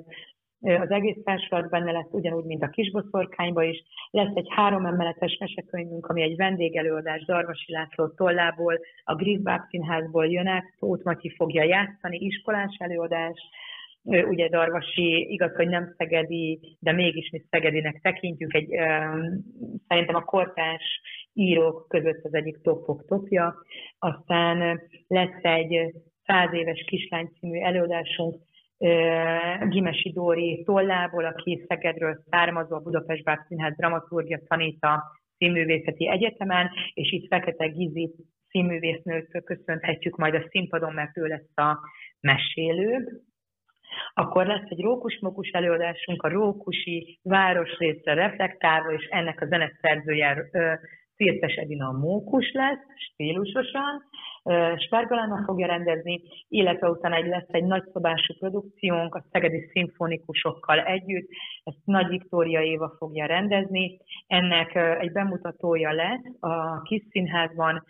az 0.61 0.90
egész 0.90 1.16
társulat 1.24 1.70
benne 1.70 1.92
lesz, 1.92 2.09
ugyanúgy, 2.11 2.44
mint 2.44 2.62
a 2.62 2.68
kisboszorkányba 2.68 3.62
is. 3.62 3.82
Lesz 4.11 4.34
egy 4.34 4.46
három 4.50 4.86
emeletes 4.86 5.36
mesekönyvünk, 5.40 6.07
ami 6.07 6.22
egy 6.22 6.36
vendégelőadás 6.36 7.24
Darvasi 7.24 7.72
László 7.72 8.09
tollából, 8.09 8.80
a 9.05 9.14
Grisbák 9.14 9.66
Színházból 9.68 10.26
jön 10.26 10.46
át, 10.46 10.64
Tóth 10.78 11.05
Matyi 11.05 11.34
fogja 11.36 11.62
játszani, 11.62 12.18
iskolás 12.18 12.76
előadás, 12.78 13.40
ugye 14.03 14.48
Darvasi, 14.48 15.32
igaz, 15.32 15.55
hogy 15.55 15.68
nem 15.68 15.94
szegedi, 15.96 16.76
de 16.80 16.92
mégis 16.92 17.30
mi 17.30 17.42
szegedinek 17.50 18.00
tekintjük, 18.03 18.55
egy, 18.55 18.68
szerintem 19.88 20.14
a 20.14 20.24
kortás 20.24 21.00
írók 21.32 21.88
között 21.88 22.24
az 22.24 22.34
egyik 22.34 22.61
top 22.62 23.07
topja. 23.07 23.55
Aztán 23.98 24.80
lesz 25.07 25.42
egy 25.42 25.92
száz 26.33 26.53
éves 26.53 26.85
kislány 26.87 27.28
című 27.39 27.61
előadásunk 27.61 28.37
Gimesi 29.68 30.12
Dóri 30.12 30.62
tollából, 30.64 31.24
aki 31.24 31.64
Szegedről 31.68 32.22
származó, 32.30 32.74
a 32.74 32.80
Budapest 32.80 33.24
Bák 33.24 33.45
Színház 33.49 33.76
dramaturgia 33.76 34.41
tanít 34.49 34.85
a 34.85 35.03
Színművészeti 35.37 36.09
Egyetemen, 36.09 36.70
és 36.95 37.12
itt 37.12 37.26
Fekete 37.26 37.66
Gizi 37.66 38.14
színművésznőt 38.49 39.43
köszönhetjük 39.45 40.16
majd 40.16 40.35
a 40.35 40.47
színpadon, 40.49 40.93
mert 40.93 41.16
ő 41.16 41.26
lesz 41.26 41.57
a 41.57 41.78
mesélő. 42.20 43.20
Akkor 44.14 44.47
lesz 44.47 44.68
egy 44.68 44.80
rókus-mokus 44.80 45.49
előadásunk 45.49 46.22
a 46.22 46.28
rókusi 46.28 47.18
városrészre 47.22 48.14
reflektálva, 48.14 48.93
és 48.93 49.07
ennek 49.11 49.41
a 49.41 49.47
zeneszerzője 49.47 50.51
Szirtes 51.16 51.55
Edina 51.55 51.93
Mókus 51.93 52.53
lesz, 52.53 52.85
stílusosan, 52.97 54.03
Spárgalána 54.76 55.43
fogja 55.45 55.66
rendezni, 55.66 56.22
illetve 56.49 56.90
utána 56.90 57.14
egy 57.14 57.26
lesz 57.26 57.49
egy 57.49 57.64
nagyszobású 57.64 58.34
produkciónk 58.38 59.14
a 59.14 59.24
Szegedi 59.30 59.68
Szimfonikusokkal 59.72 60.80
együtt, 60.80 61.28
ezt 61.64 61.76
Nagy 61.84 62.09
Viktória 62.09 62.61
Éva 62.61 62.95
fogja 62.99 63.26
rendezni. 63.26 63.99
Ennek 64.26 64.74
egy 64.74 65.12
bemutatója 65.12 65.93
lesz 65.93 66.36
a 66.40 66.82
Kis 66.82 67.03
Színházban, 67.11 67.84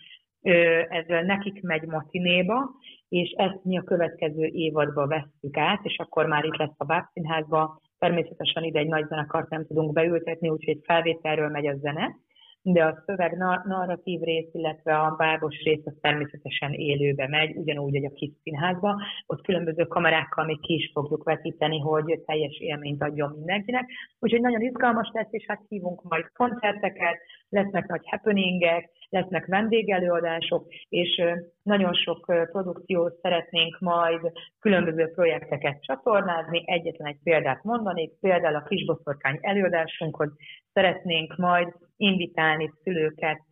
ez 0.89 1.07
nekik 1.07 1.63
megy 1.63 1.83
matinéba, 1.83 2.71
és 3.09 3.31
ezt 3.31 3.65
mi 3.65 3.79
a 3.79 3.83
következő 3.83 4.45
évadba 4.45 5.07
vesszük 5.07 5.57
át, 5.57 5.81
és 5.83 5.99
akkor 5.99 6.27
már 6.27 6.45
itt 6.45 6.57
lesz 6.57 6.75
a 6.77 6.85
Bábszínházba, 6.85 7.81
természetesen 7.99 8.63
ide 8.63 8.79
egy 8.79 8.89
nagy 8.89 9.07
zenekart 9.09 9.49
nem 9.49 9.67
tudunk 9.67 9.93
beültetni, 9.93 10.49
úgyhogy 10.49 10.79
felvételről 10.83 11.49
megy 11.49 11.67
a 11.67 11.77
zene, 11.77 12.17
de 12.63 12.85
a 12.85 13.03
szöveg 13.07 13.37
narratív 13.65 14.21
rész, 14.21 14.49
illetve 14.53 14.99
a 14.99 15.15
bábos 15.19 15.63
rész 15.63 15.83
az 15.85 15.95
természetesen 16.01 16.73
élőbe 16.73 17.29
megy, 17.29 17.57
ugyanúgy, 17.57 17.93
hogy 17.93 18.05
a 18.05 18.15
kis 18.15 18.31
színházba. 18.43 19.03
Ott 19.27 19.43
különböző 19.43 19.85
kamerákkal 19.85 20.45
még 20.45 20.61
ki 20.61 20.75
is 20.75 20.91
fogjuk 20.93 21.25
vetíteni, 21.25 21.79
hogy 21.79 22.21
teljes 22.27 22.59
élményt 22.59 23.03
adjon 23.03 23.31
mindenkinek. 23.31 23.91
Úgyhogy 24.19 24.41
nagyon 24.41 24.61
izgalmas 24.61 25.11
lesz, 25.13 25.31
és 25.31 25.45
hát 25.49 25.63
hívunk 25.69 26.03
majd 26.03 26.25
koncerteket, 26.33 27.19
lesznek 27.49 27.87
nagy 27.87 28.03
happeningek, 28.05 28.91
lesznek 29.13 29.47
vendégelőadások, 29.47 30.67
és 30.89 31.23
nagyon 31.63 31.95
sok 31.95 32.25
produkciót 32.53 33.19
szeretnénk 33.21 33.79
majd 33.81 34.33
különböző 34.61 35.11
projekteket 35.15 35.83
csatornázni. 35.83 36.63
Egyetlen 36.67 37.09
egy 37.09 37.19
példát 37.23 37.63
mondanék, 37.63 38.13
például 38.21 38.55
a 38.55 38.63
kisboszorkány 38.63 39.39
előadásunkhoz 39.41 40.33
szeretnénk 40.73 41.37
majd 41.37 41.75
invitálni 41.97 42.73
szülőket 42.83 43.43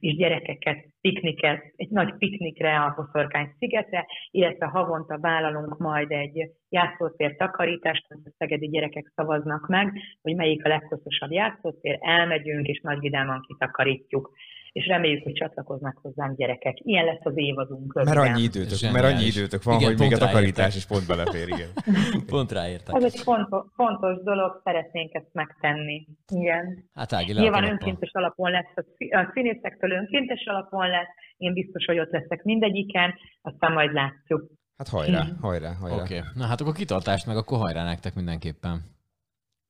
és 0.00 0.16
gyerekeket 0.16 0.84
pikniket, 1.00 1.72
egy 1.76 1.88
nagy 1.88 2.14
piknikre 2.18 2.80
a 2.80 2.94
Boszorkány 2.96 3.54
szigetre, 3.58 4.06
illetve 4.30 4.66
havonta 4.66 5.18
vállalunk 5.18 5.78
majd 5.78 6.10
egy 6.10 6.50
játszótér 6.68 7.36
takarítást, 7.36 8.04
hogy 8.08 8.18
a 8.24 8.30
szegedi 8.38 8.68
gyerekek 8.68 9.12
szavaznak 9.14 9.66
meg, 9.68 9.92
hogy 10.22 10.34
melyik 10.34 10.64
a 10.64 10.68
leghosszasabb 10.68 11.30
játszótér, 11.30 11.98
elmegyünk 12.00 12.66
és 12.66 12.80
nagy 12.80 12.98
vidáman 12.98 13.44
kitakarítjuk. 13.48 14.32
És 14.72 14.86
reméljük, 14.86 15.22
hogy 15.22 15.32
csatlakoznak 15.32 15.98
hozzánk 16.02 16.36
gyerekek. 16.36 16.78
Ilyen 16.80 17.04
lesz 17.04 17.24
az 17.24 17.32
évadunk. 17.36 17.92
Mert 17.92 18.16
annyi 18.16 18.42
időtök, 18.42 18.78
Zseniális. 18.78 19.02
mert 19.02 19.14
annyi 19.14 19.26
időtök 19.26 19.62
van, 19.62 19.74
igen, 19.74 19.88
hogy 19.88 19.98
még 19.98 20.12
a 20.12 20.18
takarítás 20.18 20.76
is 20.76 20.86
pont 20.86 21.06
belefér, 21.06 21.48
igen. 21.48 21.68
pont 22.34 22.52
ráértek. 22.52 22.94
Ez 22.94 23.04
egy 23.04 23.20
fontos, 23.20 23.64
fontos 23.74 24.22
dolog, 24.22 24.60
szeretnénk 24.64 25.14
ezt 25.14 25.32
megtenni. 25.32 26.06
Igen. 26.28 26.90
Hát 26.94 27.12
Ági, 27.12 27.32
Nyilván 27.32 27.64
önkéntes 27.64 28.10
alapon 28.12 28.50
lesz, 28.50 28.74
a 29.10 29.30
színészektől 29.34 29.90
önkéntes 29.90 30.44
alapon 30.46 30.88
lesz, 30.88 31.14
én 31.36 31.52
biztos, 31.52 31.84
hogy 31.84 31.98
ott 31.98 32.10
leszek 32.10 32.42
mindegyiken, 32.42 33.14
aztán 33.42 33.72
majd 33.72 33.92
látjuk. 33.92 34.50
Hát 34.76 34.88
hajrá, 34.88 35.24
hajrá, 35.40 35.72
hajrá. 35.80 35.96
Oké, 35.96 36.18
okay. 36.18 36.28
na 36.34 36.44
hát 36.46 36.60
akkor 36.60 36.74
kitartást 36.74 37.26
meg, 37.26 37.36
akkor 37.36 37.58
hajrá 37.58 37.84
nektek 37.84 38.14
mindenképpen. 38.14 38.98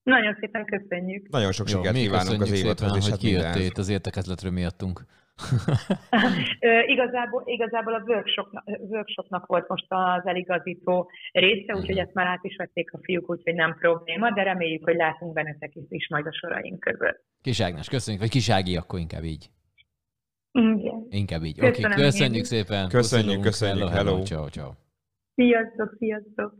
Nagyon 0.02 0.36
szépen 0.40 0.64
köszönjük. 0.64 1.28
Nagyon 1.28 1.52
sok 1.52 1.68
sikert 1.68 1.96
kívánunk 1.96 2.40
az 2.40 2.52
évadhoz, 2.52 2.96
és 2.96 3.02
hogy 3.02 3.10
hát 3.10 3.18
kijöttél 3.18 3.66
itt 3.66 3.78
az 3.78 3.88
értekezletről 3.88 4.52
miattunk. 4.52 5.00
igazából, 6.94 7.42
igazából 7.46 7.94
a 7.94 8.02
workshopnak, 8.06 8.64
workshopnak 8.78 9.46
volt 9.46 9.68
most 9.68 9.86
az 9.88 10.26
eligazító 10.26 11.10
része, 11.32 11.74
úgyhogy 11.74 11.98
ezt 11.98 12.14
már 12.14 12.26
át 12.26 12.44
is 12.44 12.56
vették 12.56 12.92
a 12.92 12.98
fiúk, 13.02 13.30
úgyhogy 13.30 13.54
nem 13.54 13.76
probléma, 13.78 14.30
de 14.30 14.42
reméljük, 14.42 14.84
hogy 14.84 14.96
látunk 14.96 15.32
bennetek 15.32 15.74
is, 15.74 15.84
is 15.88 16.08
majd 16.08 16.26
a 16.26 16.32
soraink 16.32 16.80
között. 16.80 17.24
Kis 17.42 17.60
Ágnes, 17.60 17.88
köszönjük, 17.88 18.22
vagy 18.22 18.30
Kis 18.30 18.50
Ági, 18.50 18.76
akkor 18.76 18.98
inkább 18.98 19.24
így. 19.24 19.50
Igen. 20.52 21.06
Inkább 21.10 21.42
így. 21.42 21.58
Oké, 21.64 21.84
okay, 21.84 22.02
köszönjük 22.02 22.36
én. 22.36 22.44
szépen. 22.44 22.88
Köszönjük, 22.88 23.40
köszönjük. 23.40 23.88
Hello, 23.88 24.10
hello. 24.10 24.22
Ciao, 24.22 24.48
ciao. 24.48 24.70
Sziasztok, 25.34 25.94
sziasztok. 25.98 26.54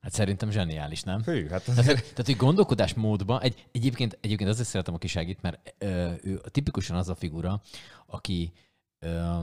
Hát 0.00 0.12
szerintem 0.12 0.50
zseniális, 0.50 1.02
nem? 1.02 1.22
Hű, 1.22 1.48
hát 1.48 1.68
azért... 1.68 1.86
tehát, 1.86 2.02
tehát, 2.02 2.26
hogy 2.26 2.36
gondolkodásmódban, 2.36 3.40
egy, 3.40 3.68
egyébként, 3.72 4.18
egyébként 4.20 4.50
azért 4.50 4.68
szeretem 4.68 4.94
a 4.94 4.98
kiságit, 4.98 5.42
mert 5.42 5.74
ö, 5.78 6.12
ő 6.22 6.40
tipikusan 6.50 6.96
az 6.96 7.08
a 7.08 7.14
figura, 7.14 7.62
aki 8.06 8.52
ö, 8.98 9.40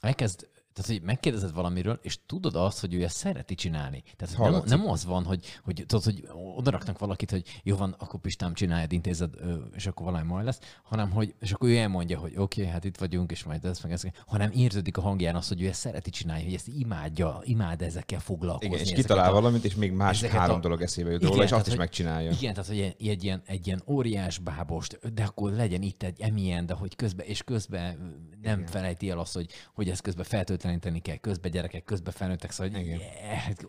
elkezd 0.00 0.48
tehát, 0.76 0.90
hogy 0.90 1.02
megkérdezed 1.02 1.52
valamiről, 1.52 1.98
és 2.02 2.18
tudod 2.26 2.56
azt, 2.56 2.80
hogy 2.80 2.94
ő 2.94 3.02
ezt 3.02 3.16
szereti 3.16 3.54
csinálni. 3.54 4.02
Tehát 4.16 4.52
nem, 4.52 4.62
nem, 4.66 4.88
az 4.88 5.04
van, 5.04 5.24
hogy, 5.24 5.44
hogy, 5.64 5.84
tudod, 5.86 6.04
hogy 6.04 6.28
odaraknak 6.56 6.98
valakit, 6.98 7.30
hogy 7.30 7.60
jó 7.62 7.76
van, 7.76 7.94
akkor 7.98 8.20
Pistám 8.20 8.54
csináljad, 8.54 8.92
intézed, 8.92 9.34
és 9.74 9.86
akkor 9.86 10.06
valami 10.06 10.26
majd 10.26 10.44
lesz, 10.44 10.58
hanem 10.82 11.10
hogy, 11.10 11.34
és 11.40 11.52
akkor 11.52 11.68
ő 11.68 11.76
elmondja, 11.76 12.18
hogy 12.18 12.32
oké, 12.36 12.60
okay, 12.60 12.72
hát 12.72 12.84
itt 12.84 12.96
vagyunk, 12.96 13.30
és 13.30 13.44
majd 13.44 13.64
ez 13.64 13.80
meg 13.80 13.92
ez, 13.92 14.02
hanem 14.26 14.50
érződik 14.54 14.96
a 14.96 15.00
hangján 15.00 15.34
az, 15.34 15.48
hogy 15.48 15.62
ő 15.62 15.68
ezt 15.68 15.80
szereti 15.80 16.10
csinálni, 16.10 16.44
hogy 16.44 16.54
ezt 16.54 16.68
imádja, 16.68 17.40
imád 17.44 17.82
ezekkel 17.82 18.20
foglalkozni. 18.20 18.74
Igen, 18.74 18.80
és 18.86 18.92
kitalál 18.92 19.30
a, 19.30 19.32
valamit, 19.32 19.64
és 19.64 19.74
még 19.74 19.92
más 19.92 20.22
három 20.22 20.56
a, 20.56 20.60
dolog 20.60 20.82
eszébe 20.82 21.10
jut 21.10 21.22
róla, 21.22 21.42
és 21.42 21.52
azt 21.52 21.66
is 21.66 21.74
megcsinálja. 21.74 22.30
Igen, 22.30 22.54
tehát 22.54 22.68
hogy 22.68 22.80
egy, 22.80 23.08
egy, 23.08 23.24
ilyen, 23.24 23.42
egy 23.46 23.66
ilyen 23.66 23.82
óriás 23.86 24.38
bábost, 24.38 25.14
de 25.14 25.22
akkor 25.22 25.52
legyen 25.52 25.82
itt 25.82 26.02
egy 26.02 26.20
emilyen, 26.20 26.66
de 26.66 26.74
hogy 26.74 26.96
közben, 26.96 27.26
és 27.26 27.42
közben 27.42 27.96
nem 28.42 28.58
igen. 28.58 28.70
felejti 28.70 29.10
el 29.10 29.18
azt, 29.18 29.34
hogy, 29.34 29.50
hogy 29.74 29.88
ez 29.88 30.00
közben 30.00 30.24
feltölt 30.24 30.64
fertőtleníteni 30.66 31.00
kell, 31.00 31.16
közbe 31.16 31.48
gyerekek, 31.48 31.84
közbe 31.84 32.10
felnőttek, 32.10 32.50
szóval 32.50 32.72
hogy 32.72 32.86
yeah, 32.86 33.00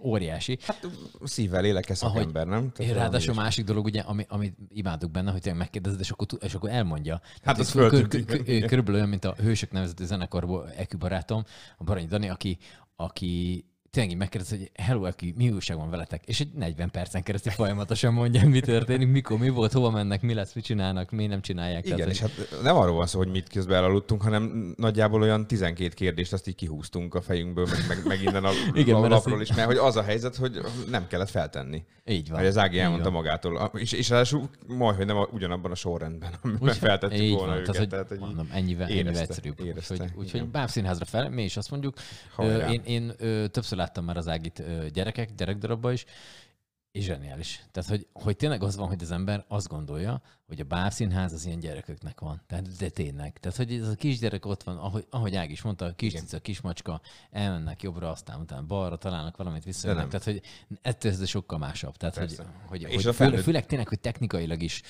óriási. 0.01 0.57
Hát 0.61 0.87
szívvel 1.23 1.61
lélek 1.61 1.89
ez 1.89 2.01
ember, 2.01 2.47
nem? 2.47 2.71
Tehát 2.71 2.93
ráadásul 2.93 3.33
a 3.33 3.35
másik 3.35 3.65
dolog, 3.65 3.85
ugye, 3.85 4.01
ami, 4.01 4.25
amit 4.29 4.55
imádok 4.69 5.11
benne, 5.11 5.31
hogy 5.31 5.51
megkérdezed, 5.55 5.99
és 5.99 6.09
akkor, 6.09 6.27
és 6.39 6.53
akkor 6.53 6.69
elmondja. 6.69 7.21
Hát 7.43 7.59
az 7.59 7.71
kör, 7.71 8.07
Körülbelül 8.07 8.95
olyan, 8.95 9.09
mint 9.09 9.25
a 9.25 9.35
Hősök 9.37 9.71
nevezetű 9.71 10.05
zenekarból 10.05 10.71
Ekü 10.71 10.97
barátom, 10.97 11.43
a 11.77 11.83
Baranyi 11.83 12.07
Dani, 12.07 12.29
aki, 12.29 12.57
aki 12.95 13.65
tényleg 13.97 14.13
így 14.15 14.21
megkérdez, 14.21 14.49
hogy 14.49 14.71
hello, 14.75 15.03
aki, 15.03 15.33
mi 15.37 15.49
újság 15.49 15.77
van 15.77 15.89
veletek? 15.89 16.23
És 16.25 16.39
egy 16.39 16.51
40 16.53 16.91
percen 16.91 17.23
keresztül 17.23 17.51
folyamatosan 17.51 18.13
mondja, 18.13 18.47
mi 18.47 18.59
történik, 18.59 19.07
mikor, 19.07 19.37
mi 19.37 19.49
volt, 19.49 19.71
hova 19.71 19.89
mennek, 19.89 20.21
mi 20.21 20.33
lesz, 20.33 20.53
mit 20.53 20.63
csinálnak, 20.63 21.11
mi 21.11 21.25
nem 21.25 21.41
csinálják. 21.41 21.85
Igen, 21.85 21.97
Tehát, 21.97 22.11
és 22.11 22.19
hát 22.19 22.31
nem 22.63 22.75
arról 22.75 22.95
van 22.95 23.07
szó, 23.07 23.17
hogy 23.17 23.31
mit 23.31 23.49
közben 23.49 23.77
elaludtunk, 23.77 24.21
hanem 24.21 24.73
nagyjából 24.77 25.21
olyan 25.21 25.47
12 25.47 25.89
kérdést 25.89 26.33
azt 26.33 26.47
így 26.47 26.55
kihúztunk 26.55 27.15
a 27.15 27.21
fejünkből, 27.21 27.67
meg, 27.71 27.85
meg, 27.87 28.05
meg 28.07 28.21
innen 28.21 28.43
a, 28.43 28.51
Igen, 28.73 28.95
a 28.95 29.07
lapról 29.07 29.41
is, 29.41 29.53
mert 29.53 29.67
hogy 29.67 29.77
az 29.77 29.95
a 29.95 30.01
helyzet, 30.01 30.35
hogy 30.35 30.61
nem 30.89 31.07
kellett 31.07 31.29
feltenni. 31.29 31.83
Így 32.05 32.29
van. 32.29 32.39
Hogy 32.39 32.47
az 32.47 32.57
Ági 32.57 32.79
elmondta 32.79 33.09
magától. 33.09 33.71
És, 33.73 33.91
és 33.91 34.09
ráadásul 34.09 34.49
majd, 34.67 34.95
hogy 34.95 35.05
nem 35.05 35.17
a, 35.17 35.27
ugyanabban 35.31 35.71
a 35.71 35.75
sorrendben, 35.75 36.33
amiben 36.41 36.73
feltettük 36.73 37.19
így 37.19 37.33
volna 37.33 37.47
van. 37.47 37.57
őket. 37.57 37.71
Tehát, 37.71 37.79
hogy, 37.79 37.89
tehát, 37.89 38.07
hogy 38.07 38.19
mondom, 38.19 38.49
ennyivel, 38.53 38.89
érezte, 38.89 39.09
ennyivel 39.09 39.21
egyszerűbb. 39.21 39.61
Úgyhogy, 39.61 40.11
úgyhogy 40.15 40.45
bábszínházra 40.45 41.05
fel, 41.05 41.29
mi 41.29 41.43
is 41.43 41.57
azt 41.57 41.71
mondjuk. 41.71 41.95
Én, 42.37 42.69
én, 42.69 42.81
én 42.85 43.13
többször 43.51 43.77
láttam 43.87 44.05
már 44.05 44.17
az 44.17 44.27
Ágit 44.27 44.63
gyerekek, 44.93 45.35
gyerekdarabba 45.35 45.91
is, 45.91 46.05
és 46.91 47.03
zseniális. 47.03 47.63
Tehát, 47.71 47.89
hogy, 47.89 48.07
hogy 48.13 48.35
tényleg 48.35 48.63
az 48.63 48.75
van, 48.75 48.87
hogy 48.87 49.01
az 49.01 49.11
ember 49.11 49.45
azt 49.47 49.67
gondolja, 49.67 50.21
hogy 50.47 50.59
a 50.59 50.63
bábszínház 50.63 51.33
az 51.33 51.45
ilyen 51.45 51.59
gyereköknek 51.59 52.19
van. 52.19 52.41
Tehát, 52.47 52.77
de 52.77 52.89
tényleg. 52.89 53.39
Tehát, 53.39 53.57
hogy 53.57 53.73
ez 53.73 53.87
a 53.87 53.95
kisgyerek 53.95 54.45
ott 54.45 54.63
van, 54.63 54.77
ahogy, 54.77 55.05
ahogy 55.09 55.35
Ági 55.35 55.51
is 55.51 55.61
mondta, 55.61 55.85
a 55.85 55.93
kis 55.93 56.13
cica, 56.13 56.39
kis 56.39 56.61
macska, 56.61 57.01
elmennek 57.31 57.81
jobbra, 57.81 58.09
aztán 58.09 58.39
utána 58.39 58.65
balra, 58.65 58.97
találnak 58.97 59.37
valamit 59.37 59.63
vissza. 59.63 59.93
Tehát, 59.93 60.23
hogy 60.23 60.41
ettől 60.81 61.11
ez 61.11 61.27
sokkal 61.27 61.57
másabb. 61.57 61.95
Tehát, 61.97 62.15
Persze. 62.15 62.43
hogy, 62.65 62.83
hogy, 62.83 62.91
és 62.91 63.05
hogy 63.05 63.15
főleg, 63.15 63.39
főleg 63.39 63.65
tényleg, 63.65 63.87
hogy 63.87 63.99
technikailag 63.99 64.61
is, 64.61 64.81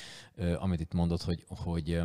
amit 0.60 0.80
itt 0.80 0.94
mondott, 0.94 1.22
hogy, 1.22 1.44
hogy 1.48 2.02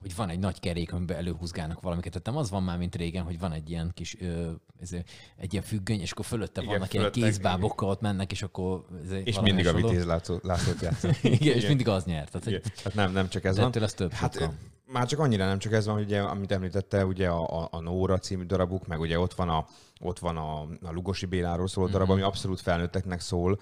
hogy 0.00 0.16
van 0.16 0.28
egy 0.28 0.38
nagy 0.38 0.60
kerék, 0.60 0.92
amiben 0.92 1.16
előhúzgálnak 1.16 1.80
valamiket. 1.80 2.10
Tehát 2.10 2.26
nem 2.26 2.36
az 2.36 2.50
van 2.50 2.62
már, 2.62 2.78
mint 2.78 2.96
régen, 2.96 3.24
hogy 3.24 3.38
van 3.38 3.52
egy 3.52 3.70
ilyen 3.70 3.90
kis, 3.94 4.20
ö, 4.20 4.50
ez, 4.80 4.90
egy 5.36 5.52
ilyen 5.52 5.64
függöny, 5.64 6.00
és 6.00 6.10
akkor 6.10 6.24
fölötte 6.24 6.60
Igen, 6.62 6.72
vannak 6.72 6.94
ilyen 6.94 7.10
kézbábokkal, 7.10 7.88
ott 7.88 8.00
mennek, 8.00 8.32
és 8.32 8.42
akkor... 8.42 8.84
És 9.24 9.40
mindig 9.40 9.66
a 9.66 9.72
Vitéz 9.72 10.04
Lászlót 10.04 10.80
játszott. 10.80 11.16
Igen, 11.22 11.38
Igen, 11.40 11.56
és 11.56 11.66
mindig 11.66 11.88
az 11.88 12.04
nyert. 12.04 12.30
Tehát, 12.30 12.46
hogy, 12.46 12.72
hát 12.84 12.94
nem, 12.94 13.12
nem 13.12 13.28
csak 13.28 13.44
ez 13.44 13.56
van. 13.56 13.66
Ettől 13.66 13.82
az 13.82 13.92
több 13.92 14.12
hát, 14.12 14.38
van. 14.38 14.58
Már 14.86 15.06
csak 15.06 15.18
annyira 15.18 15.46
nem 15.46 15.58
csak 15.58 15.72
ez 15.72 15.86
van, 15.86 16.00
ugye, 16.00 16.20
amit 16.20 16.52
említette, 16.52 17.06
ugye 17.06 17.28
a, 17.28 17.62
a, 17.62 17.68
a 17.70 17.80
Nóra 17.80 18.18
című 18.18 18.44
darabuk, 18.44 18.86
meg 18.86 19.00
ugye 19.00 19.18
ott 19.18 19.34
van 19.34 19.48
a, 19.48 19.66
ott 20.00 20.18
van 20.18 20.36
a, 20.36 20.60
a 20.60 20.92
Lugosi 20.92 21.26
Béláról 21.26 21.68
szóló 21.68 21.86
darab, 21.86 22.06
mm-hmm. 22.06 22.16
ami 22.16 22.22
abszolút 22.22 22.60
felnőtteknek 22.60 23.20
szól. 23.20 23.58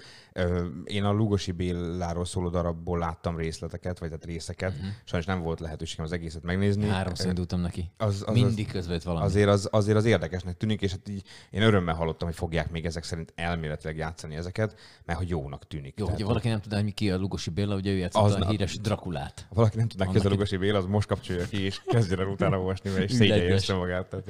Én 0.84 1.04
a 1.04 1.12
Lugosi 1.12 1.52
Béláról 1.52 2.24
szóló 2.24 2.48
darabból 2.48 2.98
láttam 2.98 3.36
részleteket, 3.36 3.98
vagy 3.98 4.08
tehát 4.08 4.24
részeket. 4.24 4.72
Mm-hmm. 4.72 4.88
Sajnos 5.04 5.26
nem 5.26 5.40
volt 5.40 5.60
lehetőségem 5.60 6.04
az 6.04 6.12
egészet 6.12 6.42
megnézni. 6.42 6.88
Háromszor 6.88 7.26
indultam 7.26 7.60
neki. 7.60 7.90
Az, 7.96 8.24
az, 8.26 8.34
Mindig 8.34 8.70
közvet 8.70 9.02
valami. 9.02 9.24
Azért 9.24 9.48
az, 9.48 9.68
azért 9.70 9.96
az 9.96 10.04
érdekesnek 10.04 10.56
tűnik, 10.56 10.80
és 10.80 10.90
hát 10.90 11.08
így 11.08 11.22
én 11.50 11.62
örömmel 11.62 11.94
hallottam, 11.94 12.28
hogy 12.28 12.36
fogják 12.36 12.70
még 12.70 12.84
ezek 12.84 13.04
szerint 13.04 13.32
elméletileg 13.34 13.96
játszani 13.96 14.36
ezeket, 14.36 14.76
mert 15.04 15.18
hogy 15.18 15.28
jónak 15.28 15.66
tűnik. 15.66 15.94
Jó, 15.98 16.04
tehát, 16.04 16.20
hogy 16.20 16.28
valaki 16.28 16.48
nem 16.48 16.60
tudná, 16.60 16.82
hogy 16.82 16.94
ki 16.94 17.10
a 17.10 17.16
Lugosi 17.16 17.50
Béla, 17.50 17.74
ugye 17.74 17.90
ő 17.90 17.96
játszott 17.96 18.22
az, 18.22 18.34
a 18.34 18.48
híres 18.48 18.78
Drakulát. 18.78 19.46
Valaki 19.50 19.76
nem 19.76 19.88
tudná, 19.88 20.06
ki 20.06 20.18
a 20.18 20.28
Lugosi 20.28 20.56
Béla, 20.56 20.78
az 20.78 20.86
most 20.86 21.08
kapcsolja 21.08 21.44
ki, 21.44 21.62
és 21.62 21.82
kezdjen 21.86 22.20
el 22.20 22.26
utána 22.26 22.58
olvasni, 22.58 22.90
mert 22.90 23.02
és 23.02 23.12
szégyelje 23.12 23.74
magát. 23.74 24.06
Tehát, 24.06 24.26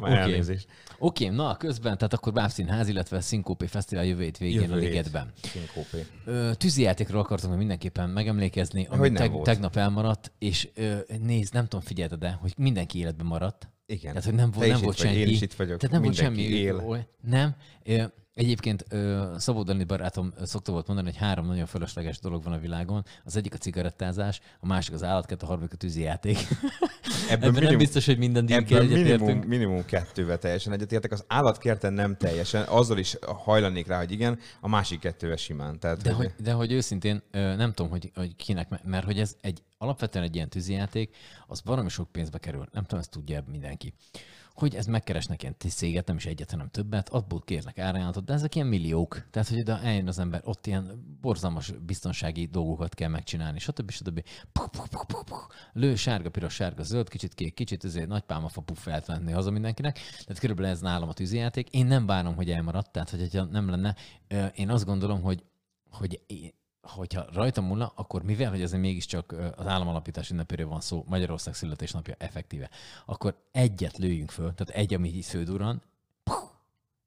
már 0.00 0.12
okay. 0.12 0.22
elnézést. 0.22 0.68
Oké, 0.98 1.24
okay, 1.24 1.36
na 1.40 1.56
közben, 1.56 1.96
tehát 1.96 2.12
akkor 2.12 2.32
Bábszínház, 2.32 2.88
illetve 2.88 3.20
Szinkópé 3.20 3.66
Fesztivál 3.66 4.04
jövő 4.04 4.22
hét 4.22 4.38
végén 4.38 4.60
jövő 4.60 4.72
a 4.72 4.76
Ligetben. 4.76 5.32
Szinkópé. 5.42 6.06
Tűzijátékról 6.52 7.20
akartam 7.20 7.52
mindenképpen 7.52 8.10
megemlékezni, 8.10 8.86
ami 8.90 9.12
teg, 9.12 9.32
tegnap 9.42 9.76
elmaradt, 9.76 10.32
és 10.38 10.68
ö, 10.74 10.96
nézd, 11.22 11.54
nem 11.54 11.62
tudom, 11.62 11.80
figyelted 11.80 12.18
de 12.18 12.38
hogy 12.40 12.54
mindenki 12.56 12.98
életben 12.98 13.26
maradt. 13.26 13.68
Igen. 13.90 14.12
Tehát, 14.12 14.24
hogy 14.24 14.34
nem, 14.34 14.50
volt, 14.50 14.68
nem 14.68 14.80
volt 14.80 14.96
senki. 14.96 15.18
Én 15.18 15.28
is 15.28 15.40
itt 15.40 15.54
vagyok. 15.54 15.78
Tehát 15.78 15.94
nem 15.94 16.02
volt 16.02 16.14
semmi. 16.14 16.42
Él. 16.42 17.06
Nem. 17.20 17.54
Egyébként 18.34 18.84
Szabó 19.36 19.62
Dani 19.62 19.84
barátom 19.84 20.32
szokta 20.42 20.72
volt 20.72 20.86
mondani, 20.86 21.08
hogy 21.08 21.18
három 21.18 21.46
nagyon 21.46 21.66
fölösleges 21.66 22.18
dolog 22.18 22.42
van 22.42 22.52
a 22.52 22.58
világon. 22.58 23.04
Az 23.24 23.36
egyik 23.36 23.54
a 23.54 23.56
cigarettázás, 23.56 24.40
a 24.60 24.66
másik 24.66 24.94
az 24.94 25.02
állatkert, 25.02 25.42
a 25.42 25.46
harmadik 25.46 25.72
a 25.72 25.76
tűzijáték. 25.76 26.36
Ebben, 26.38 27.30
Ebben 27.30 27.50
minimum, 27.50 27.68
nem 27.68 27.78
biztos, 27.78 28.06
hogy 28.06 28.18
minden 28.18 28.46
díjkkel 28.46 28.82
minimum, 28.82 29.38
minimum 29.38 29.84
kettővel 29.84 30.38
teljesen 30.38 30.72
egyetértek. 30.72 31.12
Az 31.12 31.24
állatkerten 31.26 31.92
nem 31.92 32.16
teljesen, 32.16 32.62
azzal 32.62 32.98
is 32.98 33.16
hajlanék 33.20 33.86
rá, 33.86 33.98
hogy 33.98 34.12
igen, 34.12 34.38
a 34.60 34.68
másik 34.68 35.00
kettővel 35.00 35.36
simán. 35.36 35.78
Tehát, 35.78 36.02
de, 36.02 36.12
hogy, 36.12 36.32
de 36.42 36.52
hogy 36.52 36.72
őszintén 36.72 37.22
nem 37.32 37.72
tudom, 37.72 37.90
hogy, 37.90 38.10
hogy 38.14 38.36
kinek, 38.36 38.82
mert 38.84 39.04
hogy 39.04 39.18
ez 39.18 39.36
egy 39.40 39.62
alapvetően 39.80 40.24
egy 40.24 40.34
ilyen 40.34 40.48
tűzijáték, 40.48 41.16
az 41.46 41.60
baromi 41.60 41.88
sok 41.88 42.12
pénzbe 42.12 42.38
kerül. 42.38 42.68
Nem 42.72 42.82
tudom, 42.82 43.00
ezt 43.00 43.10
tudja 43.10 43.44
mindenki 43.46 43.94
hogy 44.54 44.74
ez 44.74 44.86
megkeresnek 44.86 45.42
ilyen 45.42 45.54
céget, 45.58 46.06
nem 46.06 46.16
is 46.16 46.26
egyet, 46.26 46.50
hanem 46.50 46.68
többet, 46.68 47.08
abból 47.08 47.40
kérnek 47.40 47.78
árajánlatot, 47.78 48.24
de 48.24 48.32
ezek 48.32 48.54
ilyen 48.54 48.66
milliók. 48.66 49.26
Tehát, 49.30 49.48
hogy 49.48 49.60
oda 49.60 49.80
eljön 49.80 50.08
az 50.08 50.18
ember, 50.18 50.40
ott 50.44 50.66
ilyen 50.66 51.16
borzalmas 51.20 51.70
biztonsági 51.70 52.46
dolgokat 52.46 52.94
kell 52.94 53.08
megcsinálni, 53.08 53.58
stb. 53.58 53.90
stb. 53.90 54.22
Puh, 54.52 54.68
puh, 54.68 54.86
puh, 54.86 55.06
puh, 55.06 55.24
puh. 55.24 55.38
Lő, 55.72 55.94
sárga, 55.94 56.30
piros, 56.30 56.54
sárga, 56.54 56.82
zöld, 56.82 57.08
kicsit 57.08 57.34
kék, 57.34 57.54
kicsit 57.54 57.84
ezért 57.84 58.08
nagy 58.08 58.22
pálmafa 58.22 58.60
puff 58.60 58.86
eltenni 58.86 59.32
haza 59.32 59.50
mindenkinek. 59.50 59.94
Tehát 59.94 60.38
körülbelül 60.38 60.70
ez 60.70 60.80
nálam 60.80 61.08
a 61.08 61.12
tűzijáték. 61.12 61.68
Én 61.68 61.86
nem 61.86 62.06
várom, 62.06 62.34
hogy 62.34 62.50
elmaradt, 62.50 62.92
tehát 62.92 63.10
hogy 63.10 63.40
nem 63.50 63.68
lenne. 63.68 63.96
Én 64.54 64.70
azt 64.70 64.84
gondolom, 64.84 65.22
hogy 65.22 65.44
hogy 65.90 66.20
hogyha 66.82 67.26
rajta 67.32 67.60
múlna, 67.60 67.92
akkor 67.94 68.22
mivel, 68.22 68.50
hogy 68.50 68.62
ez 68.62 68.72
mégiscsak 68.72 69.34
az 69.56 69.66
államalapítás 69.66 70.30
ünnepéről 70.30 70.68
van 70.68 70.80
szó, 70.80 71.04
Magyarország 71.08 71.54
születésnapja 71.54 72.14
effektíve, 72.18 72.70
akkor 73.06 73.36
egyet 73.52 73.98
lőjünk 73.98 74.30
föl, 74.30 74.54
tehát 74.54 74.74
egy, 74.82 74.94
ami 74.94 75.08
így 75.08 75.22
sződuran, 75.22 75.82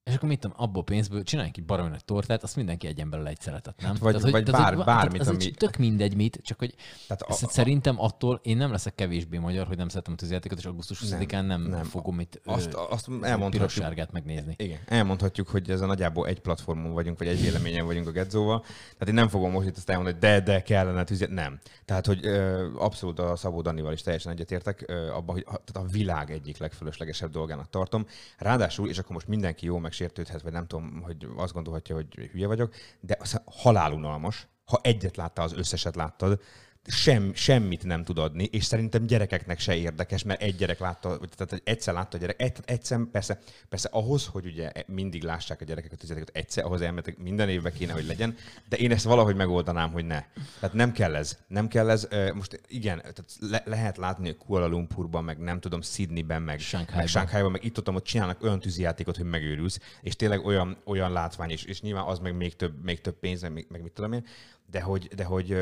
és 0.04 0.16
akkor 0.16 0.30
mit 0.30 0.40
tudom, 0.40 0.58
abból 0.60 0.84
pénzből 0.84 1.24
csináljunk 1.24 1.58
egy 1.58 1.66
baromi 1.66 1.90
nagy 1.90 2.06
tortát, 2.06 2.44
azt 2.44 2.56
mindenki 2.56 2.88
egyen 2.88 3.10
belőle 3.10 3.30
egy 3.30 3.40
szeretet, 3.40 3.82
nem? 3.82 3.96
Vagy, 4.00 4.16
tehát, 4.16 4.32
vagy 4.32 4.44
tehát, 4.44 4.62
bár, 4.62 4.76
hogy, 4.76 4.86
bármit, 4.86 5.22
tehát, 5.22 5.42
ami... 5.42 5.52
Tök 5.52 5.78
mindegy 5.78 6.16
mit, 6.16 6.40
csak 6.44 6.60
hogy 6.60 6.76
tehát 7.08 7.22
a, 7.22 7.32
a, 7.32 7.34
szerintem 7.34 8.00
attól 8.00 8.40
én 8.44 8.58
nem 8.58 8.72
leszek 8.72 8.96
kevésbé 8.96 9.38
magyar, 9.38 9.68
hogy 9.68 9.78
nem 9.78 9.88
szeretem 9.88 10.14
a 10.14 10.16
tűzjátékot, 10.16 10.58
és 10.58 10.66
augusztus 10.66 11.02
20-án 11.06 11.32
nem, 11.32 11.46
nem, 11.46 11.62
nem 11.62 11.84
fogom 11.84 12.20
itt 12.20 12.42
azt, 12.46 12.74
azt 12.74 13.10
elmondhatjuk, 13.22 14.12
megnézni. 14.12 14.56
Igen, 14.58 14.80
elmondhatjuk, 14.86 15.48
hogy 15.48 15.70
ez 15.70 15.82
a 15.82 15.86
nagyjából 15.86 16.28
egy 16.28 16.40
platformon 16.40 16.94
vagyunk, 16.94 17.18
vagy 17.18 17.28
egy 17.28 17.42
véleményen 17.42 17.86
vagyunk 17.86 18.08
a 18.08 18.12
Gedzóval. 18.12 18.60
Tehát 18.62 19.08
én 19.08 19.14
nem 19.14 19.28
fogom 19.28 19.52
most 19.52 19.68
itt 19.68 19.78
azt 19.78 19.90
elmondani, 19.90 20.18
hogy 20.20 20.30
de, 20.30 20.40
de 20.40 20.62
kellene 20.62 21.04
tűzját. 21.04 21.30
Nem. 21.30 21.60
Tehát, 21.86 22.06
hogy 22.06 22.26
ö, 22.26 22.68
abszolút 22.78 23.20
a 23.20 23.36
Szabó 23.36 23.62
Danival 23.62 23.94
is 23.94 24.02
teljesen 24.02 24.32
egyetértek 24.32 24.86
abban, 25.14 25.36
hogy 25.36 25.46
a, 25.48 25.62
tehát 25.64 25.90
a 25.90 25.92
világ 25.92 26.32
egyik 26.32 26.58
legfölöslegesebb 26.58 27.32
dolgának 27.32 27.70
tartom. 27.70 28.06
Ráadásul, 28.38 28.90
és 28.90 28.98
akkor 28.98 29.12
most 29.12 29.28
mindenki 29.28 29.66
jó 29.66 29.78
megsértődhet, 29.94 30.42
vagy 30.42 30.52
nem 30.52 30.68
tudom, 30.68 31.02
hogy 31.02 31.28
azt 31.36 31.54
gondolhatja, 31.54 31.96
hogy 31.96 32.30
hülye 32.32 32.48
vagyok, 32.48 32.74
de 33.00 33.18
az 33.20 33.42
halálunalmas, 33.46 34.48
ha 34.66 34.80
egyet 34.84 35.18
láttál, 35.18 35.46
az 35.46 35.54
összeset 35.54 35.96
láttad, 35.96 36.42
sem, 36.86 37.34
semmit 37.34 37.84
nem 37.84 38.04
tud 38.04 38.18
adni, 38.18 38.44
és 38.44 38.66
szerintem 38.66 39.06
gyerekeknek 39.06 39.60
se 39.60 39.76
érdekes, 39.76 40.24
mert 40.24 40.42
egy 40.42 40.56
gyerek 40.56 40.80
látta, 40.80 41.20
tehát 41.36 41.62
egyszer 41.64 41.94
látta 41.94 42.18
a 42.18 42.20
gyerek, 42.20 42.42
egy, 42.42 42.58
egyszer, 42.66 43.00
persze, 43.12 43.40
persze 43.70 43.90
ahhoz, 43.92 44.26
hogy 44.26 44.46
ugye 44.46 44.72
mindig 44.86 45.24
lássák 45.24 45.62
a 45.62 45.66
gyerekeket, 45.66 46.04
hogy 46.08 46.24
egyszer, 46.32 46.66
ahhoz 46.66 46.82
elmetek, 46.82 47.18
minden 47.18 47.50
évben 47.50 47.74
kéne, 47.74 47.94
hogy 47.94 48.06
legyen, 48.06 48.36
de 48.70 48.78
én 48.78 48.92
ezt 48.92 49.06
valahogy 49.06 49.36
megoldanám, 49.36 49.92
hogy 49.92 50.06
ne. 50.06 50.24
Tehát 50.60 50.76
nem 50.76 50.92
kell 50.92 51.16
ez. 51.16 51.38
Nem 51.48 51.68
kell 51.68 51.90
ez. 51.90 52.08
Most 52.34 52.62
igen, 52.68 52.98
tehát 52.98 53.26
le, 53.40 53.64
lehet 53.66 53.98
látni 53.98 54.36
Kuala 54.36 54.68
Lumpurban, 54.68 55.24
meg 55.24 55.38
nem 55.38 55.60
tudom, 55.60 55.82
Sydneyben, 55.82 56.42
meg 56.42 56.60
Shanghai-ban, 56.60 57.42
meg, 57.42 57.52
meg 57.52 57.64
itt 57.64 57.78
ott, 57.78 57.90
ott 57.90 58.04
csinálnak 58.04 58.44
olyan 58.44 58.60
tűzijátékot, 58.60 59.18
hogy 59.18 59.26
megőrülsz, 59.30 59.80
és 60.02 60.16
tényleg 60.16 60.46
olyan, 60.46 60.78
olyan 60.86 61.12
látvány, 61.12 61.50
és, 61.50 61.64
és 61.64 61.82
nyilván 61.82 62.06
az 62.06 62.20
meg 62.20 62.36
még 62.36 62.56
több, 62.56 62.84
még 62.84 63.02
több 63.02 63.20
pénz, 63.20 63.42
meg, 63.42 63.66
meg 63.70 63.82
mit 63.82 63.92
tudom 63.92 64.14
én, 64.14 64.26
de 64.74 64.82
hogy, 64.82 65.08
de 65.08 65.24
hogy 65.24 65.58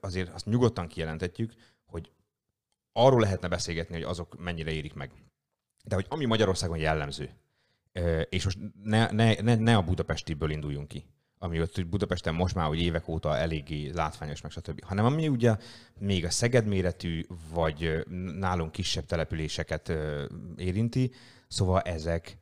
azért 0.00 0.34
azt 0.34 0.46
nyugodtan 0.46 0.86
kijelentetjük, 0.86 1.52
hogy 1.84 2.10
arról 2.92 3.20
lehetne 3.20 3.48
beszélgetni, 3.48 3.94
hogy 3.94 4.04
azok 4.04 4.38
mennyire 4.38 4.70
érik 4.70 4.94
meg. 4.94 5.10
De 5.84 5.94
hogy 5.94 6.06
ami 6.08 6.24
Magyarországon 6.24 6.78
jellemző, 6.78 7.30
és 8.28 8.44
most 8.44 8.58
ne, 8.82 9.10
ne, 9.10 9.34
ne, 9.40 9.54
ne 9.54 9.76
a 9.76 9.82
budapestiből 9.82 10.50
induljunk 10.50 10.88
ki, 10.88 11.06
ami 11.38 11.60
ott 11.60 11.86
Budapesten 11.86 12.34
most 12.34 12.54
már 12.54 12.66
hogy 12.66 12.80
évek 12.80 13.08
óta 13.08 13.36
eléggé 13.36 13.90
látványos, 13.90 14.40
meg 14.40 14.50
stb. 14.50 14.84
Hanem 14.84 15.04
ami 15.04 15.28
ugye 15.28 15.56
még 15.98 16.24
a 16.24 16.30
Szeged 16.30 16.66
méretű, 16.66 17.26
vagy 17.52 18.06
nálunk 18.38 18.72
kisebb 18.72 19.04
településeket 19.04 19.92
érinti, 20.56 21.12
szóval 21.48 21.80
ezek 21.80 22.38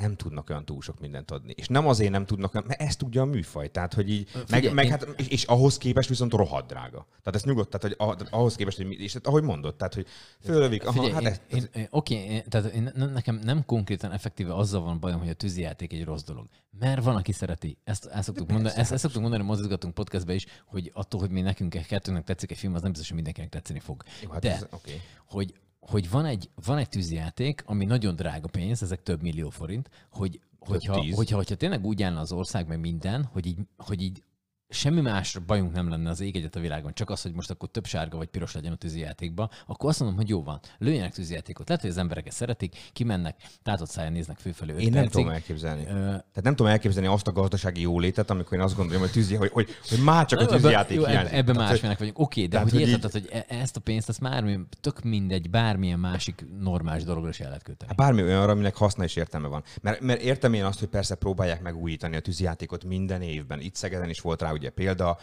nem 0.00 0.16
tudnak 0.16 0.50
olyan 0.50 0.64
túl 0.64 0.80
sok 0.80 1.00
mindent 1.00 1.30
adni. 1.30 1.52
És 1.56 1.68
nem 1.68 1.88
azért 1.88 2.10
nem 2.10 2.26
tudnak, 2.26 2.52
mert 2.52 2.80
ezt 2.80 2.98
tudja 2.98 3.22
a 3.22 3.24
műfaj. 3.24 3.70
Tehát, 3.70 3.94
hogy 3.94 4.10
így, 4.10 4.28
Figyelj, 4.28 4.46
meg, 4.62 4.74
meg 4.74 4.84
én... 4.84 4.90
hát, 4.90 5.08
és, 5.16 5.28
és, 5.28 5.44
ahhoz 5.44 5.78
képest 5.78 6.08
viszont 6.08 6.32
rohadt 6.32 6.66
drága. 6.66 7.06
Tehát 7.08 7.34
ezt 7.34 7.44
nyugodt, 7.44 7.70
tehát, 7.70 7.96
hogy 7.96 8.26
ahhoz 8.30 8.54
képest, 8.54 8.76
hogy, 8.76 9.00
és 9.00 9.14
ahogy 9.22 9.42
mondott, 9.42 9.78
tehát, 9.78 9.94
hogy 9.94 10.06
fölövik. 10.44 10.86
Aha, 10.86 10.92
Figyelj, 10.92 11.12
hát 11.12 11.42
én, 11.48 11.58
ez, 11.58 11.68
én, 11.74 11.86
oké, 11.90 12.14
én, 12.14 12.42
tehát 12.48 12.72
én, 12.72 12.92
nekem 12.94 13.40
nem 13.44 13.64
konkrétan 13.64 14.12
effektíve 14.12 14.54
azzal 14.54 14.80
van 14.80 15.00
bajom, 15.00 15.18
hogy 15.18 15.28
a 15.28 15.34
tűzijáték 15.34 15.92
egy 15.92 16.04
rossz 16.04 16.22
dolog. 16.22 16.46
Mert 16.78 17.04
van, 17.04 17.16
aki 17.16 17.32
szereti. 17.32 17.78
Ezt, 17.84 18.06
ezt 18.06 18.24
szoktuk 18.24 18.50
mondani, 18.50 18.74
ezt, 18.76 18.92
ezt 18.92 19.02
szoktuk 19.02 19.20
mondani, 19.20 19.42
mozgatunk 19.42 19.94
podcastbe 19.94 20.34
is, 20.34 20.46
hogy 20.66 20.90
attól, 20.94 21.20
hogy 21.20 21.30
mi 21.30 21.40
nekünk 21.40 21.76
kettőnek 21.86 22.24
tetszik 22.24 22.50
egy 22.50 22.58
film, 22.58 22.74
az 22.74 22.80
nem 22.80 22.90
biztos, 22.90 23.08
hogy 23.08 23.16
mindenkinek 23.16 23.50
tetszeni 23.50 23.78
fog. 23.78 24.02
Jó, 24.22 24.30
hát 24.30 24.42
De, 24.42 24.54
ez, 24.54 24.66
okay. 24.70 25.00
hogy 25.26 25.54
hogy 25.80 26.10
van 26.10 26.24
egy, 26.24 26.50
van 26.64 26.78
egy 26.78 26.88
tűzijáték, 26.88 27.62
ami 27.66 27.84
nagyon 27.84 28.16
drága 28.16 28.48
pénz, 28.48 28.82
ezek 28.82 29.02
több 29.02 29.22
millió 29.22 29.50
forint, 29.50 29.90
hogy 30.10 30.40
hogyha, 30.58 31.04
hogyha, 31.14 31.36
hogyha 31.36 31.54
tényleg 31.54 31.84
úgy 31.84 32.02
állna 32.02 32.20
az 32.20 32.32
ország, 32.32 32.68
meg 32.68 32.80
minden, 32.80 33.24
hogy 33.24 33.46
így, 33.46 33.58
hogy 33.76 34.02
így 34.02 34.22
semmi 34.70 35.00
más 35.00 35.38
bajunk 35.46 35.72
nem 35.72 35.88
lenne 35.88 36.10
az 36.10 36.20
ég 36.20 36.36
egyet 36.36 36.56
a 36.56 36.60
világon, 36.60 36.94
csak 36.94 37.10
az, 37.10 37.22
hogy 37.22 37.32
most 37.32 37.50
akkor 37.50 37.68
több 37.70 37.86
sárga 37.86 38.16
vagy 38.16 38.28
piros 38.28 38.54
legyen 38.54 38.72
a 38.72 38.76
tűzijátékban, 38.76 39.50
akkor 39.66 39.88
azt 39.88 39.98
mondom, 39.98 40.18
hogy 40.18 40.28
jó 40.28 40.42
van, 40.42 40.60
lőjenek 40.78 41.14
tűzijátékot. 41.14 41.68
Lehet, 41.68 41.82
hogy 41.82 41.92
az 41.92 41.98
emberek 41.98 42.30
szeretik, 42.30 42.76
kimennek, 42.92 43.36
tátott 43.62 43.88
száján 43.88 44.12
néznek 44.12 44.38
főfelé. 44.38 44.72
Én 44.72 44.78
nem 44.78 44.92
percig. 44.92 45.10
tudom 45.10 45.28
elképzelni. 45.28 45.82
Ö... 45.82 45.90
Tehát 45.90 46.42
nem 46.42 46.54
tudom 46.54 46.72
elképzelni 46.72 47.08
azt 47.08 47.26
a 47.26 47.32
gazdasági 47.32 47.80
jólétet, 47.80 48.30
amikor 48.30 48.58
én 48.58 48.64
azt 48.64 48.76
gondolom, 48.76 49.00
hogy, 49.00 49.10
tűzi, 49.10 49.34
hogy, 49.34 49.50
hogy, 49.50 49.68
hogy 49.88 50.02
már 50.02 50.26
csak 50.26 50.40
a 50.40 50.46
tűzijáték 50.46 50.96
jó, 50.96 51.04
hiányzik. 51.04 51.34
Ebben 51.34 51.56
másfének 51.56 51.98
vagyunk. 51.98 52.18
Oké, 52.18 52.42
de 52.42 52.48
tehát, 52.48 52.70
hogy 52.70 52.80
érted, 52.80 53.12
hogy 53.12 53.28
e- 53.32 53.44
ezt 53.48 53.76
a 53.76 53.80
pénzt, 53.80 54.08
ezt 54.08 54.20
már 54.20 54.58
tök 54.80 55.02
mindegy, 55.02 55.50
bármilyen 55.50 55.98
másik 55.98 56.44
normális 56.60 57.04
dologra 57.04 57.28
is 57.28 57.40
el 57.40 57.46
lehet 57.46 57.62
köteni. 57.62 57.88
Hát 57.88 57.96
bármi 57.96 58.22
olyan, 58.22 58.48
aminek 58.48 58.76
haszna 58.76 59.04
és 59.04 59.16
értelme 59.16 59.48
van. 59.48 59.62
Mert, 59.80 60.00
mert 60.00 60.20
értem 60.20 60.52
én 60.52 60.64
azt, 60.64 60.78
hogy 60.78 60.88
persze 60.88 61.14
próbálják 61.14 61.62
megújítani 61.62 62.16
a 62.16 62.20
tűzijátékot 62.20 62.84
minden 62.84 63.22
évben. 63.22 63.60
Itt 63.60 63.74
Szegeden 63.74 64.08
is 64.08 64.20
volt 64.20 64.42
rá 64.42 64.52
ugye 64.60 64.70
példa, 64.70 65.18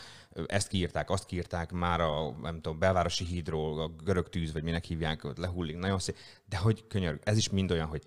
ezt 0.45 0.67
kiírták, 0.67 1.09
azt 1.09 1.25
kiírták, 1.25 1.71
már 1.71 2.01
a 2.01 2.31
nem 2.41 2.55
tudom, 2.55 2.79
belvárosi 2.79 3.25
hídról, 3.25 3.81
a 3.81 3.87
görög 4.03 4.29
tűz, 4.29 4.53
vagy 4.53 4.63
minek 4.63 4.83
hívják, 4.83 5.23
ott 5.23 5.37
lehullik, 5.37 5.77
nagyon 5.77 5.99
szép. 5.99 6.15
De 6.45 6.57
hogy 6.57 6.87
könyörg, 6.87 7.19
ez 7.23 7.37
is 7.37 7.49
mind 7.49 7.71
olyan, 7.71 7.87
hogy 7.87 8.03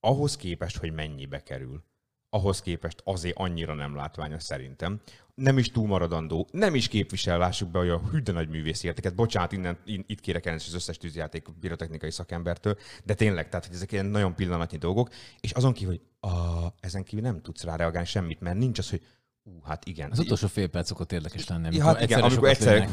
ahhoz 0.00 0.36
képest, 0.36 0.76
hogy 0.76 0.92
mennyibe 0.92 1.42
kerül, 1.42 1.84
ahhoz 2.34 2.60
képest 2.60 3.00
azért 3.04 3.38
annyira 3.38 3.74
nem 3.74 3.94
látványos 3.94 4.42
szerintem. 4.42 5.00
Nem 5.34 5.58
is 5.58 5.70
túlmaradandó, 5.70 6.48
nem 6.50 6.74
is 6.74 6.88
képvisel, 6.88 7.38
lássuk 7.38 7.70
be, 7.70 7.78
hogy 7.78 7.88
a 7.88 7.98
hűde 7.98 8.32
nagy 8.32 8.48
művészi 8.48 8.86
értéket. 8.86 9.14
Bocsánat, 9.14 9.52
innen, 9.52 9.78
itt 9.84 10.20
kérek 10.20 10.46
elnézést 10.46 10.68
az 10.70 10.74
összes 10.74 10.96
tűzjáték 10.96 11.46
pirotechnikai 11.60 12.10
szakembertől, 12.10 12.78
de 13.04 13.14
tényleg, 13.14 13.48
tehát 13.48 13.66
hogy 13.66 13.74
ezek 13.74 13.92
ilyen 13.92 14.06
nagyon 14.06 14.34
pillanatnyi 14.34 14.78
dolgok, 14.78 15.10
és 15.40 15.50
azon 15.50 15.72
kívül, 15.72 15.92
hogy 15.92 16.30
a, 16.30 16.66
ezen 16.80 17.04
kívül 17.04 17.24
nem 17.24 17.40
tudsz 17.40 17.64
rá 17.64 17.76
reagálni 17.76 18.08
semmit, 18.08 18.40
mert 18.40 18.58
nincs 18.58 18.78
az, 18.78 18.90
hogy 18.90 19.02
Ú, 19.46 19.60
hát 19.64 19.84
igen. 19.86 20.10
Az 20.10 20.18
utolsó 20.18 20.46
fél 20.46 20.68
perc 20.68 20.86
szokott 20.86 21.12
érdekes 21.12 21.48
lenni, 21.48 21.66
amikor, 21.66 21.84
ja, 21.84 21.92
hát 21.92 22.02
igen, 22.02 22.22
amikor 22.22 22.48
egyszer 22.48 22.88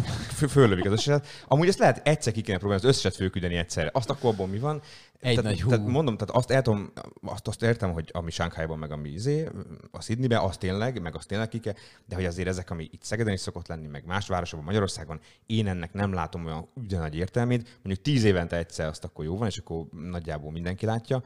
fölövik 0.50 0.86
az 0.86 0.92
összeset. 0.92 1.28
Amúgy 1.48 1.68
ezt 1.68 1.80
lehet 1.80 2.08
egyszer 2.08 2.34
ki 2.34 2.42
kéne 2.42 2.58
próbálni, 2.58 2.84
az 2.84 2.90
összeset 2.90 3.16
fölküldeni 3.16 3.56
egyszerre. 3.56 3.90
Azt 3.94 4.10
akkor 4.10 4.34
abban 4.34 4.50
mi 4.50 4.60
van? 4.60 4.82
Egy 5.20 5.36
tehát, 5.36 5.44
nagy 5.44 5.62
hú. 5.62 5.70
Tehát 5.70 5.88
mondom, 5.88 6.18
tehát 6.18 6.36
azt, 6.36 6.52
eltom, 6.52 6.92
azt, 7.22 7.48
azt 7.48 7.64
értem, 7.64 7.92
hogy 7.92 8.10
ami 8.14 8.32
Sánkhájban, 8.32 8.80
meg 8.80 8.92
ami 8.92 9.10
izé, 9.10 9.50
a 9.92 10.02
Sydneyben, 10.02 10.40
az 10.40 10.58
tényleg, 10.58 11.02
meg 11.02 11.16
azt 11.16 11.28
tényleg 11.28 11.48
ki 11.48 11.60
kell, 11.60 11.74
de 12.06 12.16
hogy 12.16 12.26
azért 12.26 12.48
ezek, 12.48 12.70
ami 12.70 12.90
itt 12.92 13.04
Szegeden 13.04 13.34
is 13.34 13.40
szokott 13.40 13.68
lenni, 13.68 13.88
meg 13.88 14.06
más 14.06 14.28
városokban, 14.28 14.66
Magyarországon, 14.66 15.20
én 15.46 15.68
ennek 15.68 15.94
nem 15.94 16.14
látom 16.14 16.46
olyan 16.46 16.70
ugyanagy 16.74 17.16
értelmét. 17.16 17.80
Mondjuk 17.84 18.06
tíz 18.06 18.24
évente 18.24 18.58
egyszer 18.58 18.88
azt 18.88 19.04
akkor 19.04 19.26
jó 19.26 19.38
van, 19.38 19.48
és 19.48 19.58
akkor 19.58 19.86
nagyjából 19.92 20.52
mindenki 20.52 20.86
látja 20.86 21.24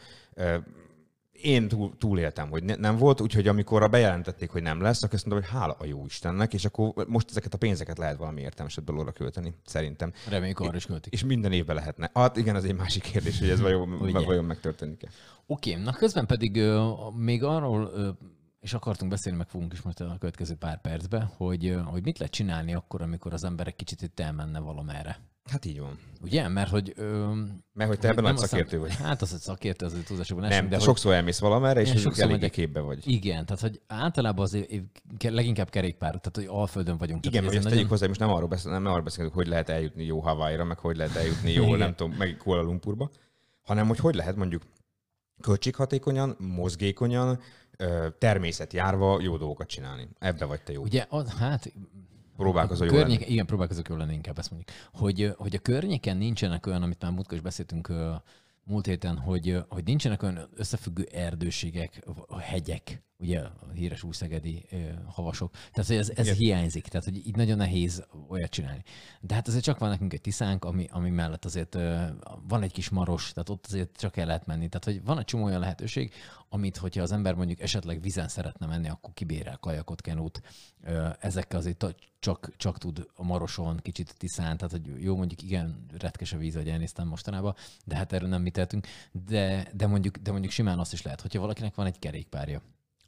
én 1.42 1.68
túl, 1.68 1.94
túléltem, 1.98 2.50
hogy 2.50 2.64
ne, 2.64 2.76
nem 2.76 2.98
volt, 2.98 3.22
úgyhogy 3.22 3.48
amikor 3.48 3.90
bejelentették, 3.90 4.50
hogy 4.50 4.62
nem 4.62 4.82
lesz, 4.82 5.04
akkor 5.04 5.16
azt 5.16 5.26
mondtam, 5.26 5.50
hogy 5.50 5.60
hála 5.60 5.76
a 5.80 5.86
jó 5.86 6.06
Istennek, 6.06 6.54
és 6.54 6.66
akkor 6.66 7.06
most 7.08 7.30
ezeket 7.30 7.54
a 7.54 7.58
pénzeket 7.58 7.98
lehet 7.98 8.18
valami 8.18 8.42
értelmeset 8.42 8.84
belőle 8.84 9.12
költeni, 9.12 9.54
szerintem. 9.66 10.14
Reméljük 10.30 10.60
arra 10.60 10.76
is 10.76 10.86
költik. 10.86 11.14
És 11.14 11.24
minden 11.24 11.52
évben 11.52 11.76
lehetne. 11.76 12.12
Hát 12.14 12.38
igen, 12.38 12.56
az 12.56 12.66
egy 12.66 12.76
másik 12.76 13.04
kérdés, 13.04 13.40
hogy 13.40 13.50
ez 13.50 13.62
vajon, 13.62 13.98
vajon 14.26 14.46
megtörténik-e. 14.46 15.10
Oké, 15.46 15.72
okay, 15.72 15.84
na 15.84 15.94
közben 15.94 16.26
pedig 16.26 16.56
uh, 16.56 17.16
még 17.16 17.44
arról 17.44 17.84
uh, 17.84 18.08
és 18.66 18.74
akartunk 18.74 19.12
beszélni, 19.12 19.38
meg 19.38 19.48
fogunk 19.48 19.74
is 19.74 19.82
most 19.82 20.00
a 20.00 20.16
következő 20.20 20.56
pár 20.56 20.82
percben, 20.82 21.26
hogy, 21.38 21.78
hogy 21.86 22.04
mit 22.04 22.18
lehet 22.18 22.34
csinálni 22.34 22.74
akkor, 22.74 23.02
amikor 23.02 23.34
az 23.34 23.44
emberek 23.44 23.76
kicsit 23.76 24.02
itt 24.02 24.20
elmenne 24.20 24.60
valamerre. 24.60 25.20
Hát 25.50 25.66
így 25.66 25.80
van. 25.80 26.00
Ugye? 26.22 26.48
Mert 26.48 26.70
hogy... 26.70 26.94
Ö, 26.96 27.34
Mert 27.74 27.90
hogy 27.90 28.00
te 28.00 28.08
ebben 28.08 28.24
nagy 28.24 28.38
szakértő 28.38 28.80
vagy. 28.80 28.96
Hát 28.96 29.22
az, 29.22 29.32
hogy 29.32 29.40
szakértő, 29.40 29.86
az 29.86 29.94
egy 29.94 30.04
túlzásokban 30.04 30.48
Nem, 30.48 30.70
de 30.70 30.80
sokszor 30.80 31.06
hogy, 31.12 31.20
elmész 31.20 31.40
valamerre, 31.40 31.82
és 31.82 32.02
sokszor 32.02 32.32
elég 32.32 32.52
képbe 32.52 32.80
vagy. 32.80 33.08
Igen, 33.08 33.46
tehát 33.46 33.62
hogy 33.62 33.82
általában 33.88 34.44
az 34.44 34.58
leginkább 35.20 35.70
kerékpár, 35.70 36.10
tehát 36.10 36.36
hogy 36.36 36.60
Alföldön 36.60 36.98
vagyunk. 36.98 37.26
Igen, 37.26 37.44
hogy 37.44 37.56
ezt 37.56 37.64
nagyon... 37.64 37.88
hozzá, 37.88 38.08
most 38.08 38.20
nem 38.20 38.30
arról, 38.30 38.48
beszél, 38.48 38.72
nem 38.72 38.86
arról 38.86 39.02
beszélünk, 39.02 39.34
hogy 39.34 39.48
lehet 39.48 39.70
eljutni 39.70 40.04
jó 40.04 40.20
Hawaii-ra, 40.20 40.64
meg 40.64 40.80
hogy 40.80 40.96
lehet 40.98 41.16
eljutni 41.16 41.52
jó, 41.52 41.76
nem 41.76 41.96
tudom, 41.96 42.16
meg 42.18 42.38
Kuala 42.38 42.62
Lumpurba, 42.62 43.10
hanem 43.62 43.88
hogy 43.88 44.00
hogy 44.00 44.16
lehet 44.16 44.36
mondjuk 44.36 44.64
költséghatékonyan, 45.42 46.36
mozgékonyan, 46.40 47.40
természetjárva 48.18 49.22
jó 49.22 49.38
dolgokat 49.38 49.68
csinálni. 49.68 50.10
Ebbe 50.20 50.46
vagy 50.46 50.62
te 50.62 50.72
jó. 50.72 50.82
Ugye, 50.82 51.06
az, 51.10 51.34
hát 51.34 51.74
próbálkozó 52.38 52.84
jó 52.84 52.92
környék, 52.92 53.20
lenni. 53.20 53.32
Igen, 53.32 53.46
próbálkozók 53.46 53.88
jó 53.88 53.96
lenni 53.96 54.14
inkább 54.14 54.38
ezt 54.38 54.52
mondjuk. 54.52 54.78
Hogy, 54.94 55.34
hogy 55.38 55.56
a 55.56 55.60
környéken 55.60 56.18
nincsenek 56.18 56.66
olyan, 56.66 56.84
amit 56.84 57.02
már 57.02 57.12
múltkor 57.12 57.38
is 57.38 57.44
beszéltünk 57.44 57.92
múlt 58.64 58.86
héten, 58.86 59.18
hogy, 59.18 59.58
hogy 59.70 59.84
nincsenek 59.84 60.24
olyan 60.24 60.50
összefüggő 60.56 61.08
erdőségek, 61.14 62.04
hegyek, 62.40 63.04
ugye 63.18 63.40
a 63.40 63.72
híres 63.74 64.04
újszegedi 64.04 64.66
havasok. 65.06 65.52
Tehát 65.72 65.90
ez, 65.90 66.12
ez 66.16 66.30
hiányzik, 66.30 66.88
tehát 66.88 67.06
hogy 67.06 67.28
így 67.28 67.36
nagyon 67.36 67.58
nehéz 67.58 68.06
olyat 68.30 68.50
csinálni. 68.50 68.84
De 69.22 69.34
hát 69.34 69.48
azért 69.48 69.64
csak 69.64 69.80
van 69.80 69.90
nekünk 69.90 70.14
egy 70.14 70.22
tiszánk, 70.22 70.66
ami, 70.66 70.88
ami 70.92 71.10
mellett 71.10 71.46
azért 71.46 71.78
van 72.48 72.64
egy 72.64 72.72
kis 72.72 72.90
maros, 72.90 73.32
tehát 73.32 73.50
ott 73.50 73.66
azért 73.66 73.98
csak 73.98 74.18
el 74.18 74.26
lehet 74.26 74.46
menni. 74.46 74.68
Tehát 74.68 74.86
hogy 74.86 75.04
van 75.04 75.20
egy 75.20 75.26
csomó 75.26 75.44
olyan 75.44 75.60
lehetőség, 75.60 76.14
amit, 76.50 76.78
hogyha 76.78 77.02
az 77.02 77.12
ember 77.12 77.34
mondjuk 77.34 77.60
esetleg 77.62 78.02
vizen 78.02 78.28
szeretne 78.28 78.66
menni, 78.66 78.90
akkor 78.90 79.14
kibérel 79.14 79.58
kajakot, 79.58 80.02
kenút. 80.02 80.42
Ezekkel 81.20 81.60
azért 81.60 81.96
csak, 82.20 82.52
csak 82.58 82.78
tud 82.78 83.08
a 83.16 83.24
maroson, 83.24 83.80
kicsit 83.82 84.16
tiszán, 84.18 84.58
tehát 84.58 84.72
hogy 84.72 85.04
jó, 85.04 85.16
mondjuk 85.16 85.42
igen, 85.42 85.86
retkes 85.98 86.34
a 86.34 86.38
víz, 86.38 86.56
hogy 86.56 86.70
elnéztem 86.70 87.08
mostanában, 87.08 87.56
de 87.86 87.96
hát 87.96 88.14
erről 88.14 88.30
nem 88.30 88.42
mi 88.42 88.50
tehetünk. 88.50 88.88
De, 89.12 89.68
de, 89.74 89.88
mondjuk, 89.88 90.18
de 90.18 90.32
mondjuk 90.32 90.52
simán 90.52 90.80
azt 90.80 90.94
is 90.94 91.02
lehet, 91.02 91.22
hogyha 91.22 91.40
valakinek 91.40 91.76
van 91.76 91.86
egy 91.86 92.00
kerékpárja, 92.00 92.62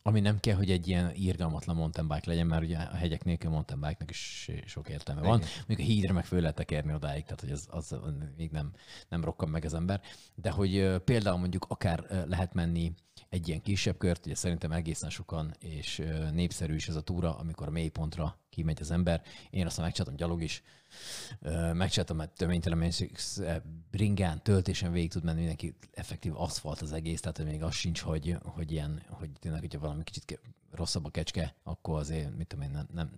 ami 0.08 0.20
nem 0.20 0.40
kell, 0.40 0.56
hogy 0.56 0.72
egy 0.72 0.88
ilyen 0.88 1.16
írgalmatlan 1.16 1.76
mountain 1.76 2.08
bike 2.08 2.30
legyen, 2.30 2.48
mert 2.48 2.64
ugye 2.64 2.78
a 2.78 2.96
hegyek 2.96 3.24
nélkül 3.24 3.50
mountain 3.50 3.80
bike-nak 3.80 4.10
is 4.10 4.50
sok 4.66 4.90
értelme 4.90 5.22
van. 5.22 5.42
Még 5.68 5.80
a 5.80 5.84
hídre 5.84 6.14
meg 6.14 6.26
föl 6.26 6.40
lehet 6.40 6.56
tekerni 6.56 6.94
odáig, 6.94 7.24
tehát 7.24 7.40
hogy 7.40 7.52
az, 7.52 7.68
az 7.70 7.96
még 8.38 8.52
nem, 8.52 8.72
nem 9.10 9.24
rokkan 9.24 9.50
meg 9.50 9.66
az 9.66 9.74
ember. 9.74 10.02
De 10.36 10.52
hogy 10.52 11.02
például 11.04 11.38
mondjuk 11.38 11.66
akár 11.70 12.26
lehet 12.28 12.54
menni 12.54 12.94
egy 13.30 13.48
ilyen 13.48 13.62
kisebb 13.62 13.98
kört, 13.98 14.26
ugye 14.26 14.36
szerintem 14.36 14.72
egészen 14.72 15.10
sokan, 15.10 15.56
és 15.60 16.04
népszerű 16.32 16.76
is 16.76 16.88
ez 16.88 16.96
a 16.96 17.02
túra, 17.02 17.38
amikor 17.38 17.68
a 17.68 17.72
mélypontra 17.72 18.40
kimegy 18.50 18.82
az 18.82 18.92
ember. 18.92 19.22
Én 19.50 19.66
aztán 19.66 19.86
megcsináltam 19.86 20.18
gyalog 20.18 20.42
is, 20.42 20.64
megcsináltam, 21.74 22.18
mert 22.18 22.32
töménytelen 22.32 22.92
bringán, 23.92 24.44
töltésen 24.44 24.92
végig 24.92 25.12
tud 25.12 25.24
menni 25.24 25.38
mindenki, 25.38 25.76
effektív 25.94 26.36
aszfalt 26.36 26.82
az 26.82 26.92
egész, 26.92 27.22
tehát 27.22 27.44
még 27.44 27.64
az 27.64 27.74
sincs, 27.74 28.02
hogy, 28.02 28.38
hogy 28.44 28.72
ilyen, 28.72 29.02
hogy 29.10 29.30
tényleg, 29.40 29.62
hogyha 29.62 29.80
valami 29.80 30.04
kicsit 30.04 30.40
rosszabb 30.72 31.06
a 31.06 31.10
kecske, 31.10 31.56
akkor 31.64 32.00
azért, 32.00 32.38
mit 32.38 32.48
tudom 32.48 32.66
én, 32.66 32.72
nem, 32.72 32.88
nem, 32.94 33.12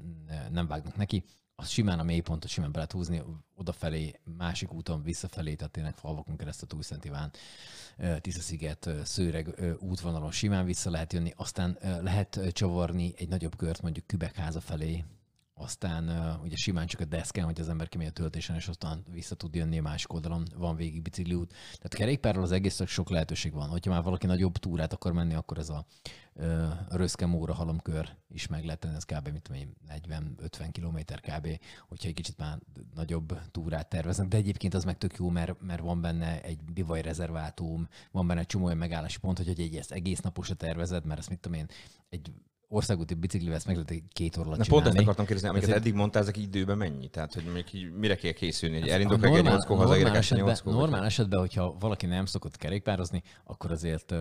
nem 0.52 0.68
vágnak 0.68 0.96
neki. 0.96 1.24
Az 1.56 1.70
simán 1.70 2.00
a 2.00 2.04
mélypontot 2.04 2.50
simán 2.50 2.72
be 2.72 2.78
lehet 2.78 2.92
húzni, 2.92 3.24
odafelé, 3.56 4.20
másik 4.38 4.74
úton 4.74 5.04
visszafelé, 5.04 5.56
tehát 5.56 5.74
tényleg 5.74 5.96
falvakon 5.96 6.38
keresztül 6.38 6.68
Túlszent 6.68 7.06
Iván, 7.06 7.32
Tiszasziget, 8.22 8.90
Szőreg 9.04 9.76
útvonalon 9.80 10.32
simán 10.32 10.66
vissza 10.66 10.90
lehet 10.90 11.14
jönni, 11.14 11.34
aztán 11.36 11.78
lehet 12.02 12.40
csavarni 12.52 13.14
egy 13.18 13.28
nagyobb 13.28 13.56
kört 13.56 13.82
mondjuk 13.82 14.08
Kübekháza 14.08 14.62
felé, 14.62 15.04
aztán 15.60 16.38
ugye 16.44 16.56
simán 16.56 16.88
csak 16.88 17.02
a 17.02 17.06
deszken, 17.06 17.46
hogy 17.46 17.60
az 17.60 17.70
ember 17.70 17.90
kimegy 17.90 18.08
a 18.08 18.12
töltésen, 18.12 18.56
és 18.56 18.68
aztán 18.68 19.04
vissza 19.12 19.36
tud 19.36 19.56
jönni 19.56 19.78
a 19.78 19.82
másik 19.82 20.14
oldalon, 20.14 20.48
van 20.58 20.76
végig 20.76 21.10
út. 21.34 21.50
Tehát 21.50 21.96
kerékpárral 21.96 22.44
az 22.44 22.52
egész 22.52 22.82
sok 22.86 23.10
lehetőség 23.10 23.54
van. 23.54 23.70
Hogyha 23.70 23.92
már 23.92 24.04
valaki 24.04 24.26
nagyobb 24.26 24.58
túrát 24.58 24.94
akar 24.94 25.12
menni, 25.12 25.34
akkor 25.34 25.58
ez 25.58 25.70
a 25.70 25.86
uh, 26.34 26.70
Röszke 26.90 27.26
Móra 27.26 27.54
halomkör 27.54 28.16
is 28.30 28.48
meg 28.48 28.64
lehet 28.64 28.80
tenni, 28.80 28.96
ez 28.96 29.04
kb. 29.04 29.42
tudom 29.42 29.62
40-50 29.88 30.70
km 30.72 30.98
kb. 30.98 31.60
Hogyha 31.88 32.08
egy 32.08 32.14
kicsit 32.14 32.38
már 32.38 32.58
nagyobb 32.96 33.40
túrát 33.52 33.90
terveznek, 33.90 34.28
de 34.28 34.38
egyébként 34.38 34.74
az 34.74 34.84
meg 34.84 34.98
tök 34.98 35.16
jó, 35.18 35.30
mert, 35.30 35.62
mert 35.62 35.82
van 35.82 36.02
benne 36.02 36.42
egy 36.42 36.60
bivaj 36.74 37.02
rezervátum, 37.02 37.88
van 38.12 38.28
benne 38.28 38.40
egy 38.40 38.46
csomó 38.46 38.66
olyan 38.66 38.78
megállási 38.78 39.20
pont, 39.20 39.38
hogy 39.38 39.50
egy 39.60 39.76
ezt 39.76 39.92
egész 39.92 40.20
naposra 40.20 40.56
tervezed, 40.56 41.06
mert 41.06 41.20
ezt 41.20 41.30
mit 41.30 41.40
tudom 41.40 41.60
én, 41.60 41.68
egy 42.10 42.32
országúti 42.72 43.14
biciklivel 43.14 43.56
ezt 43.56 43.66
meg 43.66 43.76
lehet 43.76 44.04
két 44.14 44.38
óra 44.38 44.50
alatt 44.50 44.68
Pont 44.68 44.88
ezt 44.88 44.98
akartam 44.98 45.26
kérdezni, 45.26 45.50
amiket 45.50 45.70
Ezért... 45.70 45.86
eddig 45.86 45.94
mondtál, 45.94 46.22
ezek 46.22 46.38
időben 46.38 46.78
mennyi? 46.78 47.08
Tehát, 47.08 47.34
hogy 47.34 47.44
még 47.44 47.92
mire 47.98 48.16
kell 48.16 48.32
készülni? 48.32 48.80
Hogy 48.80 48.90
elindulok 48.90 49.26
egy 49.26 49.44
nyolckor, 49.44 49.78
hazaérek 49.78 50.16
este 50.16 50.36
nyolckor? 50.36 50.74
Normál 50.74 51.06
esetben, 51.06 51.40
hogyha 51.40 51.76
valaki 51.80 52.06
nem 52.06 52.26
szokott 52.26 52.58
kerékpározni, 52.58 53.24
akkor 53.44 53.72
azért 53.72 54.14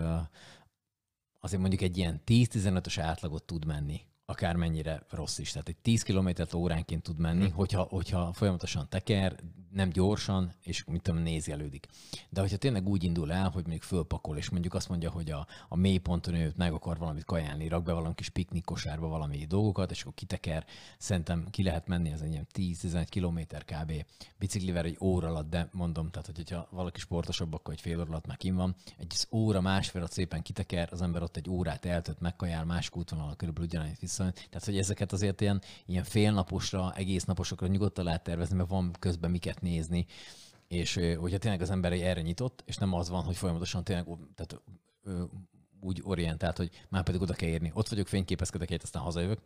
azért 1.41 1.61
mondjuk 1.61 1.83
egy 1.83 1.97
ilyen 1.97 2.23
10-15-ös 2.27 2.99
átlagot 3.01 3.45
tud 3.45 3.65
menni 3.65 4.01
akármennyire 4.31 5.03
rossz 5.11 5.39
is. 5.39 5.51
Tehát 5.51 5.69
egy 5.69 5.77
10 5.77 6.03
km 6.03 6.29
óránként 6.55 7.03
tud 7.03 7.19
menni, 7.19 7.45
hmm. 7.45 7.55
hogyha, 7.55 7.83
hogyha 7.83 8.33
folyamatosan 8.33 8.89
teker, 8.89 9.37
nem 9.73 9.89
gyorsan, 9.89 10.53
és 10.63 10.85
mit 10.85 11.03
tudom, 11.03 11.23
nézjelődik. 11.23 11.87
De 12.29 12.41
hogyha 12.41 12.57
tényleg 12.57 12.89
úgy 12.89 13.05
indul 13.05 13.33
el, 13.33 13.49
hogy 13.49 13.67
még 13.67 13.83
fölpakol, 13.83 14.37
és 14.37 14.51
mondjuk 14.51 14.75
azt 14.75 14.89
mondja, 14.89 15.11
hogy 15.11 15.31
a, 15.31 15.47
a 15.69 15.77
mélyponton 15.77 16.35
ő 16.35 16.53
meg 16.57 16.73
akar 16.73 16.99
valamit 16.99 17.25
kajálni, 17.25 17.69
rak 17.69 17.83
be 17.83 17.93
valami 17.93 18.15
kis 18.15 18.29
piknik 18.29 18.65
kosárba 18.65 19.09
valami 19.09 19.45
dolgokat, 19.47 19.91
és 19.91 20.01
akkor 20.01 20.15
kiteker, 20.15 20.65
szerintem 20.99 21.47
ki 21.51 21.63
lehet 21.63 21.87
menni, 21.87 22.11
ez 22.11 22.21
egy 22.21 22.31
ilyen 22.31 22.47
10-11 22.55 23.07
km 23.11 23.57
kb. 23.65 23.93
biciklivel 24.39 24.85
egy 24.85 24.97
óra 25.01 25.29
alatt, 25.29 25.51
de 25.51 25.69
mondom, 25.73 26.11
tehát 26.11 26.31
hogyha 26.35 26.69
valaki 26.71 27.01
sportosabb, 27.01 27.55
akkor 27.55 27.73
egy 27.73 27.81
fél 27.81 28.01
óra 28.01 28.09
alatt 28.09 28.27
már 28.27 28.37
kim 28.37 28.55
van. 28.55 28.75
Egy 28.99 29.27
óra, 29.31 29.61
másfél 29.61 30.01
alatt 30.01 30.13
szépen 30.13 30.43
kiteker, 30.43 30.89
az 30.93 31.03
ember 31.03 31.23
ott 31.23 31.37
egy 31.37 31.49
órát 31.49 31.85
eltölt, 31.85 32.21
megkajál, 32.21 32.65
más 32.65 32.91
útvonal 32.93 33.37
körülbelül 33.37 33.69
ugyanannyit 33.69 33.99
vissza. 33.99 34.18
Tehát, 34.25 34.65
hogy 34.65 34.79
ezeket 34.79 35.13
azért 35.13 35.41
ilyen, 35.41 35.63
ilyen 35.87 36.05
félnaposra, 36.05 36.95
egész 36.95 37.25
naposokra 37.25 37.67
nyugodtan 37.67 38.05
lehet 38.05 38.23
tervezni, 38.23 38.57
mert 38.57 38.69
van 38.69 38.93
közben 38.99 39.31
miket 39.31 39.61
nézni, 39.61 40.07
és 40.69 40.95
hogyha 41.19 41.39
tényleg 41.39 41.61
az 41.61 41.71
ember 41.71 41.93
erre 41.93 42.21
nyitott, 42.21 42.63
és 42.67 42.77
nem 42.77 42.93
az 42.93 43.09
van, 43.09 43.23
hogy 43.23 43.37
folyamatosan 43.37 43.85
tényleg 43.85 44.07
tehát, 44.35 44.63
úgy 45.81 46.01
orientált, 46.05 46.57
hogy 46.57 46.71
már 46.89 47.03
pedig 47.03 47.21
oda 47.21 47.35
kell 47.35 47.49
érni. 47.49 47.71
Ott 47.75 47.89
vagyok, 47.89 48.07
fényképezkedek, 48.07 48.83
aztán 48.83 49.03
hazajövök 49.03 49.41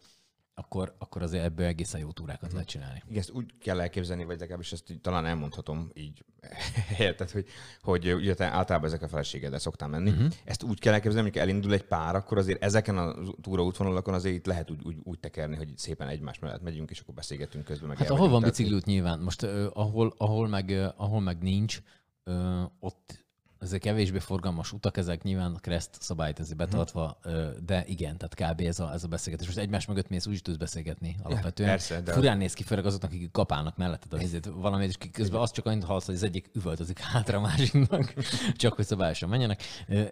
akkor, 0.54 0.94
akkor 0.98 1.22
azért 1.22 1.44
ebből 1.44 1.66
egészen 1.66 2.00
jó 2.00 2.10
túrákat 2.10 2.50
mm. 2.50 2.52
lehet 2.52 2.68
csinálni. 2.68 3.02
Igen, 3.06 3.18
ezt 3.18 3.30
úgy 3.30 3.58
kell 3.58 3.80
elképzelni, 3.80 4.24
vagy 4.24 4.38
legalábbis 4.38 4.72
ezt 4.72 4.98
talán 5.00 5.26
elmondhatom 5.26 5.90
így, 5.94 6.24
tehát, 6.98 7.30
hogy, 7.30 7.46
hogy 7.80 8.12
ugye 8.12 8.34
te 8.34 8.44
általában 8.44 8.88
ezek 8.88 9.02
a 9.02 9.08
feleségeddel 9.08 9.58
szoktál 9.58 9.88
menni. 9.88 10.10
Uh-huh. 10.10 10.32
Ezt 10.44 10.62
úgy 10.62 10.78
kell 10.78 10.92
elképzelni, 10.92 11.28
hogy 11.28 11.38
elindul 11.38 11.72
egy 11.72 11.84
pár, 11.84 12.14
akkor 12.14 12.38
azért 12.38 12.62
ezeken 12.62 12.98
a 12.98 13.14
túra 13.40 13.64
útvonalakon 13.64 14.14
azért 14.14 14.34
itt 14.34 14.46
lehet 14.46 14.70
úgy, 14.70 14.80
úgy, 14.84 14.96
úgy 15.02 15.18
tekerni, 15.18 15.56
hogy 15.56 15.78
szépen 15.78 16.08
egymás 16.08 16.38
mellett 16.38 16.62
megyünk, 16.62 16.90
és 16.90 17.00
akkor 17.00 17.14
beszélgetünk 17.14 17.64
közben. 17.64 17.88
Meg 17.88 17.98
hát 17.98 18.10
ahol 18.10 18.28
van 18.28 18.42
bicikliút 18.42 18.84
nyilván, 18.84 19.20
most 19.20 19.42
uh, 19.42 19.66
ahol, 19.72 20.14
ahol, 20.18 20.48
meg, 20.48 20.68
uh, 20.68 20.88
ahol 20.96 21.20
meg 21.20 21.42
nincs, 21.42 21.80
uh, 22.24 22.62
ott 22.80 23.21
ezek 23.62 23.80
kevésbé 23.80 24.18
forgalmas 24.18 24.72
utak, 24.72 24.96
ezek 24.96 25.22
nyilván 25.22 25.54
a 25.54 25.58
Crest 25.58 25.90
szabályt 26.00 26.40
ezért 26.40 26.56
betartva, 26.56 27.18
de 27.64 27.84
igen, 27.86 28.16
tehát 28.16 28.54
kb. 28.54 28.60
ez 28.60 28.78
a, 28.78 28.92
ez 28.92 29.04
a 29.04 29.08
beszélgetés. 29.08 29.46
Most 29.46 29.58
egymás 29.58 29.86
mögött 29.86 30.08
mész, 30.08 30.26
úgy 30.26 30.42
tudsz 30.42 30.56
beszélgetni 30.56 31.16
alapvetően. 31.22 31.68
Ja, 31.68 31.74
persze, 31.74 32.00
de 32.00 32.12
Furán 32.12 32.38
néz 32.38 32.52
ki, 32.52 32.62
főleg 32.62 32.86
azoknak, 32.86 33.10
akik 33.10 33.30
kapálnak 33.30 33.76
melletted 33.76 34.12
a 34.12 34.16
vizét, 34.16 34.46
valami, 34.54 34.84
és 34.84 34.94
közben 35.12 35.40
azt 35.40 35.54
csak 35.54 35.66
annyit 35.66 35.84
hallsz, 35.84 36.06
hogy 36.06 36.14
az 36.14 36.22
egyik 36.22 36.50
üvöltözik 36.54 36.98
hátra 36.98 37.38
a 37.38 37.40
másiknak, 37.40 38.14
csak 38.56 38.72
hogy 38.72 38.86
szabályosan 38.86 39.28
menjenek. 39.28 39.62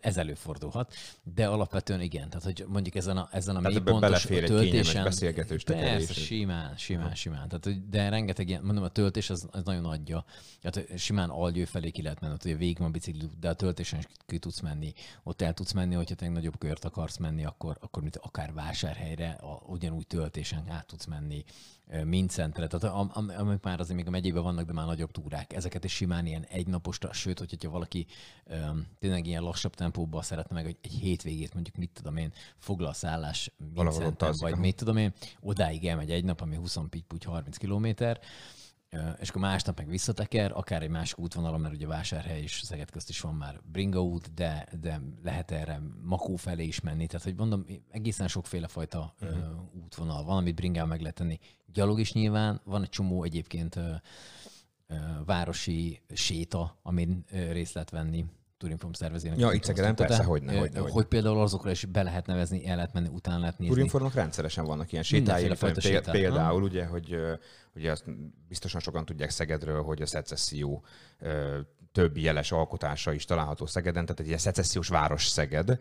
Ez 0.01 0.17
előfordulhat, 0.17 0.95
de 1.35 1.47
alapvetően 1.47 2.01
igen, 2.01 2.29
tehát 2.29 2.45
hogy 2.45 2.65
mondjuk 2.69 2.95
ezen 2.95 3.17
a, 3.17 3.29
ezen 3.33 3.57
a 3.57 3.61
mélypontos 3.61 4.23
töltésen. 4.23 5.05
beszélgetős 5.05 5.63
persze, 5.63 6.13
simán, 6.13 6.77
simán, 6.77 7.15
simán. 7.15 7.49
Tehát, 7.49 7.89
de 7.89 8.09
rengeteg 8.09 8.49
ilyen, 8.49 8.63
mondom, 8.63 8.85
a 8.85 8.89
töltés 8.89 9.31
az, 9.31 9.49
az 9.51 9.63
nagyon 9.65 9.85
adja. 9.85 10.25
Tehát 10.61 10.99
simán 10.99 11.29
algyő 11.29 11.65
felé 11.65 11.91
ki 11.91 12.03
lehet 12.03 12.21
menni, 12.21 12.35
hogy 12.43 12.59
végig 12.59 12.79
van 12.79 12.93
bicikli 12.93 13.29
de 13.41 13.49
a 13.49 13.55
töltésen 13.55 13.99
is 13.99 14.07
ki 14.27 14.39
tudsz 14.39 14.61
menni. 14.61 14.93
Ott 15.23 15.43
el 15.43 15.55
tudsz 15.55 15.73
menni, 15.73 15.95
hogyha 15.95 16.15
te 16.15 16.29
nagyobb 16.29 16.59
kört 16.59 16.85
akarsz 16.85 17.17
menni, 17.17 17.45
akkor, 17.45 17.77
akkor 17.81 18.03
mint 18.03 18.17
akár 18.17 18.53
vásárhelyre, 18.53 19.31
a, 19.31 19.63
ugyanúgy 19.67 20.07
töltésen 20.07 20.65
át 20.69 20.87
tudsz 20.87 21.07
menni, 21.07 21.45
Mincentre, 22.05 22.67
tehát 22.67 22.97
am, 22.97 23.11
am, 23.15 23.33
amik 23.37 23.63
már 23.63 23.81
azért 23.81 23.97
még 23.97 24.07
a 24.07 24.11
megyében 24.11 24.43
vannak, 24.43 24.67
de 24.67 24.73
már 24.73 24.87
nagyobb 24.87 25.11
túrák. 25.11 25.53
Ezeket 25.53 25.85
is 25.85 25.93
simán 25.93 26.27
ilyen 26.27 26.45
egynaposra, 26.49 27.13
sőt, 27.13 27.39
hogyha 27.39 27.71
valaki 27.71 28.07
um, 28.45 28.87
tényleg 28.99 29.27
ilyen 29.27 29.43
lassabb 29.43 29.75
tempóban 29.75 30.23
szeretne 30.23 30.55
meg, 30.55 30.65
hogy 30.65 30.77
egy 30.81 30.93
hétvégét 30.93 31.55
mondjuk, 31.55 31.77
mit 31.77 31.91
tudom 31.93 32.17
én, 32.17 32.33
foglal 32.59 32.93
szállás 32.93 33.53
Mincenten, 33.75 34.35
vagy 34.39 34.57
mit 34.57 34.77
tudom 34.77 34.97
én, 34.97 35.13
odáig 35.41 35.87
elmegy 35.87 36.11
egy 36.11 36.25
nap, 36.25 36.41
ami 36.41 36.57
20 36.57 36.77
pitty 36.91 37.25
30 37.25 37.57
kilométer, 37.57 38.21
és 39.21 39.29
akkor 39.29 39.41
másnap 39.41 39.77
meg 39.77 39.89
visszateker, 39.89 40.53
akár 40.55 40.83
egy 40.83 40.89
másik 40.89 41.19
útvonalon, 41.19 41.61
mert 41.61 41.75
ugye 41.75 41.87
Vásárhely 41.87 42.43
és 42.43 42.61
Szeged 42.65 42.91
közt 42.91 43.09
is 43.09 43.21
van 43.21 43.35
már 43.35 43.61
bringa 43.65 44.03
út, 44.03 44.35
de, 44.35 44.69
de 44.81 45.01
lehet 45.23 45.51
erre 45.51 45.81
Makó 46.03 46.37
felé 46.37 46.65
is 46.65 46.81
menni. 46.81 47.07
Tehát, 47.07 47.25
hogy 47.25 47.37
mondom, 47.37 47.65
egészen 47.91 48.29
sokféle 48.29 48.69
fajta 48.69 49.15
uh-huh. 49.21 49.39
útvonal 49.85 50.25
van, 50.25 50.37
amit 50.37 50.55
bringával 50.55 50.89
meg 50.89 51.01
lehet 51.01 51.17
tenni. 51.17 51.39
Gyalog 51.73 52.01
is 52.01 52.13
nyilván, 52.13 52.61
van 52.65 52.83
egy 52.83 52.89
csomó 52.89 53.23
egyébként 53.23 53.79
városi 55.25 56.01
séta, 56.15 56.79
amin 56.83 57.25
részt 57.29 57.75
lehet 57.75 57.91
venni. 57.91 58.25
Turinform 58.61 58.93
szervezének. 58.93 59.39
Ja, 59.39 59.53
itt 59.53 59.65
Szegeden 59.65 59.95
persze, 59.95 60.23
hogy 60.23 60.43
ne, 60.43 60.59
hogy, 60.59 60.71
hogy, 60.77 60.91
hogy 60.91 61.05
például 61.05 61.41
azokra 61.41 61.71
is 61.71 61.85
be 61.85 62.03
lehet 62.03 62.27
nevezni, 62.27 62.67
el 62.67 62.77
lehet 62.77 62.93
menni, 62.93 63.09
utána 63.09 63.39
lehet 63.39 63.59
nézni. 63.59 63.75
Turinformok 63.75 64.15
rendszeresen 64.15 64.65
vannak 64.65 64.93
ilyen 64.93 65.05
sétái, 65.05 65.53
például 66.11 66.63
ugye, 66.63 66.87
hogy 66.87 67.17
ugye 67.75 67.91
azt 67.91 68.05
biztosan 68.49 68.81
sokan 68.81 69.05
tudják 69.05 69.31
Szegedről, 69.31 69.83
hogy 69.83 70.03
a 70.03 70.07
szecesszió 70.07 70.85
több 71.93 72.17
jeles 72.17 72.53
alkotása 72.53 73.13
is 73.13 73.25
található 73.25 73.67
Szegeden, 73.67 74.05
tehát 74.05 74.21
egy 74.21 74.27
ilyen 74.27 74.39
szecessziós 74.39 74.89
város 74.89 75.27
Szeged, 75.27 75.79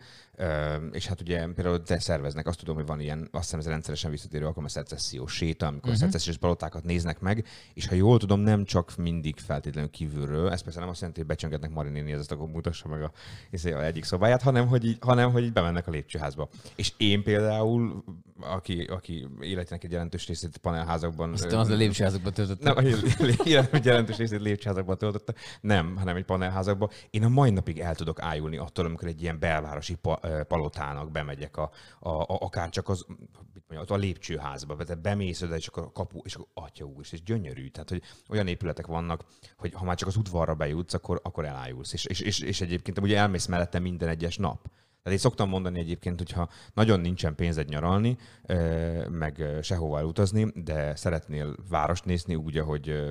és 0.92 1.06
hát 1.06 1.20
ugye 1.20 1.46
például 1.54 1.82
te 1.82 1.98
szerveznek, 1.98 2.46
azt 2.46 2.58
tudom, 2.58 2.74
hogy 2.74 2.86
van 2.86 3.00
ilyen, 3.00 3.28
azt 3.32 3.44
hiszem 3.44 3.58
ez 3.58 3.66
rendszeresen 3.66 4.10
visszatérő 4.10 4.44
alkalom, 4.44 4.64
a 4.64 4.68
szecessziós 4.68 5.32
séta, 5.32 5.66
amikor 5.66 5.90
uh-huh. 5.90 6.04
szecessziós 6.04 6.36
palotákat 6.36 6.84
néznek 6.84 7.20
meg, 7.20 7.46
és 7.74 7.86
ha 7.86 7.94
jól 7.94 8.18
tudom, 8.18 8.40
nem 8.40 8.64
csak 8.64 8.96
mindig 8.96 9.38
feltétlenül 9.38 9.90
kívülről, 9.90 10.50
ez 10.50 10.62
persze 10.62 10.80
nem 10.80 10.88
azt 10.88 10.98
jelenti, 10.98 11.20
hogy 11.20 11.28
becsöngetnek 11.28 11.70
Marinéni, 11.70 12.12
ezt 12.12 12.32
akkor 12.32 12.48
mutassa 12.48 12.88
meg 12.88 13.02
a, 13.02 13.12
a 13.52 13.84
egyik 13.84 14.04
szobáját, 14.04 14.42
hanem 14.42 14.66
hogy, 14.68 14.84
így, 14.84 14.98
hanem 15.00 15.32
hogy 15.32 15.42
így 15.42 15.52
bemennek 15.52 15.86
a 15.86 15.90
lépcsőházba. 15.90 16.48
És 16.76 16.92
én 16.96 17.22
például, 17.22 18.04
aki, 18.42 18.82
aki 18.82 19.28
életének 19.40 19.84
egy 19.84 19.92
jelentős 19.92 20.26
részét 20.26 20.56
panelházakban... 20.56 21.32
Azt 21.32 21.52
az 21.52 21.68
a 21.68 21.74
lépcsőházakban 21.74 22.32
töltötte. 22.32 22.72
Nem, 22.72 22.86
életének 22.86 23.84
jelentős 23.84 24.16
részét 24.16 24.40
lépcsőházakban 24.40 24.98
töltötte. 24.98 25.34
Nem, 25.60 25.96
hanem 25.96 26.16
egy 26.16 26.24
panelházakban. 26.24 26.90
Én 27.10 27.24
a 27.24 27.28
mai 27.28 27.50
napig 27.50 27.80
el 27.80 27.94
tudok 27.94 28.20
ájulni 28.20 28.56
attól, 28.56 28.84
amikor 28.84 29.08
egy 29.08 29.22
ilyen 29.22 29.38
belvárosi 29.38 29.94
pa, 29.94 30.20
palotának 30.48 31.10
bemegyek, 31.10 31.56
a, 31.56 31.70
a, 31.98 32.08
a, 32.08 32.26
akár 32.26 32.68
csak 32.68 32.88
az, 32.88 33.04
mit 33.54 33.64
mondjam, 33.68 33.98
a 33.98 34.00
lépcsőházba, 34.00 34.76
tehát 34.76 35.02
bemész 35.02 35.42
oda, 35.42 35.56
és 35.56 35.66
akkor 35.66 35.82
a 35.82 35.92
kapu, 35.92 36.20
és 36.24 36.34
akkor 36.34 36.48
atya 36.54 36.84
úr, 36.84 37.04
és 37.10 37.22
gyönyörű. 37.22 37.68
Tehát, 37.68 37.88
hogy 37.88 38.02
olyan 38.28 38.46
épületek 38.46 38.86
vannak, 38.86 39.24
hogy 39.56 39.72
ha 39.74 39.84
már 39.84 39.96
csak 39.96 40.08
az 40.08 40.16
udvarra 40.16 40.54
bejutsz, 40.54 40.94
akkor, 40.94 41.20
akkor 41.22 41.44
elájulsz. 41.44 41.92
És, 41.92 42.04
és, 42.04 42.20
és, 42.20 42.40
és 42.40 42.60
egyébként 42.60 42.98
ugye 42.98 43.18
elmész 43.18 43.46
mellette 43.46 43.78
minden 43.78 44.08
egyes 44.08 44.36
nap. 44.36 44.68
Tehát 45.02 45.18
én 45.18 45.24
szoktam 45.24 45.48
mondani 45.48 45.78
egyébként, 45.78 46.18
hogyha 46.18 46.48
nagyon 46.74 47.00
nincsen 47.00 47.34
pénzed 47.34 47.68
nyaralni, 47.68 48.16
meg 49.08 49.44
sehova 49.62 49.98
elutazni, 49.98 50.52
de 50.54 50.96
szeretnél 50.96 51.54
várost 51.68 52.04
nézni 52.04 52.34
úgy, 52.34 52.56
ahogy 52.56 53.10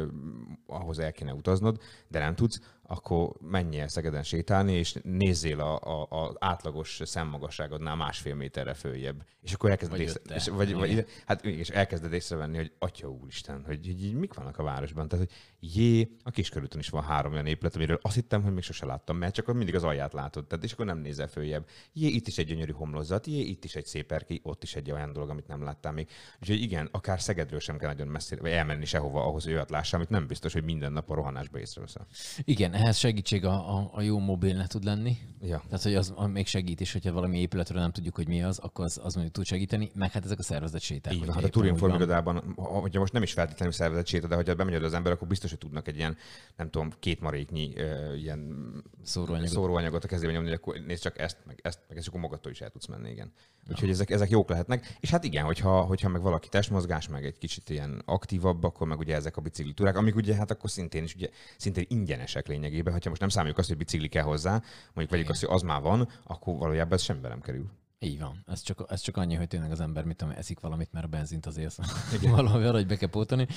ahhoz 0.68 1.00
el 1.00 1.12
kéne 1.12 1.34
utaznod, 1.34 1.82
de 2.08 2.20
nem 2.20 2.36
tudsz, 2.36 2.60
akkor 2.92 3.34
menjél 3.42 3.88
Szegeden 3.88 4.24
sétálni, 4.24 4.74
és 4.74 4.96
nézzél 5.04 5.60
a, 5.60 5.80
a, 5.80 6.24
a 6.26 6.36
átlagos 6.40 7.02
szemmagasságodnál 7.06 7.96
másfél 7.96 8.36
méterre 8.36 8.74
följebb. 8.74 9.24
És 9.42 9.54
akkor 9.54 9.70
elkezded, 9.70 9.98
vagy, 9.98 10.08
észre, 10.08 10.36
és, 10.36 10.48
vagy, 10.48 10.74
vagy, 10.74 11.06
hát, 11.26 11.46
és 11.46 11.70
elkezded 11.70 12.14
észrevenni, 12.14 12.58
hogy 12.58 12.72
atya 12.80 13.08
úristen, 13.08 13.64
hogy, 13.66 13.86
hogy 13.86 14.04
így 14.04 14.14
mik 14.14 14.34
vannak 14.34 14.58
a 14.58 14.64
városban. 14.64 15.08
Tehát, 15.08 15.26
hogy 15.26 15.36
jé, 15.60 16.16
a 16.24 16.32
kiskörúton 16.32 16.80
is 16.80 16.90
van 16.90 17.04
három 17.04 17.32
olyan 17.32 17.46
épület, 17.46 17.76
amiről 17.76 18.00
azt 18.02 18.16
hittem, 18.16 18.44
hogy 18.44 18.54
még 18.54 18.64
sose 18.64 18.86
láttam, 18.86 19.18
mert 19.18 19.34
csak 19.34 19.54
mindig 19.54 19.76
az 19.76 19.84
alját 19.84 20.14
látod, 20.14 20.48
tehát, 20.48 20.64
és 20.64 20.72
akkor 20.72 20.86
nem 20.86 20.98
nézel 20.98 21.28
följebb. 21.28 21.68
Jé, 21.94 22.08
itt 22.08 22.28
is 22.28 22.38
egy 22.38 22.48
gyönyörű 22.48 22.72
homlozat, 22.72 23.28
jé, 23.28 23.40
itt 23.40 23.64
is 23.64 23.76
egy 23.76 23.86
szép 23.86 24.12
erkély, 24.12 24.40
ott 24.44 24.64
is 24.64 24.76
egy 24.76 24.92
olyan 24.92 25.14
dolog, 25.14 25.30
amit 25.30 25.48
nem 25.48 25.64
láttál 25.64 25.92
még. 25.92 26.10
Úgyhogy 26.42 26.62
igen, 26.62 26.90
akár 26.92 27.22
Szegedről 27.22 27.60
sem 27.60 27.78
kell 27.78 27.90
nagyon 27.90 28.08
messzire, 28.08 28.42
vagy 28.42 28.52
elmenni 28.52 28.86
sehova 28.86 29.24
ahhoz, 29.24 29.44
hogy 29.44 29.54
olyat 29.54 29.70
lássam, 29.70 30.00
amit 30.00 30.12
nem 30.12 30.28
biztos, 30.28 30.54
hogy 30.54 30.64
minden 30.64 30.92
nap 30.92 31.10
a 31.10 31.14
rohanásba 31.14 31.60
észreveszel. 31.60 32.08
Igen, 32.44 32.74
ehhez 32.74 32.98
segítség 32.98 33.46
a, 33.46 33.78
a, 33.78 33.90
a 33.94 34.02
jó 34.02 34.20
mobilnet 34.20 34.70
tud 34.70 34.84
lenni. 34.84 35.18
Ja. 35.42 35.64
Tehát, 35.70 35.84
hogy 35.84 35.96
az 35.96 36.14
még 36.28 36.48
segít 36.48 36.80
is, 36.80 36.92
hogyha 36.92 37.12
valami 37.12 37.40
épületről 37.40 37.82
nem 37.82 37.92
tudjuk, 37.92 38.16
hogy 38.16 38.28
mi 38.28 38.44
az, 38.44 38.60
akkor 38.60 38.86
az, 38.86 39.00
az 39.04 39.14
mondjuk 39.14 39.36
tud 39.36 39.46
segíteni, 39.46 39.92
meg 39.94 40.12
hát 40.12 40.26
ezek 40.26 40.40
a 40.40 40.44
szervezet 40.44 40.82
séták. 40.82 41.14
Van, 41.26 41.34
hát 41.34 41.44
a 41.44 41.50
Turin 41.50 41.76
Formirodában, 41.76 42.54
hogyha 42.56 43.00
most 43.00 43.14
nem 43.14 43.24
is 43.24 43.34
feltétlenül 43.34 43.74
szervezet 43.74 44.08
séta, 44.08 44.28
de 44.28 44.36
hogyha 44.36 44.56
bemegy 44.56 44.84
az 44.84 44.94
ember, 44.94 45.12
akkor 45.12 45.28
biztos, 45.28 45.49
hogy 45.50 45.60
tudnak 45.60 45.88
egy 45.88 45.96
ilyen, 45.96 46.18
nem 46.56 46.70
tudom, 46.70 46.92
két 47.00 47.20
maréknyi 47.20 47.74
ilyen 48.16 48.74
szóróanyagot. 49.04 49.52
szóróanyagot 49.52 50.04
a 50.04 50.08
kezébe 50.08 50.32
nyomni, 50.32 50.48
hogy 50.50 50.58
akkor 50.58 50.78
nézd 50.86 51.02
csak 51.02 51.20
ezt, 51.20 51.38
meg 51.46 51.60
ezt, 51.62 51.80
meg 51.88 51.98
ezt, 51.98 52.08
akkor 52.08 52.20
magadtól 52.20 52.52
is 52.52 52.62
el 52.62 52.70
tudsz 52.70 52.86
menni, 52.86 53.10
igen. 53.10 53.32
Úgyhogy 53.70 53.90
ezek, 53.90 54.10
ezek 54.10 54.30
jók 54.30 54.50
lehetnek. 54.50 54.96
És 55.00 55.10
hát 55.10 55.24
igen, 55.24 55.46
hogyha, 55.46 55.82
hogyha 55.82 56.10
meg 56.10 56.22
valaki 56.22 56.50
testmozgás, 56.50 57.08
meg 57.08 57.26
egy 57.26 57.38
kicsit 57.38 57.70
ilyen 57.70 58.02
aktívabb, 58.06 58.64
akkor 58.64 58.88
meg 58.88 59.00
ugye 59.00 59.16
ezek 59.16 59.38
a 59.38 59.42
biciklitúrák, 59.42 59.98
amik 59.98 60.16
ugye 60.16 60.36
hát 60.36 60.52
akkor 60.52 60.70
szintén 60.70 61.04
is 61.04 61.16
ugye 61.16 61.30
szintén 61.58 61.86
ingyenesek 61.88 62.48
lényegében. 62.48 62.94
Ha 62.94 63.10
most 63.10 63.22
nem 63.22 63.30
számoljuk 63.30 63.58
azt, 63.58 63.68
hogy 63.68 63.78
bicikli 63.78 64.08
kell 64.08 64.24
hozzá, 64.24 64.52
mondjuk 64.84 65.10
vegyük 65.10 65.30
azt, 65.30 65.46
hogy 65.46 65.56
az 65.56 65.62
már 65.62 65.82
van, 65.82 66.10
akkor 66.24 66.58
valójában 66.58 66.94
ez 66.94 67.02
semmibe 67.02 67.28
nem 67.28 67.42
kerül. 67.42 67.70
Így 68.00 68.20
van. 68.20 68.44
Ez 68.48 68.62
csak, 68.62 68.86
ez 68.90 69.02
csak 69.02 69.18
annyi, 69.18 69.36
hogy 69.36 69.48
tényleg 69.48 69.72
az 69.72 69.80
ember, 69.80 70.04
mit 70.04 70.16
tudom, 70.16 70.34
eszik 70.38 70.60
valamit, 70.60 70.92
mert 70.92 71.06
a 71.06 71.08
benzint 71.08 71.46
azért 71.46 71.76
valami 72.22 72.64
valahogy 72.64 72.88
be 72.88 72.96
kell 72.96 73.10
pótolni. 73.10 73.48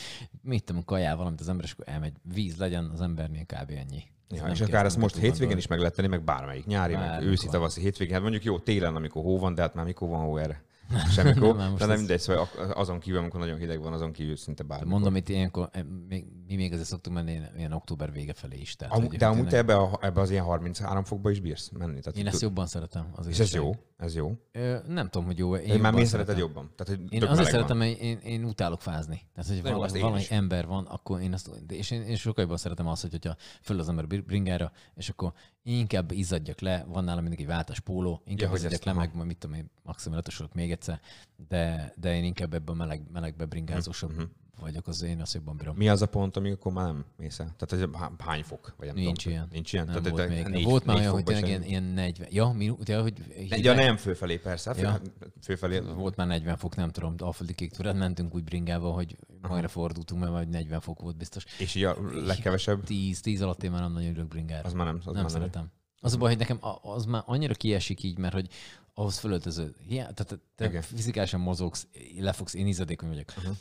Mit 0.42 0.64
tudom, 0.64 0.84
kajál 0.84 1.16
valamit 1.16 1.40
az 1.40 1.48
ember, 1.48 1.64
és 1.64 1.72
akkor 1.72 1.84
elmegy. 1.88 2.12
Víz 2.22 2.56
legyen 2.56 2.90
az 2.92 3.00
embernél 3.00 3.44
kb. 3.44 3.70
ennyi. 3.70 4.02
Ja, 4.28 4.46
és 4.46 4.60
akár 4.60 4.84
ezt 4.84 4.96
most 4.96 5.16
hétvégén 5.16 5.56
is 5.56 5.66
meg 5.66 5.78
lehet 5.78 5.94
tenni, 5.94 6.08
meg 6.08 6.24
bármelyik 6.24 6.66
nyári, 6.66 6.92
Bár, 6.92 7.20
meg 7.20 7.28
őszi, 7.28 7.48
tavaszi 7.48 7.80
hétvégén. 7.80 8.12
Hát 8.12 8.22
mondjuk 8.22 8.44
jó 8.44 8.58
télen, 8.58 8.96
amikor 8.96 9.22
hó 9.22 9.38
van, 9.38 9.54
de 9.54 9.62
hát 9.62 9.74
már 9.74 9.84
mikor 9.84 10.08
van 10.08 10.20
hó 10.20 10.36
erre. 10.36 10.62
Semmikor, 11.10 11.56
nem, 11.56 11.74
de 11.76 11.86
nem 11.86 11.96
mindegy, 11.96 12.20
szóval 12.20 12.48
azon 12.74 12.98
kívül, 12.98 13.18
amikor 13.18 13.40
nagyon 13.40 13.58
hideg 13.58 13.80
van, 13.80 13.92
azon 13.92 14.12
kívül 14.12 14.36
szinte 14.36 14.62
bármikor. 14.62 14.92
Mondom, 14.92 15.16
itt 15.16 15.28
ilyenkor, 15.28 15.68
eh, 15.72 15.82
még, 16.08 16.26
mi 16.56 16.62
még 16.62 16.72
azért 16.72 16.88
szoktunk 16.88 17.16
menni 17.16 17.40
ilyen 17.56 17.72
október 17.72 18.12
vége 18.12 18.32
felé 18.32 18.56
is. 18.56 18.76
Tehát, 18.76 18.94
Am, 18.94 19.08
de 19.08 19.26
amúgy 19.26 19.48
te 19.48 19.56
ebbe, 19.56 19.76
a, 19.76 19.98
ebbe 20.00 20.20
az 20.20 20.30
ilyen 20.30 20.44
33 20.44 21.04
fokba 21.04 21.30
is 21.30 21.40
bírsz 21.40 21.70
menni. 21.70 22.00
Tehát 22.00 22.18
én 22.18 22.26
ezt 22.26 22.40
jobban 22.40 22.66
szeretem. 22.66 23.12
Az 23.14 23.26
és 23.26 23.38
ez 23.38 23.54
jó? 23.54 23.74
Ez 23.96 24.14
jó? 24.14 24.36
Ö, 24.52 24.76
nem 24.86 25.08
tudom, 25.08 25.26
hogy 25.26 25.38
jó. 25.38 25.56
Én, 25.56 25.72
én 25.72 25.80
már 25.80 25.92
miért 25.92 26.08
szereted 26.08 26.38
jobban? 26.38 26.70
Tehát, 26.76 27.00
hogy 27.00 27.12
én 27.12 27.24
azért 27.24 27.50
szeretem, 27.50 27.78
hogy 27.78 27.98
én, 28.00 28.18
én 28.18 28.44
utálok 28.44 28.80
fázni. 28.80 29.22
Tehát, 29.34 29.50
hogy 29.50 29.62
valami, 29.72 30.00
valami 30.00 30.22
ember 30.28 30.66
van, 30.66 30.84
akkor 30.86 31.20
én 31.20 31.32
azt, 31.32 31.50
és 31.68 31.90
én, 31.90 32.02
én 32.02 32.16
sokkal 32.16 32.42
jobban 32.42 32.58
szeretem 32.58 32.86
azt, 32.86 33.02
hogy, 33.02 33.10
hogyha 33.10 33.36
föl 33.62 33.78
az 33.78 33.88
ember 33.88 34.06
bringára, 34.06 34.72
és 34.94 35.08
akkor 35.08 35.32
inkább 35.62 36.10
izzadjak 36.10 36.60
le, 36.60 36.84
van 36.88 37.04
nálam 37.04 37.22
mindig 37.22 37.40
egy 37.40 37.46
váltas 37.46 37.80
póló, 37.80 38.22
inkább 38.24 38.50
ja, 38.50 38.56
izzadjak 38.56 38.82
le, 38.82 38.92
meg 38.92 39.24
mit 39.24 39.38
tudom 39.38 39.56
én, 39.56 39.70
maximum 39.82 40.18
még 40.52 40.70
egyszer, 40.70 41.00
de, 41.48 41.92
de 41.96 42.16
én 42.16 42.24
inkább 42.24 42.54
ebben 42.54 42.74
a 42.74 42.78
meleg, 42.78 43.02
melegbe 43.12 43.44
bringázósabb 43.44 44.12
mm-hmm 44.12 44.22
vagyok, 44.60 44.86
az 44.86 45.02
én 45.02 45.20
azt 45.20 45.34
jobban 45.34 45.56
bírom. 45.56 45.76
Mi 45.76 45.88
az 45.88 46.02
a 46.02 46.06
pont, 46.06 46.36
amikor 46.36 46.72
már 46.72 46.86
nem 46.86 47.04
mész 47.16 47.38
el? 47.38 47.54
Tehát 47.58 47.86
hogy 47.86 48.00
hány 48.18 48.42
fok? 48.42 48.74
Vagy 48.76 48.86
nem 48.86 48.96
Nincs 48.96 49.22
tudom, 49.22 49.38
ilyen. 49.38 49.48
Nincs 49.52 49.72
ilyen? 49.72 49.84
Nem 49.84 50.02
Tehát, 50.02 50.18
volt, 50.18 50.28
még. 50.28 50.46
Négy, 50.46 50.64
volt 50.64 50.84
már 50.84 50.96
olyan, 50.96 51.12
hogy 51.12 51.24
tényleg 51.24 51.46
ilyen, 51.46 51.62
ilyen 51.62 51.82
40. 51.82 52.28
Ja, 52.30 52.48
mi, 52.48 52.68
ugye, 52.68 53.00
hogy 53.00 53.14
hideg... 53.36 53.64
Ja, 53.64 53.74
nem 53.74 53.96
fölfelé 53.96 54.36
persze. 54.36 54.74
Ja. 54.76 55.00
Fölfelé. 55.42 55.78
Volt 55.78 56.16
már 56.16 56.26
40 56.26 56.56
fok, 56.56 56.76
nem 56.76 56.90
tudom, 56.90 57.14
alföldi 57.18 57.54
kék 57.54 57.70
túrát 57.70 57.96
mentünk 57.96 58.34
úgy 58.34 58.44
bringával, 58.44 58.92
hogy 58.92 59.16
majdra 59.40 59.68
fordultunk, 59.68 60.20
mert 60.20 60.32
majd 60.32 60.48
40 60.48 60.80
fok 60.80 61.00
volt 61.00 61.16
biztos. 61.16 61.44
És 61.58 61.74
így 61.74 61.84
a 61.84 61.96
legkevesebb? 62.12 62.84
10, 62.84 63.20
10 63.20 63.42
alatt 63.42 63.62
én 63.62 63.70
már 63.70 63.80
nem 63.80 63.92
nagyon 63.92 64.10
ülök 64.10 64.28
bringára. 64.28 64.66
Az 64.66 64.72
már 64.72 64.86
nem. 64.86 65.00
Az 65.04 65.12
nem 65.12 65.22
már 65.22 65.30
szeretem. 65.30 65.70
Az 66.00 66.14
a 66.14 66.16
baj, 66.16 66.28
hogy 66.28 66.38
nekem 66.38 66.58
az 66.82 67.04
már 67.04 67.22
annyira 67.26 67.54
kiesik 67.54 68.02
így, 68.02 68.18
mert 68.18 68.34
hogy 68.34 68.48
ahhoz 68.94 69.18
fölöltöző. 69.18 69.74
Hiá, 69.88 70.10
tehát 70.10 70.40
te 70.54 70.64
Igen. 70.64 70.82
fizikálisan 70.82 71.40
mozogsz, 71.40 71.86
lefogsz, 72.18 72.54
én 72.54 72.66
izadékony 72.66 73.08
vagyok. 73.08 73.32
Uh-huh. 73.36 73.56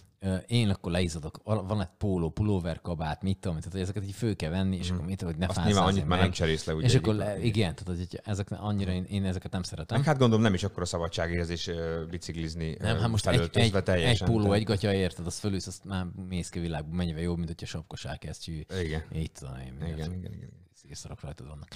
Én 0.47 0.69
akkor 0.69 0.91
leizadok. 0.91 1.39
Van 1.43 1.82
egy 1.82 1.88
póló, 1.97 2.30
pulóver, 2.30 2.82
kabát, 2.82 3.22
mit 3.22 3.38
tudom, 3.38 3.59
tehát 3.59 3.76
ezeket 3.76 4.03
így 4.03 4.13
föl 4.13 4.36
kell 4.36 4.49
venni, 4.49 4.76
és 4.76 4.82
uh-huh. 4.82 4.95
akkor 4.95 5.07
mit 5.07 5.22
hogy 5.22 5.36
ne 5.36 5.47
fász. 5.47 5.65
Nyilván 5.65 5.84
annyit 5.84 6.07
már 6.07 6.19
nem 6.19 6.32
cserélsz 6.32 6.65
le, 6.65 6.74
ugye. 6.74 6.86
És 6.86 6.95
akkor 6.95 7.15
le, 7.15 7.39
igen, 7.39 7.76
tehát 7.76 7.99
hogy 7.99 8.22
ezek 8.24 8.51
annyira 8.51 8.91
én, 8.91 9.03
én, 9.03 9.26
ezeket 9.26 9.51
nem 9.51 9.63
szeretem. 9.63 9.97
Meg 9.97 10.05
hát 10.05 10.17
gondolom 10.17 10.43
nem 10.43 10.53
is 10.53 10.63
akkor 10.63 10.84
a 10.84 10.86
szabadságérzés 10.86 11.69
biciklizni 12.09 12.76
nem, 12.80 12.97
hát 12.97 13.09
most 13.09 13.28
egy, 13.28 13.49
egy, 13.53 13.84
teljesen. 13.84 14.28
Egy 14.28 14.34
póló, 14.34 14.51
egy 14.51 14.63
gatya, 14.63 14.93
érted, 14.93 15.26
az 15.26 15.39
fölülsz, 15.39 15.67
azt 15.67 15.86
már 15.86 16.05
mész 16.30 16.49
ki 16.49 16.59
világba, 16.59 16.95
mennyivel 16.95 17.22
jobb, 17.22 17.38
mint 17.38 17.47
hogyha 17.47 17.65
sapkos 17.65 18.05
elkezdjű. 18.05 18.61
Igen. 18.80 19.03
Így 19.15 19.32
tudom 19.32 19.55
én. 19.55 19.74
Igen, 19.80 19.97
igen, 19.97 20.13
igen, 20.13 20.34
igen 20.34 20.61
észrak 20.89 21.21
rajtad 21.21 21.47
vannak. 21.47 21.67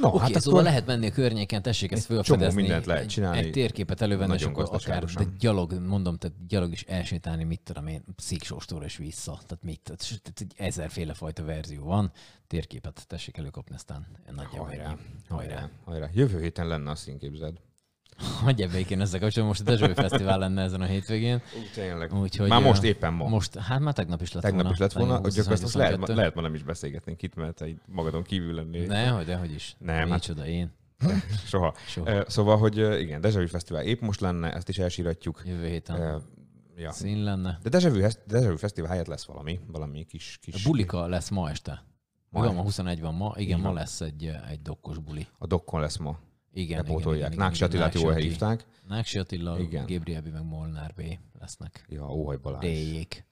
No, 0.00 0.08
okay, 0.08 0.20
hát 0.20 0.42
szóval 0.42 0.60
akkor... 0.60 0.62
lehet 0.62 0.86
menni 0.86 1.06
a 1.06 1.10
környéken, 1.10 1.62
tessék 1.62 1.92
ezt 1.92 2.06
fölfedezni. 2.06 2.60
mindent 2.60 2.86
lehet 2.86 3.08
csinálni. 3.08 3.38
Egy, 3.38 3.44
egy 3.44 3.52
térképet 3.52 4.00
elővenni, 4.00 4.34
és 4.34 4.42
akkor 4.42 4.68
akár 4.72 5.04
de 5.04 5.24
gyalog, 5.38 5.72
mondom, 5.72 6.16
tehát 6.16 6.46
gyalog 6.46 6.72
is 6.72 6.82
elsétálni, 6.82 7.44
mit 7.44 7.60
tudom 7.60 7.86
én, 7.86 8.04
szíksóstóra 8.16 8.84
és 8.84 8.96
vissza. 8.96 9.32
Tehát 9.32 9.62
mit, 9.62 9.80
tehát, 9.82 10.20
tehát 10.22 10.54
ezerféle 10.56 11.14
fajta 11.14 11.44
verzió 11.44 11.84
van. 11.84 12.12
Térképet 12.46 13.04
tessék 13.06 13.36
előkapni, 13.36 13.74
aztán 13.74 14.06
nagyjából. 14.34 14.66
Hajrá, 14.66 14.96
hajrá, 15.28 15.70
hajrá. 15.84 16.08
Jövő 16.12 16.40
héten 16.40 16.66
lenne 16.66 16.90
a 16.90 16.94
színképzeld. 16.94 17.58
Hogy 18.44 18.62
ebbe 18.62 18.78
én 18.88 19.00
ezzel 19.00 19.20
kapcsolatban 19.20 19.46
most 19.46 19.60
a 19.60 19.64
Dezsői 19.64 19.94
Fesztivál 19.94 20.38
lenne 20.38 20.62
ezen 20.62 20.80
a 20.80 20.84
hétvégén. 20.84 21.34
Ú, 21.34 21.58
tényleg. 21.74 22.14
Úgyhogy, 22.14 22.48
már 22.48 22.62
most 22.62 22.82
éppen 22.82 23.12
ma. 23.12 23.28
Most, 23.28 23.58
hát 23.58 23.80
már 23.80 23.94
tegnap 23.94 24.22
is 24.22 24.32
lett 24.32 24.42
tegnap 24.42 24.62
volna. 24.62 24.76
Tegnap 24.76 24.90
is 24.90 24.96
lett 24.96 25.06
volna, 25.06 25.22
hogy 25.22 25.38
azt, 25.38 25.64
azt 25.64 25.74
lehet, 25.74 26.08
lehet, 26.08 26.34
ma 26.34 26.40
nem 26.40 26.54
is 26.54 26.62
beszélgetnénk 26.62 27.22
itt, 27.22 27.34
mert 27.34 27.60
egy 27.60 27.80
magadon 27.86 28.22
kívül 28.22 28.54
lennél. 28.54 28.86
Ne, 28.86 29.08
hogy 29.08 29.24
dehogy 29.24 29.54
is. 29.54 29.76
Nem. 29.78 30.10
Hát... 30.10 30.22
Csoda, 30.22 30.46
én. 30.46 30.72
Soha. 31.46 31.74
Soha. 31.86 32.30
Szóval, 32.30 32.58
hogy 32.58 33.00
igen, 33.00 33.20
Dezsői 33.20 33.46
Fesztivál 33.46 33.82
épp 33.82 34.00
most 34.00 34.20
lenne, 34.20 34.52
ezt 34.52 34.68
is 34.68 34.78
elsíratjuk. 34.78 35.42
Jövő 35.44 35.66
héten. 35.66 36.22
Ja. 36.76 36.92
Szín 36.92 37.22
lenne. 37.22 37.58
De 37.62 37.68
Dezsői 37.68 38.56
Fesztivál 38.56 38.90
helyett 38.90 39.06
lesz 39.06 39.24
valami, 39.24 39.60
valami 39.66 40.04
kis... 40.04 40.38
kis... 40.42 40.64
A 40.64 40.68
bulika 40.68 41.06
lesz 41.06 41.28
ma 41.28 41.50
este. 41.50 41.84
Ma, 42.30 42.44
igen, 42.44 42.54
ma 42.54 42.62
21 42.62 43.00
van 43.00 43.14
ma, 43.14 43.32
igen, 43.36 43.60
ma 43.60 43.72
lesz 43.72 44.00
egy, 44.00 44.30
egy 44.50 44.62
dokkos 44.62 44.98
buli. 44.98 45.26
A 45.38 45.46
dokkon 45.46 45.80
lesz 45.80 45.96
ma. 45.96 46.18
Igen, 46.56 46.84
bepótolják. 46.84 47.32
Igen, 47.32 47.44
Náksi 47.44 47.64
Attilát 47.64 47.94
jól 47.94 48.14
hívták. 48.14 48.64
Náksi 48.88 49.18
Attila, 49.18 49.56
Gabriel 49.86 50.22
meg 50.32 50.44
Molnár 50.44 50.92
B 50.96 51.02
lesznek. 51.40 51.84
Ja, 51.88 52.12
Óhaj 52.12 52.36
Balázs. 52.36 52.60
D-jék. 52.60 53.24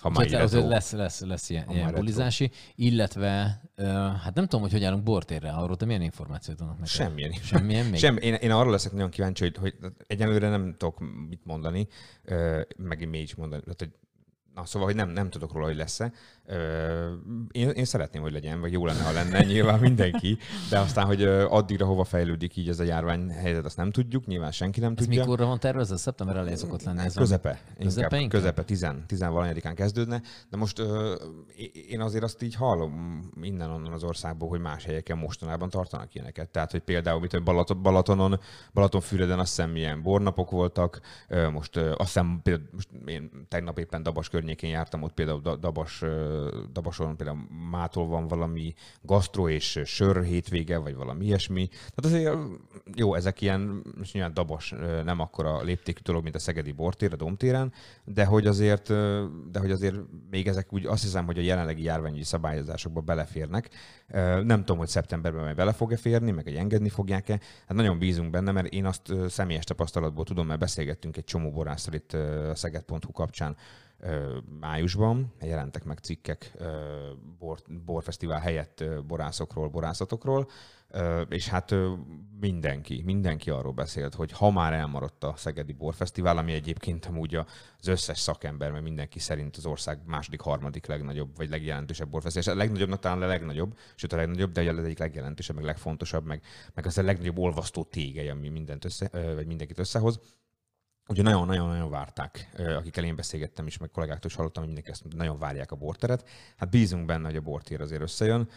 Ha 0.00 0.10
már 0.10 0.30
lesz, 0.30 0.52
lesz, 0.52 0.92
lesz, 0.92 1.20
lesz 1.20 1.50
ilyen, 1.50 1.70
ilyen 1.70 1.94
bulizási, 1.94 2.50
illetve 2.74 3.60
uh, 3.76 3.86
hát 4.16 4.34
nem 4.34 4.44
tudom, 4.44 4.60
hogy 4.60 4.72
hogy 4.72 4.84
állunk 4.84 5.02
bortérre, 5.02 5.50
arról 5.50 5.76
te 5.76 5.84
milyen 5.84 6.02
információt 6.02 6.60
adnak 6.60 6.74
neked? 6.74 6.92
Semmilyen. 6.92 7.32
Semmilyen 7.32 7.86
még? 7.86 7.98
Sem, 7.98 8.16
én, 8.16 8.34
én 8.34 8.50
arról 8.50 8.70
leszek 8.70 8.92
nagyon 8.92 9.10
kíváncsi, 9.10 9.42
hogy, 9.42 9.56
hogy 9.56 9.74
egyelőre 10.06 10.48
nem 10.48 10.74
tudok 10.78 10.98
mit 11.28 11.44
mondani, 11.44 11.86
uh, 12.24 12.60
meg 12.76 13.00
én 13.00 13.14
is 13.14 13.34
mondani, 13.34 13.62
tehát, 13.62 13.78
hogy 13.78 13.92
Na, 14.56 14.64
szóval, 14.64 14.88
hogy 14.88 14.96
nem, 14.96 15.08
nem 15.08 15.30
tudok 15.30 15.52
róla, 15.52 15.66
hogy 15.66 15.76
lesz-e. 15.76 16.12
Én, 17.50 17.68
én 17.70 17.84
szeretném, 17.84 18.22
hogy 18.22 18.32
legyen, 18.32 18.60
vagy 18.60 18.72
jó 18.72 18.86
lenne, 18.86 19.02
ha 19.02 19.12
lenne, 19.12 19.42
nyilván 19.44 19.80
mindenki, 19.80 20.38
de 20.70 20.78
aztán, 20.78 21.06
hogy 21.06 21.22
addigra 21.24 21.86
hova 21.86 22.04
fejlődik 22.04 22.56
így 22.56 22.68
ez 22.68 22.80
a 22.80 22.84
járvány 22.84 23.30
helyzet, 23.30 23.64
azt 23.64 23.76
nem 23.76 23.90
tudjuk, 23.90 24.26
nyilván 24.26 24.50
senki 24.50 24.80
nem 24.80 24.92
ez 24.96 25.04
tudja. 25.04 25.20
mikorra 25.20 25.46
van 25.46 25.58
tervezve? 25.58 25.96
Szeptember 25.96 26.36
elején 26.36 26.56
szokott 26.56 26.82
lenni 26.82 26.98
ez 26.98 27.14
Közepe. 27.14 27.48
Közepe 27.50 27.84
Közepe, 27.84 28.16
inkább? 28.16 28.40
közepe 28.40 28.62
10, 28.62 28.86
10 29.06 29.20
valanyadikán 29.20 29.74
kezdődne. 29.74 30.22
De 30.50 30.56
most 30.56 30.78
ö, 30.78 31.14
én 31.88 32.00
azért 32.00 32.24
azt 32.24 32.42
így 32.42 32.54
hallom 32.54 33.20
innen 33.42 33.70
onnan 33.70 33.92
az 33.92 34.04
országból, 34.04 34.48
hogy 34.48 34.60
más 34.60 34.84
helyeken 34.84 35.18
mostanában 35.18 35.70
tartanak 35.70 36.14
ilyeneket. 36.14 36.48
Tehát, 36.48 36.70
hogy 36.70 36.80
például 36.80 37.20
mit, 37.20 37.30
hogy 37.30 37.42
Balaton, 37.42 37.82
Balatonon, 37.82 38.40
Balatonfüreden 38.72 39.38
azt 39.38 39.56
hiszem 39.56 39.70
milyen 39.70 40.02
bornapok 40.02 40.50
voltak, 40.50 41.00
ö, 41.28 41.50
most 41.50 41.76
ö, 41.76 41.90
azt 41.90 41.98
hiszem, 41.98 42.40
például, 42.42 42.68
most 42.72 42.88
én 43.06 43.30
tegnap 43.48 43.78
éppen 43.78 44.02
Dabas 44.02 44.28
környékén 44.28 44.44
jártam, 44.60 45.02
ott 45.02 45.12
például 45.12 45.40
Da- 45.40 45.56
Dabas, 45.56 46.02
Dabason 46.72 47.16
például 47.16 47.46
mától 47.70 48.06
van 48.06 48.28
valami 48.28 48.74
gasztro 49.02 49.48
és 49.48 49.80
sör 49.84 50.24
hétvége, 50.24 50.78
vagy 50.78 50.94
valami 50.94 51.24
ilyesmi. 51.24 51.68
Tehát 51.68 52.04
azért 52.04 52.36
jó, 52.94 53.14
ezek 53.14 53.40
ilyen, 53.40 53.82
most 53.98 54.12
nyilván 54.12 54.34
Dabas 54.34 54.74
nem 55.04 55.20
akkora 55.20 55.62
léptékű 55.62 56.00
dolog, 56.02 56.22
mint 56.22 56.34
a 56.34 56.38
Szegedi 56.38 56.72
Bortér, 56.72 57.12
a 57.12 57.16
Domtéren, 57.16 57.72
de 58.04 58.24
hogy 58.24 58.46
azért, 58.46 58.88
de 59.50 59.58
hogy 59.58 59.70
azért 59.70 59.96
még 60.30 60.48
ezek 60.48 60.72
úgy 60.72 60.86
azt 60.86 61.02
hiszem, 61.02 61.26
hogy 61.26 61.38
a 61.38 61.42
jelenlegi 61.42 61.82
járványügyi 61.82 62.24
szabályozásokba 62.24 63.00
beleférnek. 63.00 63.70
Nem 64.42 64.58
tudom, 64.58 64.78
hogy 64.78 64.88
szeptemberben 64.88 65.42
majd 65.42 65.56
bele 65.56 65.72
fog-e 65.72 65.96
férni, 65.96 66.30
meg 66.30 66.44
hogy 66.44 66.54
engedni 66.54 66.88
fogják-e. 66.88 67.40
Hát 67.66 67.76
nagyon 67.76 67.98
bízunk 67.98 68.30
benne, 68.30 68.52
mert 68.52 68.66
én 68.66 68.86
azt 68.86 69.12
személyes 69.28 69.64
tapasztalatból 69.64 70.24
tudom, 70.24 70.46
mert 70.46 70.60
beszélgettünk 70.60 71.16
egy 71.16 71.24
csomó 71.24 71.50
borásztal 71.50 71.94
itt 71.94 72.12
a 72.12 72.54
szeged.hu 72.54 73.12
kapcsán 73.12 73.56
májusban, 74.60 75.32
jelentek 75.40 75.84
meg 75.84 75.98
cikkek 75.98 76.56
bor, 77.38 77.58
borfesztivál 77.84 78.40
helyett 78.40 78.84
borászokról, 79.06 79.68
borászatokról, 79.68 80.48
és 81.28 81.48
hát 81.48 81.74
mindenki, 82.40 83.02
mindenki 83.04 83.50
arról 83.50 83.72
beszélt, 83.72 84.14
hogy 84.14 84.32
ha 84.32 84.50
már 84.50 84.72
elmaradt 84.72 85.24
a 85.24 85.34
Szegedi 85.36 85.72
Borfesztivál, 85.72 86.38
ami 86.38 86.52
egyébként 86.52 87.06
amúgy 87.06 87.34
az 87.34 87.86
összes 87.86 88.18
szakember, 88.18 88.70
mert 88.70 88.82
mindenki 88.82 89.18
szerint 89.18 89.56
az 89.56 89.66
ország 89.66 89.98
második, 90.06 90.40
harmadik 90.40 90.86
legnagyobb, 90.86 91.36
vagy 91.36 91.48
legjelentősebb 91.48 92.08
borfesztivál, 92.08 92.48
és 92.48 92.54
a 92.54 92.62
legnagyobbnak 92.62 93.00
talán 93.00 93.22
a 93.22 93.26
legnagyobb, 93.26 93.78
sőt 93.94 94.12
a 94.12 94.16
legnagyobb, 94.16 94.52
de 94.52 94.70
az 94.70 94.84
egyik 94.84 94.98
legjelentősebb, 94.98 95.56
meg 95.56 95.64
legfontosabb, 95.64 96.26
meg, 96.26 96.42
meg 96.74 96.86
az 96.86 96.98
a 96.98 97.02
legnagyobb 97.02 97.38
olvasztó 97.38 97.82
tégely, 97.82 98.28
ami 98.28 98.48
mindent 98.48 98.84
össze, 98.84 99.10
vagy 99.34 99.46
mindenkit 99.46 99.78
összehoz. 99.78 100.20
Ugye 101.08 101.22
nagyon-nagyon-nagyon 101.22 101.90
várták, 101.90 102.50
akikkel 102.76 103.04
én 103.04 103.16
beszélgettem 103.16 103.66
is, 103.66 103.78
meg 103.78 103.90
kollégáktól 103.90 104.30
is 104.30 104.36
hallottam, 104.36 104.62
hogy 104.62 104.72
mindenki 104.72 104.90
ezt 104.90 105.16
nagyon 105.16 105.38
várják 105.38 105.70
a 105.70 105.76
borteret. 105.76 106.28
Hát 106.56 106.70
bízunk 106.70 107.06
benne, 107.06 107.26
hogy 107.26 107.36
a 107.36 107.40
bortér 107.40 107.80
azért 107.80 108.02
összejön. 108.02 108.48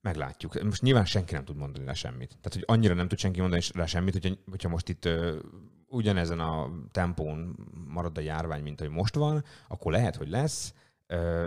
Meglátjuk. 0.00 0.62
Most 0.62 0.82
nyilván 0.82 1.04
senki 1.04 1.34
nem 1.34 1.44
tud 1.44 1.56
mondani 1.56 1.84
le 1.84 1.94
semmit. 1.94 2.28
Tehát, 2.28 2.52
hogy 2.52 2.64
annyira 2.66 2.94
nem 2.94 3.08
tud 3.08 3.18
senki 3.18 3.40
mondani 3.40 3.62
le 3.74 3.86
semmit, 3.86 4.12
hogyha, 4.12 4.34
hogyha 4.50 4.68
most 4.68 4.88
itt 4.88 5.08
ugyanezen 5.88 6.40
a 6.40 6.70
tempón 6.90 7.56
marad 7.88 8.18
a 8.18 8.20
járvány, 8.20 8.62
mint 8.62 8.80
hogy 8.80 8.88
most 8.88 9.14
van, 9.14 9.44
akkor 9.68 9.92
lehet, 9.92 10.16
hogy 10.16 10.28
lesz, 10.28 10.74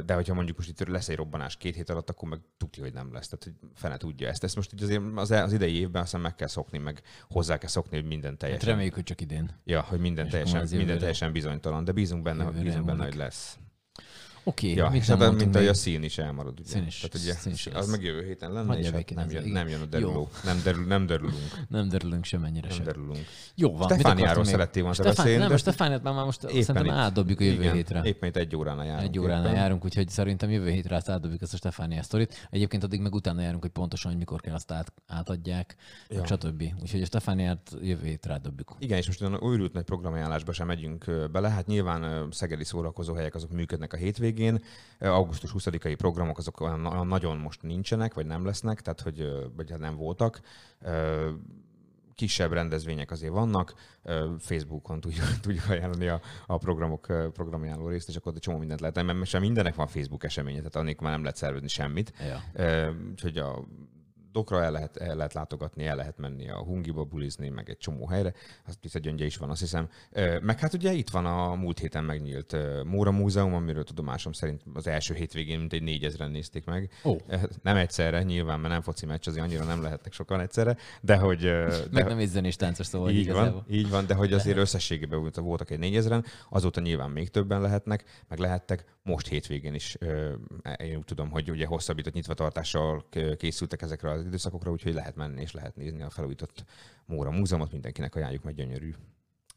de 0.06 0.14
hogyha 0.14 0.34
mondjuk 0.34 0.58
most 0.58 0.70
itt 0.70 0.88
lesz 0.88 1.10
egy 1.10 1.16
robbanás 1.16 1.58
két 1.58 1.76
hét 1.76 1.90
alatt, 1.90 2.10
akkor 2.10 2.30
meg 2.30 2.40
tudja, 2.58 2.84
hogy 2.84 2.94
nem 2.94 3.14
lesz. 3.14 3.28
Tehát, 3.28 3.44
hogy 3.44 3.70
fene 3.74 3.98
tudja 3.98 4.28
ezt. 4.28 4.44
Ezt 4.44 4.56
most 4.56 4.82
azért 4.82 5.02
az, 5.16 5.32
az 5.32 5.54
idei 5.54 5.76
évben 5.76 6.02
aztán 6.02 6.22
meg 6.22 6.36
kell 6.36 6.48
szokni, 6.48 6.78
meg 6.78 7.02
hozzá 7.30 7.58
kell 7.58 7.70
szokni, 7.70 7.98
hogy 7.98 8.08
minden 8.08 8.30
Hát 8.32 8.40
teljesen. 8.40 8.70
reméljük, 8.70 8.94
hogy 8.94 9.04
csak 9.04 9.22
idén. 9.22 9.50
Ja, 9.64 9.82
hogy 9.82 10.00
minden 10.00 10.26
És 10.26 10.32
teljesen, 10.32 10.68
minden 10.78 10.98
teljesen 10.98 11.32
bizonytalan, 11.32 11.84
de 11.84 11.92
bízunk 11.92 12.24
benne, 12.24 12.44
jövőre 12.44 12.64
bízunk 12.64 12.86
benne, 12.86 13.04
hogy 13.04 13.16
lesz. 13.16 13.58
Oké, 14.44 14.74
Ja, 14.74 14.90
mit 14.90 15.02
és 15.02 15.08
nem 15.08 15.20
hát, 15.20 15.36
mint 15.36 15.54
még? 15.54 15.68
a 15.68 15.74
szín 15.74 16.04
is 16.04 16.18
elmarad, 16.18 16.60
ugye? 16.60 16.70
Szín 16.70 16.86
is- 16.86 17.00
Tehát, 17.00 17.16
ugye, 17.26 17.34
szín 17.34 17.52
is 17.52 17.68
az 17.68 17.90
meg 17.90 18.04
jövő 18.04 18.26
héten 18.26 18.52
lenne, 18.52 18.68
Hagyja 18.68 18.84
és 18.84 18.92
hát 18.92 19.14
nem, 19.14 19.30
jön, 19.30 19.50
nem 19.50 19.68
jön 19.68 19.80
a 19.80 19.84
Jó. 19.84 19.88
derülő. 19.90 20.24
Nem, 20.44 20.62
derül, 20.64 20.86
nem 20.86 21.06
derülünk. 21.06 21.36
Nem 21.70 21.90
derülünk 21.90 22.26
sem 22.26 22.44
ennyire 22.44 22.68
Nem 22.68 22.76
sem. 22.76 22.86
derülünk. 22.86 23.26
Jó 23.56 23.78
van. 23.78 23.90
Stefániáról 23.90 24.44
szerettél 24.44 24.84
volna 24.84 25.04
beszélni, 25.04 25.38
nem, 25.38 25.50
de- 25.50 25.58
Stefániát 25.58 26.04
már 26.04 26.26
most 26.26 26.44
Éppen 26.44 26.64
szerintem 26.64 26.94
átdobjuk 26.94 27.40
a 27.40 27.44
jövő 27.44 27.62
Igen, 27.62 27.74
hétre. 27.74 28.02
Éppen 28.04 28.30
itt 28.30 28.36
egy 28.36 28.56
óránál 28.56 28.86
járunk. 28.86 29.08
Egy 29.08 29.20
óránál 29.20 29.44
éppen. 29.46 29.56
járunk, 29.56 29.86
úgyhogy 29.86 30.10
szerintem 30.10 30.50
jövő 30.50 30.70
hétre 30.70 30.96
azt 30.96 31.10
átdobjuk 31.10 31.42
ezt 31.42 31.54
a 31.54 31.58
Stefánia 31.58 32.04
sztorit. 32.04 32.48
Egyébként 32.50 32.84
addig 32.84 33.00
meg 33.02 33.14
utána 33.14 33.42
járunk, 33.42 33.62
hogy 33.62 33.72
pontosan, 33.72 34.10
hogy 34.12 34.20
mikor 34.20 34.42
kell 34.42 34.54
azt 34.54 34.72
át, 34.72 34.94
átadják, 35.08 35.76
Ja. 36.10 36.18
ja. 36.18 36.26
stb. 36.26 36.64
Úgyhogy 36.82 37.02
a 37.02 37.06
Stefániát 37.06 37.72
jövő 37.82 38.06
hétre 38.06 38.34
átdobjuk. 38.34 38.76
Igen, 38.80 38.98
és 38.98 39.08
most 39.08 39.22
olyan 39.22 39.36
újult 39.40 39.74
nagy 39.74 39.84
programajánlásba 39.84 40.52
sem 40.52 40.68
megyünk 40.68 41.30
bele. 41.32 41.50
Hát 41.50 41.68
nyilván 41.68 42.28
szegedi 42.32 42.64
szórakozóhelyek 42.64 43.36
azok 43.36 43.52
működnek 43.52 43.94
a 43.94 43.98
hétvégén. 43.98 44.30
Ö, 45.00 45.08
Augusztus 45.08 45.52
20-ai 45.58 45.96
programok 45.98 46.38
azok 46.38 46.60
olyan, 46.60 46.86
olyan 46.86 47.08
nagyon 47.08 47.38
most 47.38 47.62
nincsenek, 47.62 48.14
vagy 48.14 48.26
nem 48.26 48.46
lesznek, 48.46 48.82
tehát 48.82 49.02
hogy 49.02 49.50
vagy 49.56 49.70
hát 49.70 49.80
nem 49.80 49.96
voltak. 49.96 50.40
Kisebb 52.16 52.52
rendezvények 52.52 53.12
azért 53.12 53.34
vannak, 53.34 53.74
Facebookon 54.40 55.00
tudjuk, 55.00 55.26
tudjuk 55.42 55.70
ajánlani 55.70 56.08
a, 56.08 56.22
a 56.48 56.58
programok 56.58 57.10
ö, 57.10 57.28
programajánló 57.34 57.88
részt, 57.88 58.10
és 58.10 58.16
akkor 58.16 58.34
ott 58.34 58.40
csomó 58.40 58.58
mindent 58.58 58.80
lehet, 58.80 58.96
mert 58.96 59.32
már 59.32 59.42
mindennek 59.42 59.76
van 59.76 59.88
Facebook 59.88 60.24
eseménye, 60.24 60.58
tehát 60.58 60.76
annélkül 60.76 61.04
már 61.04 61.14
nem 61.14 61.24
lehet 61.24 61.38
szervezni 61.38 61.68
semmit. 61.68 62.14
Ja. 62.20 62.92
Úgyhogy 63.12 63.38
a 63.38 63.66
dokra 64.32 64.64
el 64.64 64.72
lehet, 64.72 64.98
el 64.98 65.16
lehet 65.16 65.34
látogatni, 65.34 65.86
el 65.86 65.96
lehet 65.96 66.18
menni 66.18 66.50
a 66.50 66.58
Hungiba 66.58 67.04
bulizni, 67.04 67.50
meg 67.50 67.70
egy 67.70 67.78
csomó 67.78 68.08
helyre. 68.08 68.34
Azt 68.68 68.78
hiszem, 68.82 69.02
gyöngye 69.02 69.26
is 69.26 69.38
van, 69.38 69.50
azt 69.50 69.60
hiszem. 69.60 69.90
Meg 70.42 70.60
hát 70.60 70.74
ugye 70.74 70.92
itt 70.92 71.10
van 71.10 71.26
a 71.26 71.56
múlt 71.56 71.80
héten 71.80 72.04
megnyílt 72.04 72.56
Móra 72.84 73.12
Múzeum, 73.12 73.54
amiről 73.54 73.84
tudomásom 73.84 74.32
szerint 74.32 74.62
az 74.74 74.88
első 74.88 75.14
hétvégén 75.14 75.60
mintegy 75.60 75.84
négyezren 75.84 76.32
nézték 76.32 76.66
meg. 76.66 76.92
Ö, 77.28 77.36
Nem 77.64 77.78
egyszerre, 77.78 78.24
nyilván, 78.24 78.60
mert 78.60 78.74
nem 78.74 78.82
foci 78.82 79.06
meccs, 79.06 79.28
azért 79.28 79.46
annyira 79.46 79.64
nem 79.64 79.82
lehetnek 79.82 80.14
sokan 80.14 80.40
egyszerre, 80.40 80.78
de 81.02 81.16
hogy... 81.16 81.40
De, 81.40 81.68
Meg 81.92 82.06
nem 82.08 82.18
egy 82.18 82.28
zenés 82.28 82.56
táncos, 82.56 82.86
szóval 82.86 83.10
így 83.10 83.18
igazából. 83.20 83.52
van, 83.52 83.66
így 83.70 83.90
van, 83.90 84.06
de 84.06 84.14
hogy 84.14 84.34
azért 84.34 84.58
összességében 84.58 85.20
volt- 85.20 85.36
voltak 85.36 85.72
egy 85.72 85.80
négyezren, 85.80 86.26
azóta 86.50 86.82
nyilván 86.82 87.10
még 87.10 87.30
többen 87.30 87.62
lehetnek, 87.62 88.04
meg 88.28 88.40
lehettek. 88.40 88.86
Most 89.04 89.28
hétvégén 89.28 89.74
is 89.74 89.98
én 90.78 90.96
úgy 90.96 91.06
tudom, 91.06 91.30
hogy 91.30 91.52
ugye 91.52 91.66
hosszabbított 91.66 92.14
nyitvatartással 92.14 93.06
készültek 93.38 93.82
ezekre 93.82 94.12
az 94.12 94.26
időszakokra, 94.26 94.72
úgyhogy 94.72 94.94
lehet 94.94 95.16
menni 95.16 95.42
és 95.42 95.52
lehet 95.52 95.76
nézni 95.76 96.02
a 96.02 96.10
felújított 96.10 96.64
Móra 97.06 97.32
Múzeumot, 97.32 97.72
mindenkinek 97.72 98.16
ajánljuk, 98.16 98.44
meg 98.44 98.54
gyönyörű. 98.54 98.94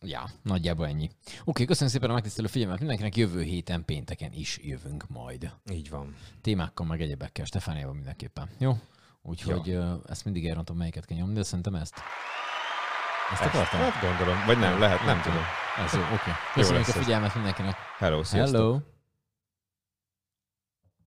Ja, 0.00 0.24
nagyjából 0.42 0.86
ennyi. 0.86 1.10
Oké, 1.44 1.64
köszönöm 1.64 1.92
szépen 1.92 2.10
a 2.10 2.12
megtisztelő 2.12 2.46
figyelmet 2.46 2.78
mindenkinek. 2.78 3.16
Jövő 3.16 3.42
héten 3.42 3.84
pénteken 3.84 4.32
is 4.32 4.58
jövünk 4.62 5.08
majd. 5.08 5.52
Így 5.70 5.90
van. 5.90 6.14
Témákkal, 6.40 6.86
meg 6.86 7.00
egyebekkel, 7.00 7.44
Stefániával 7.44 7.94
mindenképpen. 7.94 8.48
Jó? 8.58 8.72
Úgyhogy 9.22 9.66
ja. 9.66 10.00
ezt 10.06 10.24
mindig 10.24 10.48
elrontom, 10.48 10.76
melyiket 10.76 11.04
kell 11.04 11.16
nyomni, 11.16 11.34
de 11.34 11.42
szerintem 11.42 11.74
ezt. 11.74 11.94
Ezt 13.32 13.42
akartam? 13.42 13.80
Hát 13.80 14.02
gondolom, 14.02 14.44
vagy 14.46 14.58
nem, 14.58 14.78
lehet, 14.78 15.04
nem 15.04 15.20
tudom. 15.20 15.42
Ez 15.84 15.92
jó, 15.92 16.00
oké. 16.00 16.30
Köszönjük 16.54 16.88
a 16.88 16.92
figyelmet 16.92 17.34
mindenkinek. 17.34 17.76
Hello, 17.98 18.24
sziasztok! 18.24 18.60
Hello! 18.60 18.93